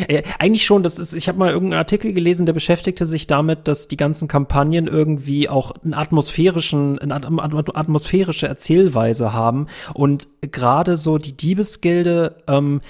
Äh, 0.08 0.24
eigentlich 0.40 0.66
schon, 0.66 0.84
das 0.84 1.00
ist, 1.00 1.14
ich 1.14 1.28
habe 1.28 1.38
mal 1.38 1.52
irgendeinen 1.52 1.80
Artikel 1.80 2.14
gelesen, 2.14 2.46
der 2.46 2.54
beschäftigte 2.54 3.06
sich 3.06 3.28
damit, 3.28 3.68
dass 3.68 3.88
die 3.88 3.98
ganzen 3.98 4.28
Kampagnen 4.28 4.88
irgendwie 4.88 5.50
auch 5.50 5.72
einen 5.84 5.94
atmosphärischen, 5.94 7.00
eine 7.00 7.16
atmosphärische 7.16 8.48
Erzählweise 8.48 9.34
haben. 9.34 9.68
Und 9.94 10.28
gerade 10.42 10.96
so 10.96 11.18
die 11.18 11.38
Diebesgilde, 11.38 12.44
ähm, 12.48 12.82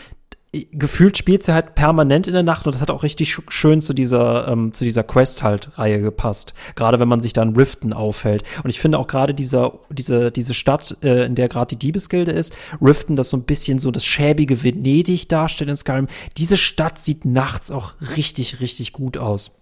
gefühlt 0.72 1.18
spielt 1.18 1.42
sie 1.42 1.54
halt 1.54 1.74
permanent 1.74 2.28
in 2.28 2.34
der 2.34 2.44
Nacht 2.44 2.68
und 2.68 2.76
das 2.76 2.82
hat 2.82 2.92
auch 2.92 3.02
richtig 3.02 3.40
schön 3.48 3.82
zu 3.82 3.94
dieser 3.94 4.48
ähm, 4.48 4.72
zu 4.72 4.84
dieser 4.84 5.04
Quest 5.04 5.42
halt 5.42 5.78
Reihe 5.80 6.00
gepasst. 6.00 6.54
Gerade 6.76 7.00
wenn 7.00 7.08
man 7.08 7.22
sich 7.22 7.34
dann 7.34 7.56
Riften 7.56 7.92
aufhält 7.92 8.44
und 8.64 8.70
ich 8.70 8.80
finde 8.80 9.00
auch 9.00 9.08
gerade 9.08 9.34
dieser 9.34 9.80
diese 9.90 10.32
diese 10.32 10.54
Stadt, 10.54 10.98
äh, 11.04 11.26
in 11.26 11.34
der 11.36 11.50
gerade 11.50 11.76
die 11.76 11.80
Diebesgilde 11.80 12.32
ist, 12.32 12.54
Riften, 12.82 13.16
das 13.16 13.32
so 13.32 13.38
ein 13.38 13.44
bisschen 13.44 13.80
so 13.80 13.90
das 13.90 14.06
schäbige 14.06 14.64
Venedig 14.64 15.28
darstellt 15.28 15.72
in 15.72 15.76
Skyrim. 15.76 16.08
Diese 16.38 16.58
Stadt 16.58 17.00
sieht 17.00 17.26
nachts 17.26 17.72
auch 17.72 17.96
richtig 18.16 18.62
richtig 18.62 18.94
gut 18.94 19.18
aus. 19.18 19.60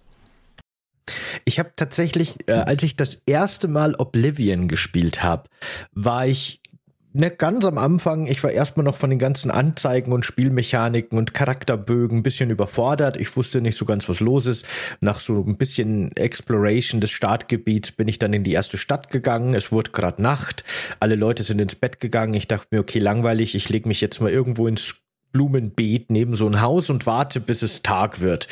Ich 1.45 1.59
habe 1.59 1.71
tatsächlich, 1.75 2.35
äh, 2.47 2.53
als 2.53 2.83
ich 2.83 2.95
das 2.95 3.23
erste 3.25 3.67
Mal 3.67 3.95
Oblivion 3.95 4.67
gespielt 4.67 5.23
habe, 5.23 5.49
war 5.93 6.27
ich 6.27 6.60
ne, 7.13 7.31
ganz 7.31 7.65
am 7.65 7.77
Anfang, 7.77 8.27
ich 8.27 8.43
war 8.43 8.51
erstmal 8.51 8.83
noch 8.83 8.97
von 8.97 9.09
den 9.09 9.19
ganzen 9.19 9.51
Anzeigen 9.51 10.11
und 10.11 10.25
Spielmechaniken 10.25 11.17
und 11.17 11.33
Charakterbögen 11.33 12.19
ein 12.19 12.23
bisschen 12.23 12.49
überfordert. 12.49 13.19
Ich 13.19 13.35
wusste 13.35 13.61
nicht 13.61 13.77
so 13.77 13.85
ganz, 13.85 14.07
was 14.09 14.19
los 14.19 14.45
ist. 14.45 14.67
Nach 14.99 15.19
so 15.19 15.43
ein 15.45 15.57
bisschen 15.57 16.15
Exploration 16.15 17.01
des 17.01 17.11
Startgebiets 17.11 17.91
bin 17.91 18.07
ich 18.07 18.19
dann 18.19 18.33
in 18.33 18.43
die 18.43 18.53
erste 18.53 18.77
Stadt 18.77 19.09
gegangen. 19.09 19.53
Es 19.53 19.71
wurde 19.71 19.91
gerade 19.91 20.21
Nacht. 20.21 20.63
Alle 20.99 21.15
Leute 21.15 21.43
sind 21.43 21.59
ins 21.59 21.75
Bett 21.75 21.99
gegangen. 21.99 22.33
Ich 22.33 22.47
dachte 22.47 22.67
mir, 22.71 22.79
okay, 22.79 22.99
langweilig. 22.99 23.55
Ich 23.55 23.69
lege 23.69 23.87
mich 23.87 24.01
jetzt 24.01 24.21
mal 24.21 24.31
irgendwo 24.31 24.67
ins 24.67 25.00
Blumenbeet 25.31 26.11
neben 26.11 26.35
so 26.35 26.47
ein 26.47 26.61
Haus 26.61 26.89
und 26.89 27.05
warte, 27.05 27.39
bis 27.39 27.61
es 27.61 27.81
Tag 27.81 28.19
wird, 28.21 28.47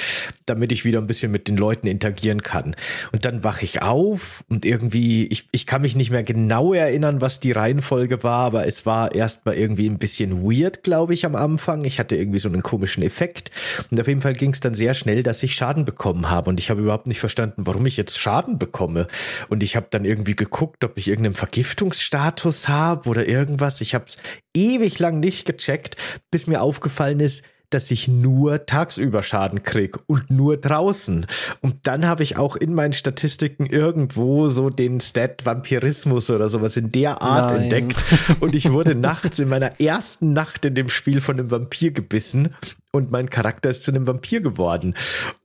damit 0.46 0.72
ich 0.72 0.86
wieder 0.86 1.00
ein 1.00 1.08
bisschen 1.08 1.32
mit 1.32 1.48
den 1.48 1.58
Leuten 1.58 1.88
interagieren 1.88 2.42
kann. 2.42 2.76
Und 3.12 3.26
dann 3.26 3.44
wache 3.44 3.66
ich 3.66 3.82
auf 3.82 4.44
und 4.50 4.66
irgendwie, 4.66 5.28
ich, 5.28 5.48
ich 5.52 5.66
kann 5.66 5.82
mich 5.82 5.96
nicht 5.96 6.12
mehr 6.12 6.24
genau 6.24 6.74
erinnern, 6.74 7.22
was 7.22 7.40
die 7.40 7.52
Reihenfolge 7.52 8.24
war, 8.24 8.46
aber 8.46 8.68
es 8.68 8.86
war 8.86 9.14
erstmal 9.14 9.56
irgendwie 9.56 9.90
ein 9.90 9.98
bisschen 9.98 10.44
weird, 10.44 10.84
glaube 10.84 11.14
ich, 11.14 11.26
am 11.26 11.36
Anfang. 11.36 11.86
Ich 11.86 12.00
hatte 12.00 12.16
irgendwie 12.16 12.40
so 12.40 12.50
einen 12.50 12.64
komischen 12.64 13.04
Effekt. 13.04 13.52
Und 13.92 14.00
auf 14.00 14.08
jeden 14.08 14.22
Fall 14.22 14.34
ging 14.34 14.52
es 14.52 14.60
dann 14.60 14.74
sehr 14.74 14.94
schnell, 14.94 15.24
dass 15.24 15.44
ich 15.44 15.56
Schaden 15.56 15.86
bekommen 15.86 16.30
habe. 16.30 16.50
Und 16.50 16.60
ich 16.60 16.70
habe 16.70 16.82
überhaupt 16.82 17.08
nicht 17.08 17.20
verstanden, 17.20 17.66
warum 17.66 17.86
ich 17.86 17.98
jetzt 17.98 18.18
Schaden 18.18 18.58
bekomme. 18.58 19.08
Und 19.50 19.64
ich 19.64 19.76
habe 19.76 19.88
dann 19.90 20.06
irgendwie 20.06 20.36
geguckt, 20.36 20.84
ob 20.84 20.98
ich 20.98 21.08
irgendeinen 21.08 21.36
Vergiftungsstatus 21.36 22.68
habe 22.68 23.10
oder 23.10 23.28
irgendwas. 23.28 23.82
Ich 23.82 23.96
habe 23.96 24.06
es 24.08 24.18
ewig 24.56 25.00
lang 25.00 25.20
nicht 25.20 25.46
gecheckt, 25.46 25.98
bis 26.32 26.48
mir 26.48 26.62
aufgefallen 26.62 27.20
ist, 27.20 27.44
dass 27.70 27.92
ich 27.92 28.08
nur 28.08 28.66
tagsüber 28.66 29.22
Schaden 29.22 29.64
krieg 29.64 29.98
und 30.08 30.32
nur 30.32 30.58
draußen. 30.58 31.28
Und 31.62 31.76
dann 31.84 32.08
habe 32.08 32.24
ich 32.24 32.38
auch 32.38 32.56
in 32.56 32.74
meinen 32.74 32.94
Statistiken 32.94 33.66
irgendwo 33.68 34.50
so 34.50 34.70
den 34.70 35.00
Stat 35.02 35.46
Vampirismus 35.46 36.30
oder 36.30 36.50
sowas 36.50 36.78
in 36.78 36.92
der 36.92 37.22
Art 37.22 37.52
Nein. 37.52 37.64
entdeckt. 37.64 38.04
Und 38.40 38.56
ich 38.56 38.72
wurde 38.72 38.96
nachts 38.96 39.40
in 39.40 39.50
meiner 39.50 39.80
ersten 39.80 40.34
Nacht 40.34 40.66
in 40.66 40.76
dem 40.76 40.90
Spiel 40.90 41.22
von 41.22 41.40
einem 41.40 41.52
Vampir 41.52 41.92
gebissen 41.92 42.56
und 42.92 43.12
mein 43.12 43.30
Charakter 43.30 43.70
ist 43.70 43.84
zu 43.84 43.92
einem 43.92 44.08
Vampir 44.08 44.42
geworden. 44.42 44.96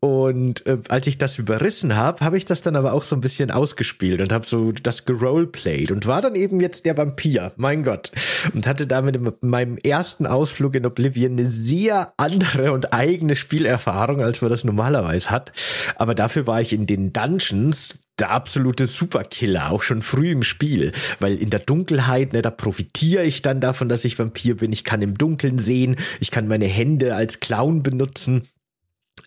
Und 0.00 0.66
äh, 0.66 0.78
als 0.88 1.07
ich 1.07 1.18
das 1.18 1.38
überrissen 1.38 1.94
habe, 1.94 2.24
habe 2.24 2.38
ich 2.38 2.44
das 2.46 2.62
dann 2.62 2.76
aber 2.76 2.92
auch 2.92 3.02
so 3.02 3.16
ein 3.16 3.20
bisschen 3.20 3.50
ausgespielt 3.50 4.20
und 4.20 4.33
habe 4.33 4.46
so 4.46 4.72
das 4.72 5.04
geroleplayed 5.04 5.92
und 5.92 6.07
war 6.07 6.22
dann 6.22 6.37
eben 6.37 6.61
jetzt 6.61 6.87
der 6.87 6.96
Vampir, 6.96 7.52
mein 7.57 7.83
Gott. 7.83 8.12
Und 8.54 8.66
hatte 8.66 8.87
damit 8.87 9.16
in 9.16 9.33
meinem 9.42 9.76
ersten 9.76 10.26
Ausflug 10.26 10.74
in 10.74 10.87
Oblivion 10.87 11.33
eine 11.33 11.50
sehr 11.50 12.14
andere 12.16 12.72
und 12.72 12.92
eigene 12.92 13.37
Spielerfahrung, 13.37 14.22
als 14.22 14.40
man 14.40 14.50
das 14.50 14.64
normalerweise 14.64 15.30
hat. 15.30 15.52
Aber 15.96 16.14
dafür 16.14 16.46
war 16.46 16.61
ich 16.61 16.72
in 16.72 16.87
den 16.87 17.12
Dungeons 17.12 18.04
der 18.18 18.31
absolute 18.31 18.87
Superkiller, 18.87 19.70
auch 19.70 19.83
schon 19.83 20.03
früh 20.03 20.31
im 20.31 20.42
Spiel, 20.42 20.92
weil 21.18 21.37
in 21.37 21.50
der 21.50 21.61
Dunkelheit, 21.61 22.33
ne, 22.33 22.42
da 22.42 22.50
profitiere 22.50 23.24
ich 23.24 23.42
dann 23.42 23.61
davon, 23.61 23.88
dass 23.88 24.05
ich 24.05 24.18
Vampir 24.18 24.57
bin. 24.57 24.72
Ich 24.72 24.85
kann 24.85 25.03
im 25.03 25.18
Dunkeln 25.18 25.59
sehen, 25.59 25.96
ich 26.20 26.31
kann 26.31 26.46
meine 26.46 26.66
Hände 26.66 27.14
als 27.14 27.40
Clown 27.40 27.83
benutzen. 27.83 28.42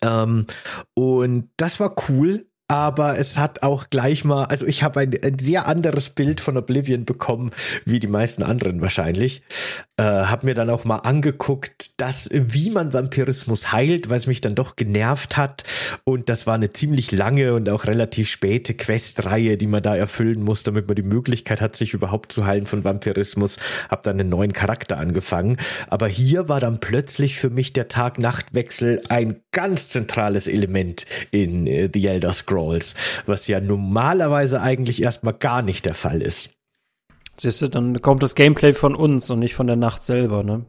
Ähm, 0.02 0.46
und 0.94 1.50
das 1.56 1.80
war 1.80 1.94
cool, 2.08 2.46
aber 2.68 3.18
es 3.18 3.38
hat 3.38 3.62
auch 3.62 3.88
gleich 3.90 4.24
mal, 4.24 4.44
also 4.44 4.66
ich 4.66 4.82
habe 4.82 5.00
ein, 5.00 5.12
ein, 5.22 5.38
sehr 5.38 5.66
anderes 5.66 6.10
Bild 6.10 6.40
von 6.40 6.56
Oblivion 6.56 7.06
bekommen, 7.06 7.50
wie 7.86 7.98
die 7.98 8.08
meisten 8.08 8.42
anderen 8.42 8.80
wahrscheinlich. 8.82 9.42
Äh, 9.98 10.02
hab 10.02 10.44
mir 10.44 10.54
dann 10.54 10.70
auch 10.70 10.84
mal 10.84 10.98
angeguckt, 10.98 12.00
dass 12.00 12.30
wie 12.32 12.70
man 12.70 12.92
Vampirismus 12.92 13.72
heilt, 13.72 14.08
weil 14.08 14.18
es 14.18 14.28
mich 14.28 14.40
dann 14.40 14.54
doch 14.54 14.76
genervt 14.76 15.36
hat. 15.36 15.64
Und 16.04 16.28
das 16.28 16.46
war 16.46 16.54
eine 16.54 16.72
ziemlich 16.72 17.10
lange 17.10 17.52
und 17.54 17.68
auch 17.68 17.84
relativ 17.86 18.30
späte 18.30 18.74
Questreihe, 18.74 19.56
die 19.56 19.66
man 19.66 19.82
da 19.82 19.96
erfüllen 19.96 20.42
muss, 20.42 20.62
damit 20.62 20.86
man 20.86 20.94
die 20.94 21.02
Möglichkeit 21.02 21.60
hat, 21.60 21.74
sich 21.74 21.94
überhaupt 21.94 22.30
zu 22.30 22.46
heilen 22.46 22.66
von 22.66 22.84
Vampirismus. 22.84 23.58
Hab 23.88 24.04
dann 24.04 24.20
einen 24.20 24.28
neuen 24.28 24.52
Charakter 24.52 24.98
angefangen. 24.98 25.56
Aber 25.88 26.06
hier 26.06 26.48
war 26.48 26.60
dann 26.60 26.78
plötzlich 26.78 27.36
für 27.36 27.50
mich 27.50 27.72
der 27.72 27.88
Tag-Nacht-Wechsel 27.88 29.02
ein 29.08 29.40
ganz 29.50 29.88
zentrales 29.88 30.46
Element 30.46 31.06
in 31.32 31.66
äh, 31.66 31.90
The 31.92 32.06
Elder 32.06 32.32
Scrolls, 32.32 32.94
was 33.26 33.48
ja 33.48 33.58
normalerweise 33.58 34.60
eigentlich 34.60 35.02
erstmal 35.02 35.34
gar 35.34 35.62
nicht 35.62 35.86
der 35.86 35.94
Fall 35.94 36.22
ist. 36.22 36.57
Siehst 37.40 37.62
du, 37.62 37.68
dann 37.68 38.00
kommt 38.02 38.22
das 38.22 38.34
Gameplay 38.34 38.72
von 38.72 38.94
uns 38.94 39.30
und 39.30 39.38
nicht 39.38 39.54
von 39.54 39.66
der 39.66 39.76
Nacht 39.76 40.02
selber, 40.02 40.42
ne? 40.42 40.64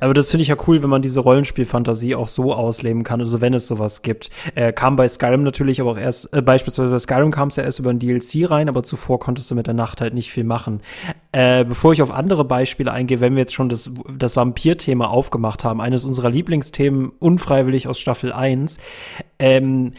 Aber 0.00 0.14
das 0.14 0.30
finde 0.30 0.42
ich 0.42 0.48
ja 0.48 0.56
cool, 0.68 0.82
wenn 0.82 0.90
man 0.90 1.02
diese 1.02 1.18
Rollenspielfantasie 1.18 2.14
auch 2.14 2.28
so 2.28 2.54
ausleben 2.54 3.02
kann, 3.02 3.20
also 3.20 3.40
wenn 3.40 3.52
es 3.52 3.66
sowas 3.66 4.02
gibt. 4.02 4.30
Äh, 4.54 4.72
kam 4.72 4.94
bei 4.94 5.08
Skyrim 5.08 5.42
natürlich 5.42 5.80
aber 5.80 5.90
auch 5.90 5.98
erst, 5.98 6.32
äh, 6.32 6.40
beispielsweise 6.40 6.90
bei 6.90 6.98
Skyrim 7.00 7.32
kam 7.32 7.48
es 7.48 7.56
ja 7.56 7.64
erst 7.64 7.80
über 7.80 7.90
ein 7.90 7.98
DLC 7.98 8.48
rein, 8.48 8.68
aber 8.68 8.84
zuvor 8.84 9.18
konntest 9.18 9.50
du 9.50 9.56
mit 9.56 9.66
der 9.66 9.74
Nacht 9.74 10.00
halt 10.00 10.14
nicht 10.14 10.30
viel 10.30 10.44
machen. 10.44 10.80
Äh, 11.32 11.64
bevor 11.64 11.92
ich 11.92 12.00
auf 12.00 12.12
andere 12.12 12.44
Beispiele 12.44 12.92
eingehe, 12.92 13.18
wenn 13.18 13.34
wir 13.34 13.40
jetzt 13.40 13.54
schon 13.54 13.68
das, 13.68 13.90
das 14.16 14.36
Vampir-Thema 14.36 15.10
aufgemacht 15.10 15.64
haben, 15.64 15.80
eines 15.80 16.04
unserer 16.04 16.30
Lieblingsthemen 16.30 17.10
unfreiwillig 17.18 17.88
aus 17.88 17.98
Staffel 17.98 18.32
1, 18.32 18.78
ähm, 19.40 19.92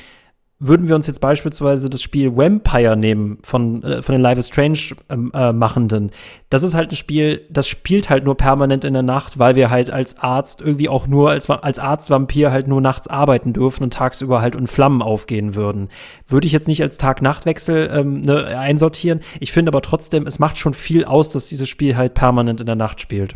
würden 0.59 0.87
wir 0.87 0.95
uns 0.95 1.05
jetzt 1.05 1.21
beispielsweise 1.21 1.89
das 1.89 2.01
Spiel 2.01 2.35
Vampire 2.35 2.97
nehmen 2.97 3.37
von, 3.43 3.83
äh, 3.83 4.01
von 4.01 4.13
den 4.13 4.21
Life 4.21 4.39
is 4.39 4.47
Strange 4.47 4.79
ähm, 5.09 5.31
äh, 5.33 5.53
Machenden, 5.53 6.11
das 6.49 6.63
ist 6.63 6.73
halt 6.73 6.91
ein 6.91 6.95
Spiel, 6.95 7.45
das 7.49 7.67
spielt 7.67 8.09
halt 8.09 8.23
nur 8.23 8.35
permanent 8.35 8.83
in 8.83 8.93
der 8.93 9.03
Nacht, 9.03 9.37
weil 9.37 9.55
wir 9.55 9.69
halt 9.69 9.91
als 9.91 10.19
Arzt 10.19 10.61
irgendwie 10.61 10.89
auch 10.89 11.05
nur 11.05 11.29
als, 11.29 11.49
als 11.49 11.77
Arzt-Vampir 11.77 12.51
halt 12.51 12.67
nur 12.67 12.81
nachts 12.81 13.07
arbeiten 13.07 13.53
dürfen 13.53 13.83
und 13.83 13.93
tagsüber 13.93 14.41
halt 14.41 14.55
in 14.55 14.67
Flammen 14.67 15.01
aufgehen 15.01 15.55
würden. 15.55 15.89
Würde 16.27 16.47
ich 16.47 16.53
jetzt 16.53 16.67
nicht 16.67 16.81
als 16.81 16.97
Tag-Nacht-Wechsel 16.97 17.89
ähm, 17.93 18.21
ne, 18.21 18.57
einsortieren. 18.57 19.19
Ich 19.39 19.51
finde 19.51 19.69
aber 19.69 19.81
trotzdem, 19.81 20.25
es 20.25 20.39
macht 20.39 20.57
schon 20.57 20.73
viel 20.73 21.05
aus, 21.05 21.29
dass 21.29 21.47
dieses 21.47 21.69
Spiel 21.69 21.97
halt 21.97 22.13
permanent 22.13 22.61
in 22.61 22.65
der 22.65 22.75
Nacht 22.75 23.01
spielt. 23.01 23.35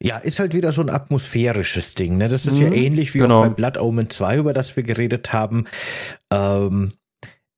Ja, 0.00 0.18
ist 0.18 0.38
halt 0.38 0.54
wieder 0.54 0.72
so 0.72 0.82
ein 0.82 0.90
atmosphärisches 0.90 1.94
Ding. 1.94 2.16
Ne? 2.18 2.28
Das 2.28 2.46
ist 2.46 2.60
mhm, 2.60 2.66
ja 2.66 2.72
ähnlich 2.72 3.14
wie 3.14 3.18
genau. 3.18 3.40
auch 3.40 3.42
bei 3.42 3.50
Blood 3.50 3.78
Omen 3.78 4.10
2, 4.10 4.38
über 4.38 4.52
das 4.52 4.76
wir 4.76 4.82
geredet 4.82 5.32
haben. 5.32 5.66
Ähm, 6.32 6.92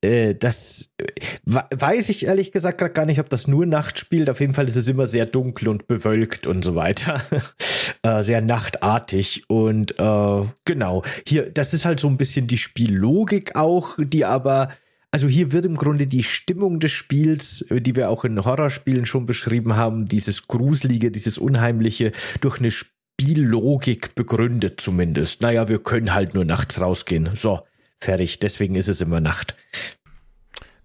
äh, 0.00 0.34
das 0.34 0.92
äh, 0.98 1.06
weiß 1.44 2.08
ich 2.08 2.26
ehrlich 2.26 2.52
gesagt 2.52 2.78
gerade 2.78 2.92
gar 2.92 3.06
nicht, 3.06 3.18
ob 3.18 3.28
das 3.28 3.48
nur 3.48 3.66
Nacht 3.66 3.98
spielt. 3.98 4.30
Auf 4.30 4.40
jeden 4.40 4.54
Fall 4.54 4.68
ist 4.68 4.76
es 4.76 4.88
immer 4.88 5.06
sehr 5.06 5.26
dunkel 5.26 5.68
und 5.68 5.88
bewölkt 5.88 6.46
und 6.46 6.64
so 6.64 6.74
weiter. 6.74 7.20
äh, 8.02 8.22
sehr 8.22 8.40
nachtartig. 8.40 9.44
Und 9.48 9.98
äh, 9.98 10.42
genau, 10.64 11.02
hier, 11.26 11.50
das 11.50 11.74
ist 11.74 11.84
halt 11.84 11.98
so 11.98 12.08
ein 12.08 12.16
bisschen 12.16 12.46
die 12.46 12.58
Spiellogik 12.58 13.56
auch, 13.56 13.96
die 13.98 14.24
aber 14.24 14.68
also 15.10 15.26
hier 15.26 15.52
wird 15.52 15.64
im 15.64 15.74
Grunde 15.74 16.06
die 16.06 16.22
Stimmung 16.22 16.80
des 16.80 16.92
Spiels, 16.92 17.62
äh, 17.62 17.80
die 17.80 17.96
wir 17.96 18.10
auch 18.10 18.24
in 18.24 18.44
Horrorspielen 18.44 19.06
schon 19.06 19.26
beschrieben 19.26 19.76
haben, 19.76 20.06
dieses 20.06 20.48
Gruselige, 20.48 21.10
dieses 21.10 21.38
Unheimliche, 21.38 22.12
durch 22.40 22.58
eine 22.58 22.70
Spiellogik 22.70 24.14
begründet 24.14 24.80
zumindest. 24.80 25.42
Naja, 25.42 25.68
wir 25.68 25.78
können 25.78 26.14
halt 26.14 26.34
nur 26.34 26.44
nachts 26.44 26.80
rausgehen. 26.80 27.30
So, 27.34 27.60
fertig. 28.00 28.38
Deswegen 28.38 28.74
ist 28.74 28.88
es 28.88 29.00
immer 29.00 29.20
Nacht. 29.20 29.56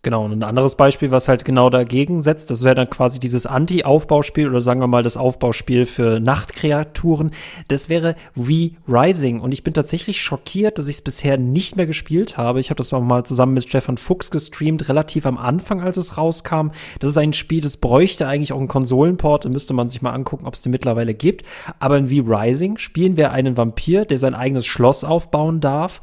Genau, 0.06 0.26
und 0.26 0.34
ein 0.34 0.44
anderes 0.44 0.76
Beispiel, 0.76 1.12
was 1.12 1.30
halt 1.30 1.46
genau 1.46 1.70
dagegen 1.70 2.22
setzt, 2.22 2.52
das 2.52 2.62
wäre 2.64 2.76
dann 2.76 2.90
quasi 2.90 3.22
dieses 3.22 3.46
Anti-Aufbauspiel 3.46 4.50
oder 4.50 4.60
sagen 4.60 4.82
wir 4.82 4.88
mal 4.88 5.02
das 5.02 5.16
Aufbauspiel 5.16 5.86
für 5.86 6.20
Nachtkreaturen. 6.20 7.32
Das 7.70 7.88
wäre 7.88 8.16
Re-Rising. 8.36 9.40
Und 9.40 9.54
ich 9.54 9.64
bin 9.64 9.74
tatsächlich 9.74 10.22
schockiert, 10.22 10.78
dass 10.78 10.90
ich 10.90 10.98
es 10.98 11.02
bisher 11.02 11.38
nicht 11.38 11.78
mehr 11.78 11.86
gespielt 11.86 12.36
habe. 12.36 12.60
Ich 12.60 12.70
habe 12.70 12.80
das 12.80 12.92
mal 12.92 13.24
zusammen 13.24 13.54
mit 13.54 13.64
Stefan 13.64 13.98
Fuchs 13.98 14.30
gestreamt, 14.30 14.90
relativ 14.90 15.26
am 15.26 15.38
Anfang, 15.38 15.80
als 15.80 15.96
es 15.96 16.18
rauskam. 16.18 16.72
Das 17.00 17.12
ist 17.12 17.18
ein 17.18 17.32
Spiel, 17.32 17.62
das 17.62 17.78
bräuchte 17.78 18.28
eigentlich 18.28 18.52
auch 18.52 18.60
einen 18.60 18.68
Konsolenport. 18.68 19.46
Da 19.46 19.50
müsste 19.50 19.74
man 19.74 19.88
sich 19.88 20.02
mal 20.02 20.12
angucken, 20.12 20.46
ob 20.46 20.56
es 20.56 20.64
den 20.64 20.74
mittlerweile 20.74 21.14
gibt. 21.14 21.46
Aber 21.80 21.98
in 21.98 22.08
Re-Rising 22.08 22.78
spielen 22.78 23.16
wir 23.16 23.32
einen 23.32 23.56
Vampir, 23.56 24.04
der 24.04 24.18
sein 24.18 24.36
eigenes 24.36 24.66
Schloss 24.66 25.06
aufbauen 25.06 25.62
darf 25.62 26.02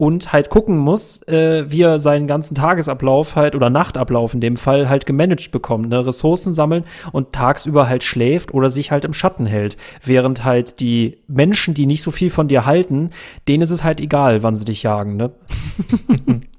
und 0.00 0.32
halt 0.32 0.48
gucken 0.48 0.78
muss, 0.78 1.22
äh, 1.28 1.70
wie 1.70 1.82
er 1.82 1.98
seinen 1.98 2.26
ganzen 2.26 2.54
Tagesablauf 2.54 3.36
halt 3.40 3.54
oder 3.56 3.70
Nachtablauf 3.70 4.34
in 4.34 4.40
dem 4.40 4.56
Fall 4.56 4.88
halt 4.88 5.06
gemanagt 5.06 5.50
bekommt, 5.50 5.88
ne? 5.88 6.06
Ressourcen 6.06 6.54
sammeln 6.54 6.84
und 7.12 7.32
tagsüber 7.32 7.88
halt 7.88 8.04
schläft 8.04 8.54
oder 8.54 8.70
sich 8.70 8.90
halt 8.90 9.04
im 9.04 9.12
Schatten 9.12 9.46
hält, 9.46 9.76
während 10.04 10.44
halt 10.44 10.80
die 10.80 11.18
Menschen, 11.26 11.74
die 11.74 11.86
nicht 11.86 12.02
so 12.02 12.10
viel 12.10 12.30
von 12.30 12.48
dir 12.48 12.66
halten, 12.66 13.10
denen 13.48 13.62
ist 13.62 13.70
es 13.70 13.82
halt 13.84 14.00
egal, 14.00 14.42
wann 14.42 14.54
sie 14.54 14.64
dich 14.64 14.82
jagen, 14.82 15.16
ne? 15.16 15.32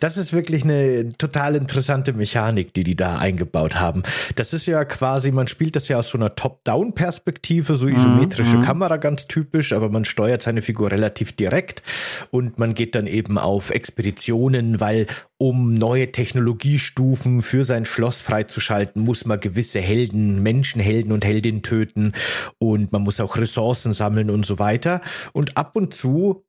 Das 0.00 0.16
ist 0.16 0.32
wirklich 0.32 0.64
eine 0.64 1.08
total 1.10 1.56
interessante 1.56 2.12
Mechanik, 2.12 2.74
die 2.74 2.84
die 2.84 2.96
da 2.96 3.18
eingebaut 3.18 3.76
haben. 3.76 4.02
Das 4.36 4.52
ist 4.52 4.66
ja 4.66 4.84
quasi, 4.84 5.30
man 5.30 5.46
spielt 5.46 5.76
das 5.76 5.88
ja 5.88 5.98
aus 5.98 6.08
so 6.10 6.18
einer 6.18 6.34
Top-Down-Perspektive, 6.34 7.76
so 7.76 7.88
isometrische 7.88 8.58
mhm. 8.58 8.62
Kamera 8.62 8.96
ganz 8.96 9.26
typisch, 9.26 9.72
aber 9.72 9.88
man 9.88 10.04
steuert 10.04 10.42
seine 10.42 10.62
Figur 10.62 10.90
relativ 10.90 11.32
direkt 11.32 11.82
und 12.30 12.58
man 12.58 12.74
geht 12.74 12.94
dann 12.94 13.06
eben 13.06 13.38
auf 13.38 13.70
Expeditionen, 13.70 14.80
weil 14.80 15.06
um 15.38 15.74
neue 15.74 16.10
Technologiestufen 16.10 17.42
für 17.42 17.64
sein 17.64 17.84
Schloss 17.84 18.22
freizuschalten, 18.22 19.02
muss 19.02 19.24
man 19.24 19.38
gewisse 19.38 19.80
Helden, 19.80 20.42
Menschenhelden 20.42 21.12
und 21.12 21.24
Heldinnen 21.24 21.62
töten 21.62 22.12
und 22.58 22.92
man 22.92 23.02
muss 23.02 23.20
auch 23.20 23.36
Ressourcen 23.36 23.92
sammeln 23.92 24.30
und 24.30 24.44
so 24.44 24.58
weiter. 24.58 25.00
Und 25.32 25.56
ab 25.56 25.76
und 25.76 25.94
zu 25.94 26.44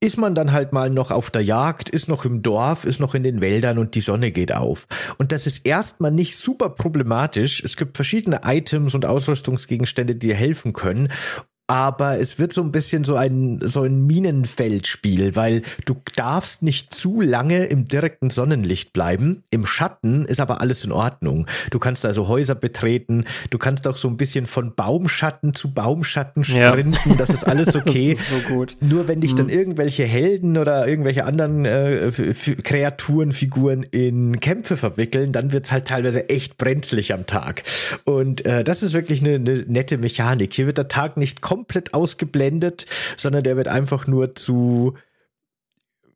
ist 0.00 0.16
man 0.16 0.34
dann 0.34 0.52
halt 0.52 0.72
mal 0.72 0.90
noch 0.90 1.10
auf 1.10 1.30
der 1.30 1.42
Jagd, 1.42 1.88
ist 1.88 2.08
noch 2.08 2.24
im 2.24 2.42
Dorf, 2.42 2.84
ist 2.84 3.00
noch 3.00 3.14
in 3.14 3.22
den 3.22 3.40
Wäldern 3.40 3.78
und 3.78 3.94
die 3.94 4.00
Sonne 4.00 4.30
geht 4.30 4.54
auf. 4.54 4.86
Und 5.18 5.32
das 5.32 5.46
ist 5.46 5.66
erstmal 5.66 6.12
nicht 6.12 6.36
super 6.36 6.70
problematisch. 6.70 7.62
Es 7.64 7.76
gibt 7.76 7.96
verschiedene 7.96 8.40
Items 8.44 8.94
und 8.94 9.04
Ausrüstungsgegenstände, 9.04 10.14
die 10.14 10.28
dir 10.28 10.36
helfen 10.36 10.72
können 10.72 11.08
aber 11.68 12.18
es 12.18 12.38
wird 12.38 12.54
so 12.54 12.62
ein 12.62 12.72
bisschen 12.72 13.04
so 13.04 13.14
ein, 13.14 13.60
so 13.62 13.82
ein 13.82 14.06
Minenfeldspiel, 14.06 15.36
weil 15.36 15.60
du 15.84 15.96
darfst 16.16 16.62
nicht 16.62 16.94
zu 16.94 17.20
lange 17.20 17.66
im 17.66 17.84
direkten 17.84 18.30
Sonnenlicht 18.30 18.94
bleiben. 18.94 19.42
Im 19.50 19.66
Schatten 19.66 20.24
ist 20.24 20.40
aber 20.40 20.62
alles 20.62 20.82
in 20.84 20.92
Ordnung. 20.92 21.46
Du 21.70 21.78
kannst 21.78 22.06
also 22.06 22.26
Häuser 22.26 22.54
betreten, 22.54 23.26
du 23.50 23.58
kannst 23.58 23.86
auch 23.86 23.98
so 23.98 24.08
ein 24.08 24.16
bisschen 24.16 24.46
von 24.46 24.74
Baumschatten 24.74 25.54
zu 25.54 25.74
Baumschatten 25.74 26.42
sprinten, 26.42 27.10
ja. 27.10 27.16
das 27.16 27.28
ist 27.28 27.44
alles 27.44 27.76
okay. 27.76 28.10
das 28.16 28.20
ist 28.20 28.30
so 28.30 28.54
gut. 28.54 28.78
Nur 28.80 29.06
wenn 29.06 29.20
dich 29.20 29.32
mhm. 29.32 29.36
dann 29.36 29.48
irgendwelche 29.50 30.04
Helden 30.04 30.56
oder 30.56 30.88
irgendwelche 30.88 31.26
anderen 31.26 31.66
äh, 31.66 32.10
Kreaturen, 32.64 33.32
Figuren 33.32 33.82
in 33.82 34.40
Kämpfe 34.40 34.78
verwickeln, 34.78 35.32
dann 35.32 35.52
wird's 35.52 35.70
halt 35.70 35.86
teilweise 35.86 36.30
echt 36.30 36.56
brenzlig 36.56 37.12
am 37.12 37.26
Tag. 37.26 37.62
Und 38.04 38.46
äh, 38.46 38.64
das 38.64 38.82
ist 38.82 38.94
wirklich 38.94 39.20
eine, 39.20 39.34
eine 39.34 39.64
nette 39.66 39.98
Mechanik. 39.98 40.54
Hier 40.54 40.64
wird 40.64 40.78
der 40.78 40.88
Tag 40.88 41.18
nicht 41.18 41.42
kommen 41.42 41.57
komplett 41.58 41.92
ausgeblendet, 41.92 42.86
sondern 43.16 43.42
der 43.42 43.56
wird 43.56 43.66
einfach 43.66 44.06
nur 44.06 44.36
zu 44.36 44.94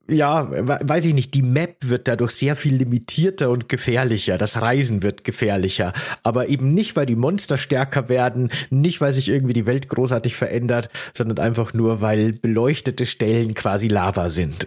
ja, 0.09 0.49
weiß 0.51 1.05
ich 1.05 1.15
nicht, 1.15 1.33
die 1.35 1.43
Map 1.43 1.77
wird 1.81 2.09
dadurch 2.09 2.33
sehr 2.33 2.57
viel 2.57 2.75
limitierter 2.75 3.51
und 3.51 3.69
gefährlicher. 3.69 4.37
Das 4.37 4.61
Reisen 4.61 5.03
wird 5.03 5.23
gefährlicher. 5.23 5.93
Aber 6.25 6.49
eben 6.49 6.75
nicht, 6.75 6.97
weil 6.97 7.07
die 7.07 7.15
Monster 7.15 7.57
stärker 7.57 8.09
werden, 8.09 8.51
nicht, 8.71 9.01
weil 9.01 9.13
sich 9.13 9.29
irgendwie 9.29 9.53
die 9.53 9.67
Welt 9.67 9.89
großartig 9.89 10.35
verändert, 10.35 10.91
sondern 11.13 11.39
einfach 11.39 11.73
nur, 11.73 12.01
weil 12.01 12.33
beleuchtete 12.33 13.07
Stellen 13.07 13.55
quasi 13.55 13.87
Lava 13.87 14.29
sind. 14.29 14.67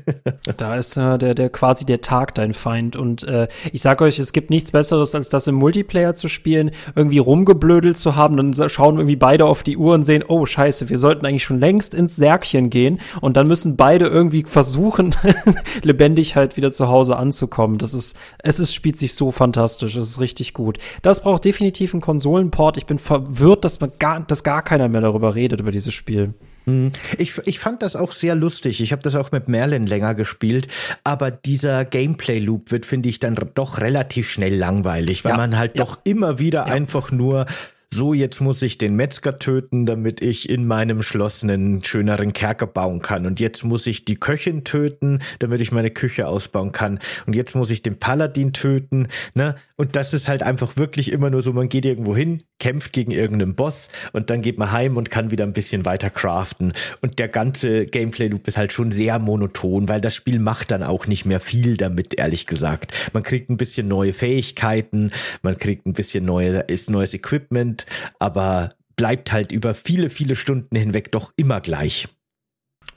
da 0.56 0.76
ist 0.76 0.96
äh, 0.96 1.18
der, 1.18 1.34
der 1.34 1.50
quasi 1.50 1.84
der 1.84 2.00
Tag 2.00 2.34
dein 2.34 2.54
Feind. 2.54 2.96
Und 2.96 3.24
äh, 3.24 3.48
ich 3.72 3.82
sag 3.82 4.00
euch, 4.00 4.18
es 4.18 4.32
gibt 4.32 4.48
nichts 4.48 4.70
Besseres, 4.70 5.14
als 5.14 5.28
das 5.28 5.46
im 5.46 5.56
Multiplayer 5.56 6.14
zu 6.14 6.28
spielen, 6.28 6.70
irgendwie 6.96 7.18
rumgeblödelt 7.18 7.98
zu 7.98 8.16
haben. 8.16 8.36
Dann 8.36 8.70
schauen 8.70 8.96
irgendwie 8.96 9.16
beide 9.16 9.44
auf 9.44 9.62
die 9.62 9.76
Uhr 9.76 9.94
und 9.94 10.04
sehen, 10.04 10.24
oh 10.26 10.46
scheiße, 10.46 10.88
wir 10.88 10.98
sollten 10.98 11.26
eigentlich 11.26 11.44
schon 11.44 11.60
längst 11.60 11.92
ins 11.92 12.16
Särkchen 12.16 12.70
gehen. 12.70 12.98
Und 13.20 13.36
dann 13.36 13.46
müssen 13.46 13.76
beide 13.76 14.06
irgendwie 14.06 14.44
versuchen, 14.46 14.69
versuchen, 14.70 15.14
lebendig 15.82 16.36
halt 16.36 16.56
wieder 16.56 16.72
zu 16.72 16.88
Hause 16.88 17.16
anzukommen. 17.16 17.78
Das 17.78 17.94
ist, 17.94 18.16
es 18.38 18.60
ist, 18.60 18.72
spielt 18.72 18.96
sich 18.96 19.14
so 19.14 19.32
fantastisch. 19.32 19.96
Es 19.96 20.08
ist 20.08 20.20
richtig 20.20 20.54
gut. 20.54 20.78
Das 21.02 21.22
braucht 21.22 21.44
definitiv 21.44 21.92
einen 21.92 22.00
Konsolenport. 22.00 22.76
Ich 22.76 22.86
bin 22.86 22.98
verwirrt, 22.98 23.64
dass 23.64 23.80
man 23.80 23.92
gar, 23.98 24.20
dass 24.20 24.44
gar 24.44 24.62
keiner 24.62 24.88
mehr 24.88 25.00
darüber 25.00 25.34
redet, 25.34 25.60
über 25.60 25.72
dieses 25.72 25.92
Spiel. 25.92 26.34
Hm. 26.66 26.92
Ich, 27.18 27.38
ich 27.46 27.58
fand 27.58 27.82
das 27.82 27.96
auch 27.96 28.12
sehr 28.12 28.34
lustig. 28.34 28.80
Ich 28.80 28.92
habe 28.92 29.02
das 29.02 29.16
auch 29.16 29.32
mit 29.32 29.48
Merlin 29.48 29.86
länger 29.86 30.14
gespielt, 30.14 30.68
aber 31.02 31.30
dieser 31.30 31.84
Gameplay-Loop 31.84 32.70
wird, 32.70 32.86
finde 32.86 33.08
ich, 33.08 33.18
dann 33.18 33.36
doch 33.54 33.78
relativ 33.78 34.30
schnell 34.30 34.54
langweilig, 34.54 35.24
weil 35.24 35.32
ja, 35.32 35.36
man 35.36 35.58
halt 35.58 35.76
ja. 35.76 35.84
doch 35.84 35.98
immer 36.04 36.38
wieder 36.38 36.66
ja. 36.66 36.72
einfach 36.72 37.10
nur 37.10 37.46
so, 37.92 38.14
jetzt 38.14 38.40
muss 38.40 38.62
ich 38.62 38.78
den 38.78 38.94
Metzger 38.94 39.38
töten, 39.40 39.84
damit 39.84 40.20
ich 40.20 40.48
in 40.48 40.66
meinem 40.66 41.02
Schloss 41.02 41.42
einen 41.42 41.82
schöneren 41.82 42.32
Kerker 42.32 42.68
bauen 42.68 43.02
kann. 43.02 43.26
Und 43.26 43.40
jetzt 43.40 43.64
muss 43.64 43.86
ich 43.88 44.04
die 44.04 44.14
Köchin 44.14 44.62
töten, 44.62 45.18
damit 45.40 45.60
ich 45.60 45.72
meine 45.72 45.90
Küche 45.90 46.28
ausbauen 46.28 46.70
kann. 46.70 47.00
Und 47.26 47.34
jetzt 47.34 47.56
muss 47.56 47.70
ich 47.70 47.82
den 47.82 47.98
Paladin 47.98 48.52
töten. 48.52 49.08
Ne? 49.34 49.56
Und 49.76 49.96
das 49.96 50.14
ist 50.14 50.28
halt 50.28 50.44
einfach 50.44 50.76
wirklich 50.76 51.10
immer 51.10 51.30
nur 51.30 51.42
so, 51.42 51.52
man 51.52 51.68
geht 51.68 51.84
irgendwo 51.84 52.14
hin, 52.14 52.44
kämpft 52.60 52.92
gegen 52.92 53.10
irgendeinen 53.10 53.56
Boss 53.56 53.88
und 54.12 54.30
dann 54.30 54.42
geht 54.42 54.58
man 54.58 54.70
heim 54.70 54.96
und 54.96 55.10
kann 55.10 55.32
wieder 55.32 55.44
ein 55.44 55.52
bisschen 55.52 55.84
weiter 55.84 56.10
craften. 56.10 56.72
Und 57.00 57.18
der 57.18 57.28
ganze 57.28 57.86
Gameplay-Loop 57.86 58.46
ist 58.46 58.56
halt 58.56 58.72
schon 58.72 58.92
sehr 58.92 59.18
monoton, 59.18 59.88
weil 59.88 60.00
das 60.00 60.14
Spiel 60.14 60.38
macht 60.38 60.70
dann 60.70 60.84
auch 60.84 61.08
nicht 61.08 61.24
mehr 61.24 61.40
viel 61.40 61.76
damit, 61.76 62.18
ehrlich 62.18 62.46
gesagt. 62.46 62.92
Man 63.12 63.24
kriegt 63.24 63.50
ein 63.50 63.56
bisschen 63.56 63.88
neue 63.88 64.12
Fähigkeiten, 64.12 65.10
man 65.42 65.58
kriegt 65.58 65.86
ein 65.86 65.94
bisschen 65.94 66.24
neue, 66.24 66.60
ist 66.60 66.90
neues 66.90 67.14
Equipment, 67.14 67.86
aber 68.18 68.70
bleibt 68.94 69.32
halt 69.32 69.50
über 69.50 69.74
viele, 69.74 70.10
viele 70.10 70.34
Stunden 70.34 70.76
hinweg 70.76 71.10
doch 71.10 71.32
immer 71.36 71.60
gleich. 71.60 72.06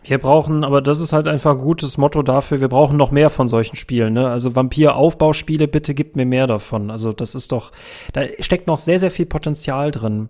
Wir 0.05 0.17
brauchen, 0.17 0.63
aber 0.63 0.81
das 0.81 0.99
ist 0.99 1.13
halt 1.13 1.27
einfach 1.27 1.51
ein 1.51 1.57
gutes 1.57 1.97
Motto 1.97 2.21
dafür, 2.23 2.59
wir 2.59 2.67
brauchen 2.67 2.97
noch 2.97 3.11
mehr 3.11 3.29
von 3.29 3.47
solchen 3.47 3.75
Spielen. 3.75 4.13
Ne? 4.13 4.27
Also 4.27 4.55
Vampir-Aufbauspiele, 4.55 5.67
bitte 5.67 5.93
gib 5.93 6.15
mir 6.15 6.25
mehr 6.25 6.47
davon. 6.47 6.91
Also 6.91 7.13
das 7.13 7.35
ist 7.35 7.51
doch, 7.51 7.71
da 8.11 8.23
steckt 8.39 8.67
noch 8.67 8.79
sehr, 8.79 8.99
sehr 8.99 9.11
viel 9.11 9.25
Potenzial 9.25 9.91
drin. 9.91 10.29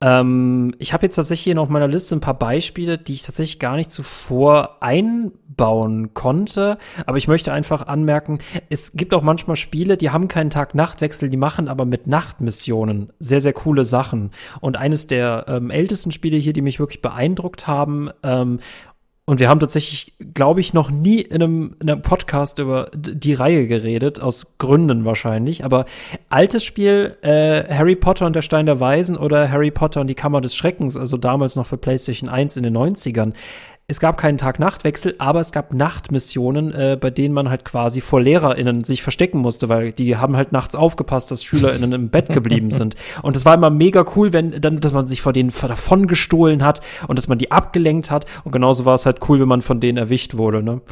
Ähm, 0.00 0.74
ich 0.78 0.92
habe 0.92 1.06
jetzt 1.06 1.16
tatsächlich 1.16 1.44
hier 1.44 1.54
noch 1.56 1.64
auf 1.64 1.68
meiner 1.68 1.88
Liste 1.88 2.14
ein 2.14 2.20
paar 2.20 2.38
Beispiele, 2.38 2.98
die 2.98 3.14
ich 3.14 3.22
tatsächlich 3.22 3.58
gar 3.58 3.76
nicht 3.76 3.90
zuvor 3.90 4.78
einbauen 4.80 6.14
konnte. 6.14 6.78
Aber 7.06 7.18
ich 7.18 7.26
möchte 7.26 7.52
einfach 7.52 7.86
anmerken, 7.86 8.38
es 8.70 8.92
gibt 8.92 9.12
auch 9.12 9.22
manchmal 9.22 9.56
Spiele, 9.56 9.96
die 9.96 10.10
haben 10.10 10.28
keinen 10.28 10.50
Tag-Nacht-Wechsel, 10.50 11.30
die 11.30 11.36
machen 11.36 11.68
aber 11.68 11.84
mit 11.84 12.06
Nachtmissionen 12.06 13.12
sehr, 13.18 13.40
sehr 13.40 13.52
coole 13.52 13.84
Sachen. 13.84 14.30
Und 14.60 14.76
eines 14.76 15.08
der 15.08 15.46
ähm, 15.48 15.70
ältesten 15.70 16.12
Spiele 16.12 16.36
hier, 16.36 16.52
die 16.52 16.62
mich 16.62 16.78
wirklich 16.78 17.02
beeindruckt 17.02 17.66
haben, 17.66 18.10
ähm, 18.22 18.60
und 19.28 19.40
wir 19.40 19.50
haben 19.50 19.60
tatsächlich, 19.60 20.14
glaube 20.32 20.60
ich, 20.60 20.72
noch 20.72 20.90
nie 20.90 21.20
in 21.20 21.42
einem, 21.42 21.76
in 21.82 21.90
einem 21.90 22.00
Podcast 22.00 22.58
über 22.58 22.88
die 22.94 23.34
Reihe 23.34 23.66
geredet, 23.66 24.22
aus 24.22 24.54
Gründen 24.56 25.04
wahrscheinlich. 25.04 25.66
Aber 25.66 25.84
altes 26.30 26.64
Spiel, 26.64 27.14
äh, 27.20 27.62
Harry 27.68 27.94
Potter 27.94 28.24
und 28.24 28.34
der 28.34 28.40
Stein 28.40 28.64
der 28.64 28.80
Weisen 28.80 29.18
oder 29.18 29.50
Harry 29.50 29.70
Potter 29.70 30.00
und 30.00 30.06
die 30.06 30.14
Kammer 30.14 30.40
des 30.40 30.56
Schreckens, 30.56 30.96
also 30.96 31.18
damals 31.18 31.56
noch 31.56 31.66
für 31.66 31.76
PlayStation 31.76 32.30
1 32.30 32.56
in 32.56 32.62
den 32.62 32.74
90ern 32.74 33.34
es 33.90 34.00
gab 34.00 34.18
keinen 34.18 34.36
Tag-Nacht-Wechsel, 34.36 35.14
aber 35.16 35.40
es 35.40 35.50
gab 35.50 35.72
Nachtmissionen, 35.72 36.74
äh, 36.74 36.98
bei 37.00 37.08
denen 37.08 37.32
man 37.32 37.48
halt 37.48 37.64
quasi 37.64 38.02
vor 38.02 38.20
LehrerInnen 38.20 38.84
sich 38.84 39.02
verstecken 39.02 39.38
musste, 39.38 39.70
weil 39.70 39.92
die 39.92 40.18
haben 40.18 40.36
halt 40.36 40.52
nachts 40.52 40.74
aufgepasst, 40.74 41.30
dass 41.30 41.42
SchülerInnen 41.42 41.92
im 41.92 42.10
Bett 42.10 42.28
geblieben 42.28 42.70
sind. 42.70 42.96
Und 43.22 43.34
es 43.34 43.46
war 43.46 43.54
immer 43.54 43.70
mega 43.70 44.04
cool, 44.14 44.34
wenn 44.34 44.60
dann, 44.60 44.80
dass 44.80 44.92
man 44.92 45.06
sich 45.06 45.22
vor 45.22 45.32
denen 45.32 45.50
davon 45.62 46.06
gestohlen 46.06 46.62
hat 46.62 46.82
und 47.06 47.18
dass 47.18 47.28
man 47.28 47.38
die 47.38 47.50
abgelenkt 47.50 48.10
hat. 48.10 48.26
Und 48.44 48.52
genauso 48.52 48.84
war 48.84 48.92
es 48.92 49.06
halt 49.06 49.26
cool, 49.26 49.40
wenn 49.40 49.48
man 49.48 49.62
von 49.62 49.80
denen 49.80 49.96
erwischt 49.96 50.36
wurde, 50.36 50.62
ne? 50.62 50.82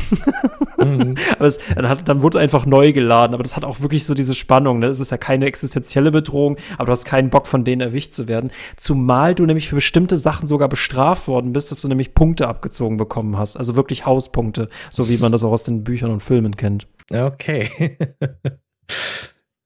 Mhm. 0.79 1.17
aber 1.33 1.47
es, 1.47 1.59
dann, 1.75 1.89
hat, 1.89 2.07
dann 2.09 2.23
wurde 2.23 2.39
einfach 2.39 2.67
neu 2.67 2.93
geladen. 2.93 3.35
Aber 3.35 3.43
das 3.43 3.57
hat 3.57 3.65
auch 3.65 3.81
wirklich 3.81 4.05
so 4.05 4.15
diese 4.15 4.35
Spannung. 4.35 4.79
Ne? 4.79 4.87
Es 4.87 5.01
ist 5.01 5.11
ja 5.11 5.17
keine 5.17 5.47
existenzielle 5.47 6.13
Bedrohung, 6.13 6.59
aber 6.77 6.87
du 6.87 6.93
hast 6.93 7.07
keinen 7.07 7.31
Bock, 7.31 7.47
von 7.47 7.65
denen 7.65 7.81
erwischt 7.81 8.13
zu 8.13 8.29
werden. 8.29 8.51
Zumal 8.77 9.35
du 9.35 9.47
nämlich 9.47 9.69
für 9.69 9.75
bestimmte 9.75 10.17
Sachen 10.17 10.47
sogar 10.47 10.69
bestraft 10.69 11.29
worden 11.29 11.53
bist, 11.55 11.73
dass 11.73 11.81
du 11.81 11.89
nämlich 11.89 12.15
Punkte 12.15 12.47
abgezogen 12.47 12.86
abgezogen 12.87 12.97
bekommen 12.97 13.37
hast. 13.37 13.57
Also 13.57 13.76
wirklich 13.76 14.07
Hauspunkte, 14.07 14.68
so 14.91 15.09
wie 15.09 15.18
man 15.18 15.32
das 15.32 15.45
auch 15.45 15.53
aus 15.53 15.64
den 15.64 15.84
Büchern 15.84 16.11
und 16.11 16.20
Filmen 16.20 16.57
kennt. 16.57 16.87
Okay. 17.12 17.97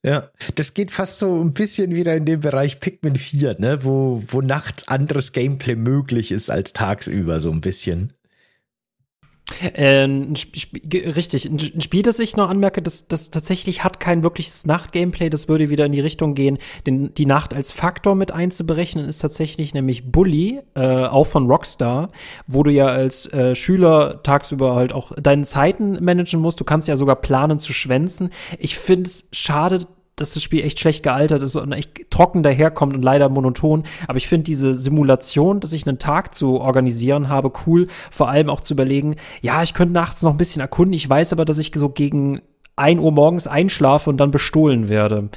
Ja, 0.02 0.30
das 0.54 0.72
geht 0.72 0.90
fast 0.90 1.18
so 1.18 1.42
ein 1.44 1.52
bisschen 1.52 1.94
wieder 1.94 2.16
in 2.16 2.24
den 2.24 2.40
Bereich 2.40 2.80
Pikmin 2.80 3.16
4, 3.16 3.56
ne, 3.58 3.84
wo, 3.84 4.22
wo 4.28 4.40
nachts 4.40 4.88
anderes 4.88 5.32
Gameplay 5.32 5.74
möglich 5.74 6.32
ist 6.32 6.50
als 6.50 6.72
tagsüber, 6.72 7.38
so 7.38 7.50
ein 7.50 7.60
bisschen. 7.60 8.14
Äh, 9.74 10.08
richtig, 11.08 11.46
ein, 11.46 11.80
Spiel, 11.80 12.02
das 12.02 12.18
ich 12.18 12.36
noch 12.36 12.48
anmerke, 12.48 12.82
das, 12.82 13.08
das 13.08 13.30
tatsächlich 13.30 13.84
hat 13.84 14.00
kein 14.00 14.22
wirkliches 14.22 14.66
Nacht-Gameplay, 14.66 15.30
das 15.30 15.48
würde 15.48 15.70
wieder 15.70 15.86
in 15.86 15.92
die 15.92 16.00
Richtung 16.00 16.34
gehen, 16.34 16.58
den, 16.86 17.14
die 17.14 17.26
Nacht 17.26 17.54
als 17.54 17.72
Faktor 17.72 18.14
mit 18.14 18.32
einzuberechnen, 18.32 19.06
ist 19.06 19.18
tatsächlich 19.18 19.74
nämlich 19.74 20.10
Bully, 20.10 20.60
äh, 20.74 21.06
auch 21.06 21.26
von 21.26 21.46
Rockstar, 21.46 22.10
wo 22.46 22.62
du 22.62 22.70
ja 22.70 22.86
als 22.86 23.32
äh, 23.32 23.54
Schüler 23.54 24.22
tagsüber 24.22 24.74
halt 24.74 24.92
auch 24.92 25.12
deine 25.20 25.44
Zeiten 25.44 26.02
managen 26.02 26.40
musst. 26.40 26.60
Du 26.60 26.64
kannst 26.64 26.88
ja 26.88 26.96
sogar 26.96 27.16
planen 27.16 27.58
zu 27.58 27.72
schwänzen. 27.72 28.30
Ich 28.58 28.76
finde 28.76 29.08
es 29.08 29.28
schade, 29.32 29.86
dass 30.20 30.34
das 30.34 30.42
Spiel 30.42 30.64
echt 30.64 30.78
schlecht 30.78 31.02
gealtert 31.02 31.42
ist 31.42 31.56
und 31.56 31.72
echt 31.72 32.10
trocken 32.10 32.42
daherkommt 32.42 32.94
und 32.94 33.02
leider 33.02 33.28
monoton. 33.28 33.84
Aber 34.06 34.18
ich 34.18 34.28
finde 34.28 34.44
diese 34.44 34.74
Simulation, 34.74 35.60
dass 35.60 35.72
ich 35.72 35.86
einen 35.86 35.98
Tag 35.98 36.34
zu 36.34 36.60
organisieren 36.60 37.28
habe, 37.28 37.52
cool. 37.66 37.86
Vor 38.10 38.28
allem 38.28 38.50
auch 38.50 38.60
zu 38.60 38.74
überlegen, 38.74 39.16
ja, 39.40 39.62
ich 39.62 39.74
könnte 39.74 39.94
nachts 39.94 40.22
noch 40.22 40.32
ein 40.32 40.36
bisschen 40.36 40.60
erkunden. 40.60 40.92
Ich 40.94 41.08
weiß 41.08 41.32
aber, 41.32 41.44
dass 41.44 41.58
ich 41.58 41.72
so 41.74 41.88
gegen 41.88 42.40
1 42.76 43.00
Uhr 43.00 43.12
morgens 43.12 43.46
einschlafe 43.46 44.10
und 44.10 44.18
dann 44.18 44.30
bestohlen 44.30 44.88
werde. 44.88 45.28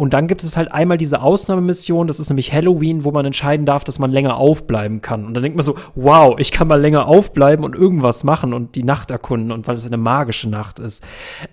Und 0.00 0.14
dann 0.14 0.28
gibt 0.28 0.42
es 0.44 0.56
halt 0.56 0.72
einmal 0.72 0.96
diese 0.96 1.20
Ausnahmemission, 1.20 2.06
das 2.06 2.20
ist 2.20 2.30
nämlich 2.30 2.54
Halloween, 2.54 3.04
wo 3.04 3.10
man 3.10 3.26
entscheiden 3.26 3.66
darf, 3.66 3.84
dass 3.84 3.98
man 3.98 4.10
länger 4.10 4.38
aufbleiben 4.38 5.02
kann. 5.02 5.26
Und 5.26 5.34
dann 5.34 5.42
denkt 5.42 5.56
man 5.58 5.62
so, 5.62 5.76
wow, 5.94 6.36
ich 6.38 6.52
kann 6.52 6.68
mal 6.68 6.80
länger 6.80 7.06
aufbleiben 7.06 7.66
und 7.66 7.74
irgendwas 7.74 8.24
machen 8.24 8.54
und 8.54 8.76
die 8.76 8.82
Nacht 8.82 9.10
erkunden 9.10 9.52
und 9.52 9.68
weil 9.68 9.74
es 9.74 9.84
eine 9.84 9.98
magische 9.98 10.48
Nacht 10.48 10.78
ist. 10.78 11.04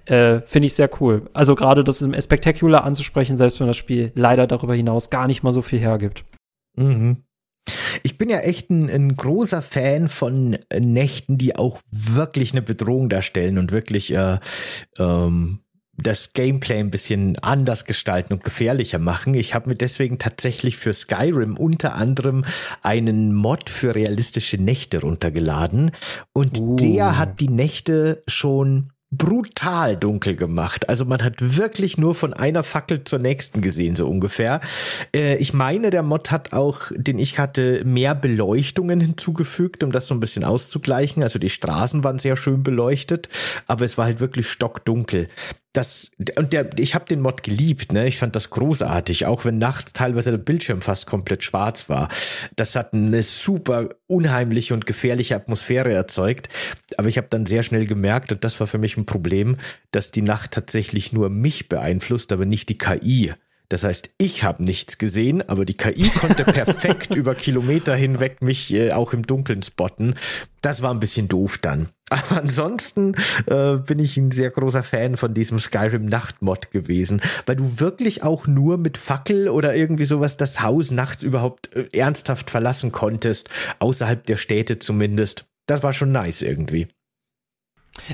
Äh, 0.06 0.40
Finde 0.46 0.68
ich 0.68 0.76
sehr 0.76 0.90
cool. 1.02 1.24
Also 1.34 1.56
gerade 1.56 1.84
das 1.84 2.02
im 2.02 2.14
Spectacular 2.22 2.86
anzusprechen, 2.86 3.36
selbst 3.36 3.60
wenn 3.60 3.68
das 3.68 3.76
Spiel 3.76 4.14
leider 4.16 4.48
darüber 4.48 4.76
hinaus 4.76 5.10
gar 5.10 5.28
nicht 5.28 5.44
mal 5.44 5.52
so 5.52 5.62
viel 5.62 5.80
hergibt. 5.80 6.24
Mhm. 6.78 7.24
Ich 8.04 8.18
bin 8.18 8.30
ja 8.30 8.40
echt 8.40 8.70
ein, 8.70 8.90
ein, 8.90 9.18
großer 9.18 9.62
Fan 9.62 10.08
von 10.08 10.58
Nächten, 10.80 11.38
die 11.38 11.58
auch 11.58 11.82
wirklich 11.92 12.54
eine 12.54 12.62
Bedrohung 12.62 13.10
darstellen 13.10 13.58
und 13.58 13.74
wirklich 13.74 14.16
äh, 14.16 14.40
ähm, 15.00 15.60
das 15.98 16.34
Gameplay 16.34 16.80
ein 16.80 16.92
bisschen 16.92 17.38
anders 17.40 17.86
gestalten 17.86 18.34
und 18.34 18.44
gefährlicher 18.44 19.00
machen. 19.00 19.34
Ich 19.34 19.54
habe 19.54 19.70
mir 19.70 19.76
deswegen 19.76 20.20
tatsächlich 20.20 20.78
für 20.78 20.94
Skyrim 20.94 21.58
unter 21.58 21.96
anderem 21.96 22.46
einen 22.82 23.34
Mod 23.34 23.70
für 23.70 23.96
realistische 23.96 24.58
Nächte 24.58 25.02
runtergeladen 25.02 25.92
und 26.34 26.60
uh. 26.60 26.76
der 26.76 27.18
hat 27.18 27.40
die 27.40 27.50
Nächte 27.50 28.24
schon 28.28 28.92
brutal 29.10 29.96
dunkel 29.96 30.36
gemacht. 30.36 30.90
Also 30.90 31.06
man 31.06 31.24
hat 31.24 31.36
wirklich 31.40 31.98
nur 31.98 32.14
von 32.14 32.34
einer 32.34 32.64
Fackel 32.64 33.06
zur 33.06 33.20
nächsten 33.20 33.62
gesehen, 33.62 33.96
so 33.96 34.08
ungefähr. 34.08 34.60
Äh, 35.16 35.38
ich 35.38 35.54
meine, 35.54 35.92
der 35.92 36.04
Mod 36.04 36.30
hat 36.30 36.52
auch, 36.52 36.92
den 36.94 37.18
ich 37.18 37.40
hatte, 37.40 37.84
mehr 37.86 38.16
Beleuchtungen 38.16 39.00
hinzugefügt, 39.00 39.84
um 39.84 39.94
das 39.94 40.08
so 40.08 40.14
ein 40.14 40.20
bisschen 40.20 40.44
auszugleichen. 40.44 41.24
Also 41.24 41.40
die 41.40 41.50
Straßen 41.50 42.04
waren 42.04 42.20
sehr 42.20 42.36
schön 42.36 42.64
beleuchtet, 42.64 43.30
aber 43.66 43.86
es 43.86 43.98
war 43.98 44.06
halt 44.06 44.20
wirklich 44.20 44.50
stockdunkel 44.50 45.30
das 45.78 46.12
und 46.36 46.54
der 46.54 46.70
ich 46.78 46.96
habe 46.96 47.06
den 47.06 47.22
Mod 47.22 47.44
geliebt, 47.44 47.94
ne? 47.94 48.08
Ich 48.08 48.18
fand 48.18 48.36
das 48.36 48.50
großartig, 48.50 49.28
auch 49.28 49.46
wenn 49.46 49.60
nachts 49.60 49.94
teilweise 49.94 50.32
der 50.32 50.40
Bildschirm 50.40 50.82
fast 50.82 51.06
komplett 51.06 51.44
schwarz 51.44 51.88
war. 51.88 52.10
Das 52.56 52.76
hat 52.76 52.94
eine 52.94 53.22
super 53.22 53.90
unheimliche 54.08 54.74
und 54.74 54.88
gefährliche 54.88 55.36
Atmosphäre 55.36 55.94
erzeugt, 55.94 56.50
aber 56.98 57.10
ich 57.10 57.18
habe 57.18 57.28
dann 57.30 57.46
sehr 57.46 57.62
schnell 57.62 57.86
gemerkt 57.86 58.32
und 58.32 58.44
das 58.44 58.60
war 58.60 58.66
für 58.66 58.80
mich 58.80 58.98
ein 58.98 59.06
Problem, 59.06 59.58
dass 59.92 60.10
die 60.12 60.24
Nacht 60.24 60.52
tatsächlich 60.52 61.14
nur 61.14 61.30
mich 61.30 61.70
beeinflusst, 61.70 62.32
aber 62.32 62.46
nicht 62.46 62.70
die 62.70 62.78
KI. 62.78 63.34
Das 63.70 63.84
heißt, 63.84 64.12
ich 64.18 64.44
habe 64.44 64.64
nichts 64.64 64.98
gesehen, 64.98 65.48
aber 65.48 65.66
die 65.66 65.76
KI 65.76 66.10
konnte 66.10 66.46
perfekt 66.46 67.14
über 67.16 67.36
Kilometer 67.36 67.96
hinweg 67.96 68.42
mich 68.42 68.74
äh, 68.74 68.94
auch 68.94 69.12
im 69.12 69.28
Dunkeln 69.28 69.62
spotten. 69.62 70.16
Das 70.62 70.82
war 70.82 70.92
ein 70.92 71.02
bisschen 71.02 71.28
doof 71.28 71.58
dann. 71.58 71.90
Aber 72.10 72.38
ansonsten 72.38 73.16
äh, 73.48 73.76
bin 73.76 74.00
ich 74.00 74.16
ein 74.16 74.32
sehr 74.32 74.50
großer 74.50 74.84
Fan 74.84 75.18
von 75.18 75.34
diesem 75.34 75.60
Skyrim 75.60 76.06
Nachtmod 76.06 76.72
gewesen, 76.72 77.22
weil 77.46 77.58
du 77.58 77.82
wirklich 77.82 78.24
auch 78.24 78.48
nur 78.48 78.78
mit 78.78 78.98
Fackel 78.98 79.50
oder 79.50 79.76
irgendwie 79.76 80.06
sowas 80.06 80.38
das 80.38 80.62
Haus 80.62 80.92
nachts 80.92 81.22
überhaupt 81.22 81.76
äh, 81.76 81.88
ernsthaft 81.92 82.50
verlassen 82.50 82.94
konntest, 82.94 83.50
außerhalb 83.80 84.26
der 84.26 84.38
Städte 84.38 84.80
zumindest. 84.80 85.46
Das 85.66 85.84
war 85.84 85.92
schon 85.92 86.14
nice 86.14 86.42
irgendwie. 86.42 86.88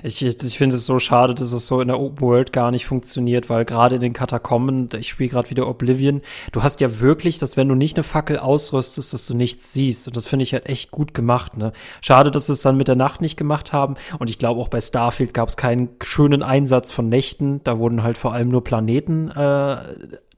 Ich, 0.04 0.24
ich, 0.24 0.58
finde 0.58 0.76
es 0.76 0.86
so 0.86 1.00
schade, 1.00 1.36
dass 1.36 1.52
es 1.52 1.66
so 1.66 1.82
in 1.82 1.88
der 1.88 2.00
Open 2.00 2.22
World 2.22 2.54
gar 2.54 2.72
nicht 2.72 2.86
funktioniert, 2.86 3.50
weil 3.50 3.66
gerade 3.66 3.96
in 3.96 4.02
den 4.02 4.14
Katakomben, 4.14 4.90
ich 4.98 5.10
spiele 5.10 5.30
gerade 5.30 5.50
wieder 5.50 5.68
Oblivion, 5.68 6.22
du 6.52 6.64
hast 6.64 6.82
ja 6.82 7.00
wirklich, 7.00 7.40
dass 7.40 7.58
wenn 7.58 7.68
du 7.68 7.76
nicht 7.76 7.98
eine 7.98 8.04
Fackel 8.04 8.40
ausrüstest, 8.40 9.14
dass 9.14 9.26
du 9.26 9.36
nichts 9.36 9.74
siehst. 9.74 10.08
Und 10.08 10.18
das 10.18 10.26
finde 10.26 10.44
ich 10.44 10.54
halt 10.54 10.68
echt 10.68 10.92
gut 10.92 11.14
gemacht. 11.14 11.58
Ne? 11.58 11.74
Schade, 12.02 12.32
dass 12.32 12.48
sie 12.48 12.54
es 12.54 12.62
dann 12.62 12.78
mit 12.78 12.88
der 12.88 12.96
Nacht 12.96 13.22
nicht 13.22 13.38
gemacht 13.38 13.74
haben. 13.74 13.96
Und 14.20 14.30
ich 14.30 14.40
glaube, 14.40 14.60
auch 14.62 14.70
bei 14.70 14.82
Starfield 14.82 15.34
gab 15.34 15.50
es 15.50 15.58
keinen 15.58 15.90
schönen 16.04 16.44
Einsatz 16.44 16.92
von 16.92 17.10
Nächten. 17.10 17.62
Da 17.64 17.78
wurden 17.80 18.04
halt 18.04 18.18
vor 18.18 18.34
allem 18.34 18.50
nur 18.50 18.64
Planeten 18.64 19.30
äh, 19.32 19.78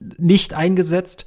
nicht 0.00 0.54
eingesetzt. 0.54 1.26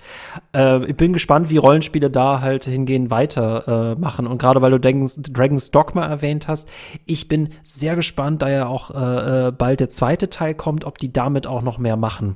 Äh, 0.55 0.85
ich 0.85 0.95
bin 0.95 1.13
gespannt, 1.13 1.49
wie 1.49 1.57
Rollenspiele 1.57 2.09
da 2.09 2.41
halt 2.41 2.65
hingehen 2.65 3.09
weitermachen. 3.09 4.25
Äh, 4.25 4.29
und 4.29 4.37
gerade 4.37 4.61
weil 4.61 4.71
du 4.71 4.79
Dragon's, 4.79 5.19
Dragon's 5.21 5.71
Dogma 5.71 6.05
erwähnt 6.05 6.47
hast, 6.47 6.69
ich 7.05 7.27
bin 7.27 7.49
sehr 7.63 7.95
gespannt, 7.95 8.41
da 8.41 8.49
ja 8.49 8.67
auch 8.67 8.91
äh, 8.91 9.47
äh, 9.47 9.51
bald 9.51 9.79
der 9.79 9.89
zweite 9.89 10.29
Teil 10.29 10.53
kommt, 10.53 10.85
ob 10.85 10.97
die 10.97 11.13
damit 11.13 11.47
auch 11.47 11.61
noch 11.61 11.77
mehr 11.77 11.97
machen. 11.97 12.35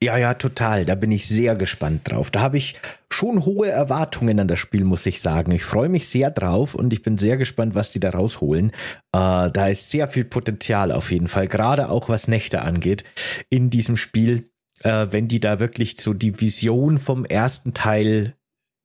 Ja, 0.00 0.16
ja, 0.16 0.34
total. 0.34 0.84
Da 0.84 0.94
bin 0.94 1.10
ich 1.10 1.26
sehr 1.26 1.56
gespannt 1.56 2.08
drauf. 2.08 2.30
Da 2.30 2.40
habe 2.40 2.56
ich 2.56 2.76
schon 3.10 3.44
hohe 3.44 3.68
Erwartungen 3.68 4.38
an 4.38 4.46
das 4.46 4.60
Spiel, 4.60 4.84
muss 4.84 5.04
ich 5.06 5.20
sagen. 5.20 5.50
Ich 5.50 5.64
freue 5.64 5.88
mich 5.88 6.08
sehr 6.08 6.30
drauf 6.30 6.76
und 6.76 6.92
ich 6.92 7.02
bin 7.02 7.18
sehr 7.18 7.36
gespannt, 7.36 7.74
was 7.74 7.90
die 7.90 7.98
da 7.98 8.10
rausholen. 8.10 8.70
Äh, 9.12 9.50
da 9.50 9.66
ist 9.66 9.90
sehr 9.90 10.06
viel 10.06 10.24
Potenzial 10.24 10.92
auf 10.92 11.10
jeden 11.10 11.26
Fall, 11.26 11.48
gerade 11.48 11.88
auch 11.88 12.08
was 12.08 12.28
Nächte 12.28 12.62
angeht 12.62 13.02
in 13.50 13.70
diesem 13.70 13.96
Spiel 13.96 14.48
äh, 14.82 15.06
wenn 15.10 15.28
die 15.28 15.40
da 15.40 15.60
wirklich 15.60 16.00
so 16.00 16.14
die 16.14 16.40
Vision 16.40 16.98
vom 16.98 17.24
ersten 17.24 17.74
Teil 17.74 18.34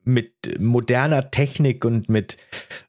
mit 0.04 0.60
moderner 0.60 1.30
Technik 1.30 1.84
und 1.84 2.08
mit 2.08 2.36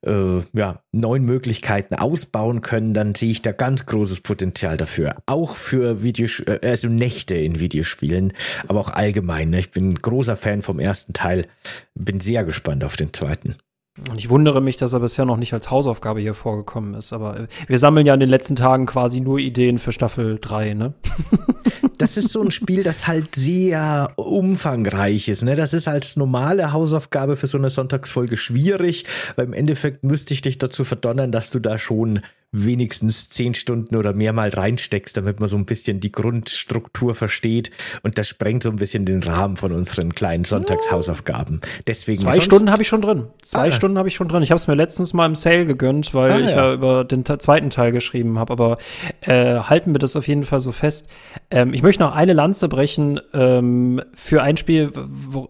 äh, 0.02 0.40
ja, 0.54 0.84
neuen 0.92 1.24
Möglichkeiten 1.24 1.96
ausbauen 1.96 2.62
können, 2.62 2.94
dann 2.94 3.16
sehe 3.16 3.32
ich 3.32 3.42
da 3.42 3.52
ganz 3.54 3.86
großes 3.86 4.22
Potenzial 4.22 4.78
dafür. 4.78 5.16
Auch 5.26 5.56
für 5.56 6.04
Videos 6.04 6.42
äh, 6.42 6.60
also 6.62 6.90
Nächte 6.90 7.36
in 7.36 7.60
Videospielen, 7.60 8.34
aber 8.68 8.82
auch 8.82 8.90
allgemein. 8.90 9.50
Ne? 9.50 9.60
Ich 9.60 9.72
bin 9.72 9.96
großer 9.96 10.36
Fan 10.36 10.62
vom 10.62 10.80
ersten 10.80 11.14
Teil, 11.14 11.48
bin 11.94 12.20
sehr 12.20 12.44
gespannt 12.44 12.84
auf 12.84 12.98
den 12.98 13.14
zweiten. 13.14 13.56
Und 14.10 14.18
ich 14.20 14.30
wundere 14.30 14.62
mich, 14.62 14.76
dass 14.76 14.92
er 14.92 15.00
bisher 15.00 15.24
noch 15.24 15.38
nicht 15.38 15.54
als 15.54 15.72
Hausaufgabe 15.72 16.20
hier 16.20 16.34
vorgekommen 16.34 16.96
ist. 16.96 17.14
Aber 17.14 17.40
äh, 17.40 17.48
wir 17.68 17.80
sammeln 17.80 18.06
ja 18.06 18.14
in 18.14 18.20
den 18.20 18.30
letzten 18.30 18.58
Tagen 18.58 18.86
quasi 18.86 19.22
nur 19.22 19.40
Ideen 19.40 19.80
für 19.80 19.94
Staffel 19.94 20.38
3, 20.40 20.74
ne? 20.74 20.94
Das 21.98 22.18
ist 22.18 22.34
so 22.34 22.42
ein 22.42 22.52
Spiel, 22.52 22.84
das 22.84 23.08
halt 23.08 23.36
sehr 23.36 24.12
umfangreich 24.18 25.30
ist. 25.30 25.44
Ne? 25.44 25.56
Das 25.56 25.74
ist 25.74 25.88
als 25.88 26.18
normale 26.18 26.74
Hausaufgabe 26.74 27.38
für 27.38 27.48
so 27.48 27.58
eine 27.58 27.70
Sonntagsfolge 27.70 28.36
schwierig, 28.36 29.06
weil 29.38 29.46
im 29.46 29.54
Endeffekt 29.54 30.04
müsste 30.04 30.34
ich 30.34 30.42
dich 30.42 30.58
dazu 30.58 30.84
verdonnern, 30.84 31.32
dass 31.32 31.52
du 31.52 31.60
da 31.60 31.78
schon 31.78 32.20
wenigstens 32.64 33.30
zehn 33.30 33.54
Stunden 33.54 33.96
oder 33.96 34.14
mehr 34.14 34.34
mal 34.34 34.50
reinsteckst, 34.50 35.18
damit 35.18 35.40
man 35.40 35.50
so 35.50 35.58
ein 35.58 35.66
bisschen 35.66 36.00
die 36.00 36.12
Grundstruktur 36.12 37.16
versteht. 37.16 37.72
Und 38.04 38.18
das 38.18 38.28
sprengt 38.28 38.64
so 38.64 38.70
ein 38.70 38.78
bisschen 38.78 39.06
den 39.06 39.22
Rahmen 39.24 39.58
von 39.58 39.72
unseren 39.72 40.14
kleinen 40.16 40.44
Sonntagshausaufgaben. 40.44 41.62
Deswegen 41.88 42.22
zwei 42.22 42.40
Stunden 42.40 42.72
habe 42.72 42.82
ich 42.82 42.88
schon 42.88 43.02
drin. 43.02 43.28
Zwei 43.42 43.70
ah. 43.70 43.72
Stunden 43.72 43.98
habe 43.98 44.08
ich 44.08 44.16
schon 44.16 44.28
drin. 44.28 44.44
Ich 44.44 44.52
habe 44.52 44.60
es 44.60 44.68
mir 44.68 44.76
letztens 44.76 45.14
mal 45.14 45.26
im 45.26 45.36
Sale 45.36 45.66
gegönnt, 45.66 46.14
weil 46.14 46.32
ah, 46.32 46.40
ich 46.40 46.52
ja. 46.52 46.68
ja. 46.68 46.74
über 46.74 47.04
den 47.04 47.26
zweiten 47.26 47.70
Teil 47.70 47.92
geschrieben 47.92 48.40
habe. 48.40 48.54
Aber 48.54 48.78
äh, 49.22 49.60
halten 49.60 49.94
wir 49.94 50.00
das 50.00 50.16
auf 50.16 50.28
jeden 50.28 50.44
Fall 50.44 50.60
so 50.60 50.72
fest. 50.72 51.10
Ähm, 51.52 51.74
ich 51.74 51.84
möchte 51.84 52.04
noch 52.04 52.16
eine 52.16 52.34
Lanze 52.34 52.70
brechen 52.70 53.20
ähm, 53.34 54.02
für 54.14 54.42
ein 54.42 54.58
Spiel, 54.58 54.92
wo, 54.94 55.50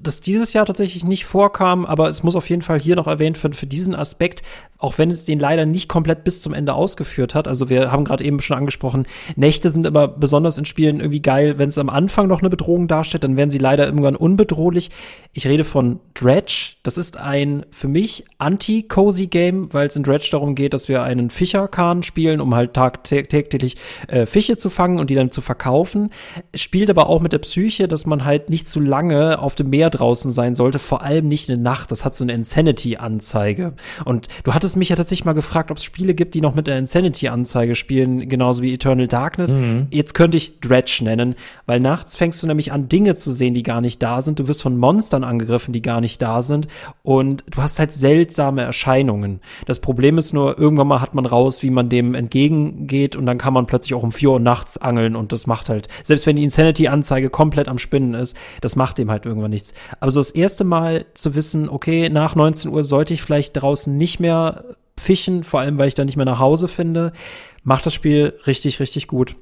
das 0.00 0.20
dieses 0.20 0.52
Jahr 0.52 0.66
tatsächlich 0.66 1.04
nicht 1.04 1.24
vorkam, 1.24 1.86
aber 1.86 2.08
es 2.08 2.22
muss 2.22 2.36
auf 2.36 2.48
jeden 2.48 2.62
Fall 2.62 2.78
hier 2.78 2.96
noch 2.96 3.06
erwähnt 3.06 3.42
werden 3.42 3.54
für 3.54 3.66
diesen 3.66 3.94
Aspekt, 3.94 4.42
auch 4.78 4.98
wenn 4.98 5.10
es 5.10 5.24
den 5.24 5.38
leider 5.38 5.66
nicht 5.66 5.88
komplett 5.88 6.17
bis 6.24 6.40
zum 6.40 6.52
Ende 6.52 6.74
ausgeführt 6.74 7.34
hat. 7.34 7.48
Also 7.48 7.68
wir 7.68 7.92
haben 7.92 8.04
gerade 8.04 8.24
eben 8.24 8.40
schon 8.40 8.56
angesprochen, 8.56 9.06
Nächte 9.36 9.70
sind 9.70 9.86
immer 9.86 10.08
besonders 10.08 10.58
in 10.58 10.64
Spielen 10.64 11.00
irgendwie 11.00 11.22
geil, 11.22 11.58
wenn 11.58 11.68
es 11.68 11.78
am 11.78 11.88
Anfang 11.88 12.28
noch 12.28 12.40
eine 12.40 12.50
Bedrohung 12.50 12.88
darstellt, 12.88 13.24
dann 13.24 13.36
werden 13.36 13.50
sie 13.50 13.58
leider 13.58 13.86
irgendwann 13.86 14.16
unbedrohlich. 14.16 14.90
Ich 15.32 15.46
rede 15.46 15.64
von 15.64 16.00
Dredge. 16.14 16.74
Das 16.82 16.98
ist 16.98 17.16
ein 17.16 17.64
für 17.70 17.88
mich 17.88 18.24
anti-cozy 18.38 19.26
Game, 19.26 19.72
weil 19.72 19.88
es 19.88 19.96
in 19.96 20.02
Dredge 20.02 20.28
darum 20.32 20.54
geht, 20.54 20.74
dass 20.74 20.88
wir 20.88 21.02
einen 21.02 21.30
Fischerkahn 21.30 22.02
spielen, 22.02 22.40
um 22.40 22.54
halt 22.54 22.74
tagtäglich 22.74 23.76
äh, 24.08 24.26
Fische 24.26 24.56
zu 24.56 24.70
fangen 24.70 24.98
und 24.98 25.10
die 25.10 25.14
dann 25.14 25.30
zu 25.30 25.40
verkaufen. 25.40 26.10
Es 26.52 26.60
spielt 26.60 26.90
aber 26.90 27.08
auch 27.08 27.20
mit 27.20 27.32
der 27.32 27.38
Psyche, 27.38 27.88
dass 27.88 28.06
man 28.06 28.24
halt 28.24 28.50
nicht 28.50 28.68
zu 28.68 28.80
lange 28.80 29.38
auf 29.38 29.54
dem 29.54 29.70
Meer 29.70 29.90
draußen 29.90 30.30
sein 30.30 30.54
sollte, 30.54 30.78
vor 30.78 31.02
allem 31.02 31.28
nicht 31.28 31.48
in 31.48 31.62
der 31.62 31.62
Nacht. 31.62 31.90
Das 31.90 32.04
hat 32.04 32.14
so 32.14 32.24
eine 32.24 32.32
Insanity-Anzeige. 32.32 33.74
Und 34.04 34.28
du 34.44 34.54
hattest 34.54 34.76
mich 34.76 34.88
ja 34.88 34.96
tatsächlich 34.96 35.24
mal 35.24 35.32
gefragt, 35.32 35.70
ob 35.70 35.76
es 35.76 35.84
Spiele 35.84 36.07
gibt, 36.14 36.34
die 36.34 36.40
noch 36.40 36.54
mit 36.54 36.66
der 36.66 36.78
Insanity-Anzeige 36.78 37.74
spielen, 37.74 38.28
genauso 38.28 38.62
wie 38.62 38.72
Eternal 38.72 39.06
Darkness. 39.06 39.54
Mhm. 39.54 39.86
Jetzt 39.90 40.14
könnte 40.14 40.36
ich 40.36 40.60
Dredge 40.60 41.00
nennen, 41.02 41.34
weil 41.66 41.80
nachts 41.80 42.16
fängst 42.16 42.42
du 42.42 42.46
nämlich 42.46 42.72
an, 42.72 42.88
Dinge 42.88 43.14
zu 43.14 43.32
sehen, 43.32 43.54
die 43.54 43.62
gar 43.62 43.80
nicht 43.80 44.02
da 44.02 44.22
sind. 44.22 44.38
Du 44.38 44.48
wirst 44.48 44.62
von 44.62 44.76
Monstern 44.76 45.24
angegriffen, 45.24 45.72
die 45.72 45.82
gar 45.82 46.00
nicht 46.00 46.20
da 46.22 46.42
sind. 46.42 46.68
Und 47.02 47.44
du 47.50 47.62
hast 47.62 47.78
halt 47.78 47.92
seltsame 47.92 48.62
Erscheinungen. 48.62 49.40
Das 49.66 49.80
Problem 49.80 50.18
ist 50.18 50.32
nur, 50.32 50.58
irgendwann 50.58 50.88
mal 50.88 51.00
hat 51.00 51.14
man 51.14 51.26
raus, 51.26 51.62
wie 51.62 51.70
man 51.70 51.88
dem 51.88 52.14
entgegengeht 52.14 53.16
und 53.16 53.26
dann 53.26 53.38
kann 53.38 53.52
man 53.52 53.66
plötzlich 53.66 53.94
auch 53.94 54.02
um 54.02 54.12
vier 54.12 54.30
Uhr 54.30 54.40
nachts 54.40 54.78
angeln 54.78 55.16
und 55.16 55.32
das 55.32 55.46
macht 55.46 55.68
halt, 55.68 55.88
selbst 56.02 56.26
wenn 56.26 56.36
die 56.36 56.44
Insanity-Anzeige 56.44 57.30
komplett 57.30 57.68
am 57.68 57.78
Spinnen 57.78 58.14
ist, 58.14 58.36
das 58.60 58.76
macht 58.76 58.98
dem 58.98 59.10
halt 59.10 59.26
irgendwann 59.26 59.50
nichts. 59.50 59.74
Aber 60.00 60.10
so 60.10 60.20
das 60.20 60.30
erste 60.30 60.64
Mal 60.64 61.06
zu 61.14 61.34
wissen, 61.34 61.68
okay, 61.68 62.08
nach 62.08 62.34
19 62.34 62.70
Uhr 62.70 62.84
sollte 62.84 63.14
ich 63.14 63.22
vielleicht 63.22 63.60
draußen 63.60 63.96
nicht 63.96 64.20
mehr 64.20 64.64
fischen, 64.98 65.44
vor 65.44 65.60
allem 65.60 65.78
weil 65.78 65.88
ich 65.88 65.94
da 65.94 66.04
nicht 66.04 66.16
mehr 66.16 66.26
nach 66.26 66.38
Hause 66.38 66.68
finde, 66.68 67.12
macht 67.62 67.86
das 67.86 67.94
Spiel 67.94 68.34
richtig, 68.46 68.80
richtig 68.80 69.06
gut. 69.06 69.36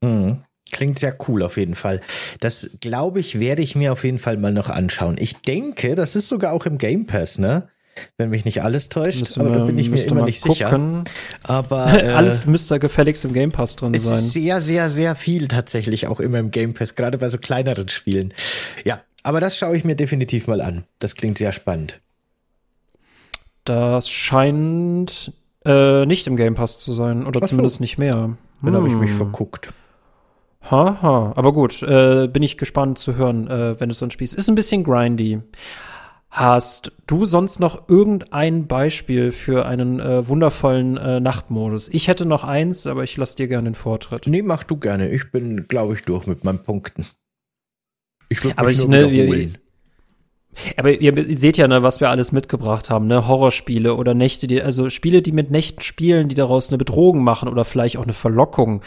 Mhm. 0.00 0.42
Klingt 0.72 0.98
sehr 0.98 1.16
cool 1.28 1.42
auf 1.42 1.56
jeden 1.56 1.74
Fall. 1.74 2.00
Das 2.38 2.70
glaube 2.80 3.20
ich, 3.20 3.40
werde 3.40 3.62
ich 3.62 3.74
mir 3.74 3.92
auf 3.92 4.04
jeden 4.04 4.18
Fall 4.18 4.36
mal 4.36 4.52
noch 4.52 4.68
anschauen. 4.68 5.16
Ich 5.18 5.36
denke, 5.38 5.94
das 5.94 6.14
ist 6.14 6.28
sogar 6.28 6.52
auch 6.52 6.64
im 6.64 6.78
Game 6.78 7.06
Pass, 7.06 7.38
ne? 7.38 7.68
Wenn 8.16 8.30
mich 8.30 8.44
nicht 8.44 8.62
alles 8.62 8.88
täuscht, 8.88 9.18
müsste 9.18 9.40
aber 9.40 9.50
da 9.50 9.64
bin 9.64 9.76
ich 9.76 9.90
mir 9.90 10.00
immer 10.00 10.24
nicht 10.24 10.42
gucken. 10.42 10.54
sicher. 10.54 11.04
Aber 11.42 11.92
äh, 12.02 12.08
alles 12.08 12.46
müsste 12.46 12.78
gefälligst 12.78 13.24
im 13.24 13.32
Game 13.32 13.50
Pass 13.50 13.76
drin 13.76 13.94
es 13.94 14.04
sein. 14.04 14.18
Ist 14.18 14.32
sehr, 14.32 14.60
sehr, 14.60 14.88
sehr 14.88 15.16
viel 15.16 15.48
tatsächlich 15.48 16.06
auch 16.06 16.20
immer 16.20 16.38
im 16.38 16.52
Game 16.52 16.72
Pass, 16.72 16.94
gerade 16.94 17.18
bei 17.18 17.28
so 17.28 17.38
kleineren 17.38 17.88
Spielen. 17.88 18.32
Ja, 18.84 19.02
aber 19.22 19.40
das 19.40 19.58
schaue 19.58 19.76
ich 19.76 19.84
mir 19.84 19.96
definitiv 19.96 20.46
mal 20.46 20.60
an. 20.60 20.84
Das 21.00 21.16
klingt 21.16 21.38
sehr 21.38 21.52
spannend. 21.52 22.00
Das 23.64 24.08
scheint 24.08 25.32
äh, 25.64 26.06
nicht 26.06 26.26
im 26.26 26.36
Game 26.36 26.54
Pass 26.54 26.78
zu 26.78 26.92
sein. 26.92 27.26
Oder 27.26 27.40
Ach 27.42 27.48
zumindest 27.48 27.76
so. 27.76 27.82
nicht 27.82 27.98
mehr. 27.98 28.14
Hm. 28.14 28.36
Dann 28.62 28.76
habe 28.76 28.88
ich 28.88 28.94
mich 28.94 29.10
verguckt. 29.10 29.72
Haha, 30.62 31.32
aber 31.36 31.52
gut, 31.52 31.82
äh, 31.82 32.28
bin 32.28 32.42
ich 32.42 32.58
gespannt 32.58 32.98
zu 32.98 33.14
hören, 33.16 33.48
äh, 33.48 33.80
wenn 33.80 33.88
du 33.88 33.94
so 33.94 34.04
ein 34.04 34.10
Spiel 34.10 34.26
ist. 34.26 34.48
Ein 34.48 34.54
bisschen 34.54 34.84
grindy. 34.84 35.40
Hast 36.28 36.92
du 37.08 37.24
sonst 37.24 37.58
noch 37.58 37.88
irgendein 37.88 38.68
Beispiel 38.68 39.32
für 39.32 39.66
einen 39.66 39.98
äh, 39.98 40.28
wundervollen 40.28 40.96
äh, 40.96 41.18
Nachtmodus? 41.18 41.88
Ich 41.88 42.06
hätte 42.06 42.24
noch 42.24 42.44
eins, 42.44 42.86
aber 42.86 43.02
ich 43.02 43.16
lasse 43.16 43.36
dir 43.36 43.48
gerne 43.48 43.70
den 43.70 43.74
Vortritt. 43.74 44.26
Nee, 44.28 44.42
mach 44.42 44.62
du 44.62 44.76
gerne. 44.76 45.08
Ich 45.08 45.32
bin, 45.32 45.66
glaube 45.66 45.94
ich, 45.94 46.02
durch 46.02 46.26
mit 46.26 46.44
meinen 46.44 46.62
Punkten. 46.62 47.04
Ich 48.28 48.44
würde 48.44 48.62
mich 48.62 48.78
ich, 48.78 48.86
nur 48.86 48.88
ne, 48.88 49.10
wiederholen. 49.10 49.58
Aber 50.76 50.90
ihr 50.90 51.36
seht 51.36 51.56
ja, 51.56 51.68
ne, 51.68 51.82
was 51.82 52.00
wir 52.00 52.10
alles 52.10 52.32
mitgebracht 52.32 52.90
haben, 52.90 53.06
ne? 53.06 53.28
Horrorspiele 53.28 53.94
oder 53.94 54.14
Nächte, 54.14 54.46
die, 54.46 54.60
also 54.60 54.90
Spiele, 54.90 55.22
die 55.22 55.32
mit 55.32 55.50
Nächten 55.50 55.80
spielen, 55.80 56.28
die 56.28 56.34
daraus 56.34 56.68
eine 56.68 56.78
Bedrohung 56.78 57.22
machen 57.22 57.48
oder 57.48 57.64
vielleicht 57.64 57.96
auch 57.96 58.02
eine 58.02 58.12
Verlockung. 58.12 58.82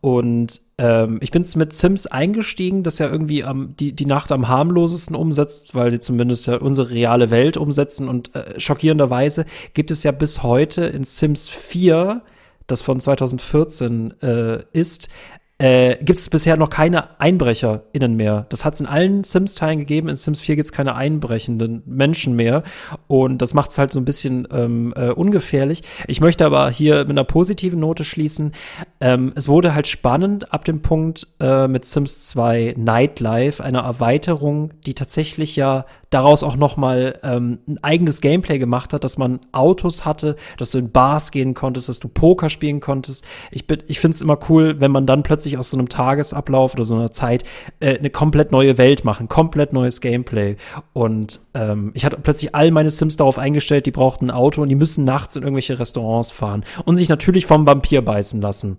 Und 0.00 0.60
ähm, 0.78 1.18
ich 1.20 1.30
bin 1.30 1.44
mit 1.56 1.72
Sims 1.72 2.06
eingestiegen, 2.06 2.82
das 2.82 2.98
ja 2.98 3.08
irgendwie 3.10 3.44
am, 3.44 3.74
die, 3.76 3.92
die 3.92 4.06
Nacht 4.06 4.30
am 4.30 4.48
harmlosesten 4.48 5.16
umsetzt, 5.16 5.74
weil 5.74 5.90
sie 5.90 6.00
zumindest 6.00 6.46
ja 6.46 6.56
unsere 6.56 6.90
reale 6.90 7.30
Welt 7.30 7.56
umsetzen. 7.56 8.08
Und 8.08 8.34
äh, 8.34 8.58
schockierenderweise 8.58 9.44
gibt 9.74 9.90
es 9.90 10.04
ja 10.04 10.12
bis 10.12 10.42
heute 10.42 10.84
in 10.84 11.04
Sims 11.04 11.48
4 11.48 12.22
das 12.68 12.82
von 12.82 13.00
2014 13.00 14.22
äh, 14.22 14.62
ist, 14.72 15.08
äh, 15.58 15.96
gibt 15.96 16.20
es 16.20 16.30
bisher 16.30 16.56
noch 16.56 16.70
keine 16.70 17.20
EinbrecherInnen 17.20 18.14
mehr. 18.14 18.46
Das 18.48 18.64
hat 18.64 18.74
es 18.74 18.80
in 18.80 18.86
allen 18.86 19.24
Sims-Teilen 19.24 19.80
gegeben. 19.80 20.08
In 20.08 20.14
Sims 20.14 20.40
4 20.40 20.54
gibt 20.54 20.66
es 20.66 20.72
keine 20.72 20.94
einbrechenden 20.94 21.82
Menschen 21.84 22.36
mehr. 22.36 22.62
Und 23.08 23.42
das 23.42 23.54
macht 23.54 23.72
es 23.72 23.78
halt 23.78 23.92
so 23.92 23.98
ein 23.98 24.04
bisschen 24.04 24.46
ähm, 24.52 24.94
äh, 24.96 25.10
ungefährlich. 25.10 25.82
Ich 26.06 26.20
möchte 26.20 26.46
aber 26.46 26.70
hier 26.70 27.00
mit 27.00 27.10
einer 27.10 27.24
positiven 27.24 27.80
Note 27.80 28.04
schließen. 28.04 28.52
Ähm, 29.00 29.32
es 29.34 29.48
wurde 29.48 29.74
halt 29.74 29.88
spannend 29.88 30.52
ab 30.52 30.64
dem 30.64 30.80
Punkt 30.80 31.26
äh, 31.40 31.66
mit 31.66 31.84
Sims 31.84 32.28
2 32.28 32.74
Nightlife, 32.76 33.62
einer 33.62 33.80
Erweiterung, 33.80 34.70
die 34.86 34.94
tatsächlich 34.94 35.56
ja 35.56 35.86
daraus 36.10 36.42
auch 36.42 36.56
noch 36.56 36.76
mal 36.76 37.18
ähm, 37.22 37.58
ein 37.66 37.78
eigenes 37.82 38.20
Gameplay 38.20 38.58
gemacht 38.58 38.92
hat, 38.92 39.04
dass 39.04 39.18
man 39.18 39.40
Autos 39.52 40.04
hatte, 40.04 40.36
dass 40.56 40.70
du 40.70 40.78
in 40.78 40.90
Bars 40.90 41.30
gehen 41.30 41.54
konntest, 41.54 41.88
dass 41.88 42.00
du 42.00 42.08
Poker 42.08 42.48
spielen 42.48 42.80
konntest. 42.80 43.26
Ich, 43.50 43.66
bin, 43.66 43.82
ich 43.86 44.00
finde 44.00 44.14
es 44.14 44.22
immer 44.22 44.38
cool, 44.48 44.80
wenn 44.80 44.90
man 44.90 45.06
dann 45.06 45.22
plötzlich 45.22 45.58
aus 45.58 45.70
so 45.70 45.76
einem 45.76 45.88
Tagesablauf 45.88 46.74
oder 46.74 46.84
so 46.84 46.94
einer 46.94 47.12
Zeit 47.12 47.44
äh, 47.80 47.98
eine 47.98 48.10
komplett 48.10 48.52
neue 48.52 48.78
Welt 48.78 49.04
machen, 49.04 49.28
komplett 49.28 49.72
neues 49.72 50.00
Gameplay. 50.00 50.56
Und 50.92 51.40
ähm, 51.54 51.92
ich 51.94 52.04
hatte 52.04 52.18
plötzlich 52.22 52.54
all 52.54 52.70
meine 52.70 52.90
Sims 52.90 53.16
darauf 53.16 53.38
eingestellt, 53.38 53.86
die 53.86 53.90
brauchten 53.90 54.26
ein 54.26 54.36
Auto 54.36 54.62
und 54.62 54.68
die 54.68 54.74
müssen 54.74 55.04
nachts 55.04 55.36
in 55.36 55.42
irgendwelche 55.42 55.78
Restaurants 55.78 56.30
fahren 56.30 56.64
und 56.84 56.96
sich 56.96 57.08
natürlich 57.08 57.46
vom 57.46 57.66
Vampir 57.66 58.02
beißen 58.02 58.40
lassen. 58.40 58.78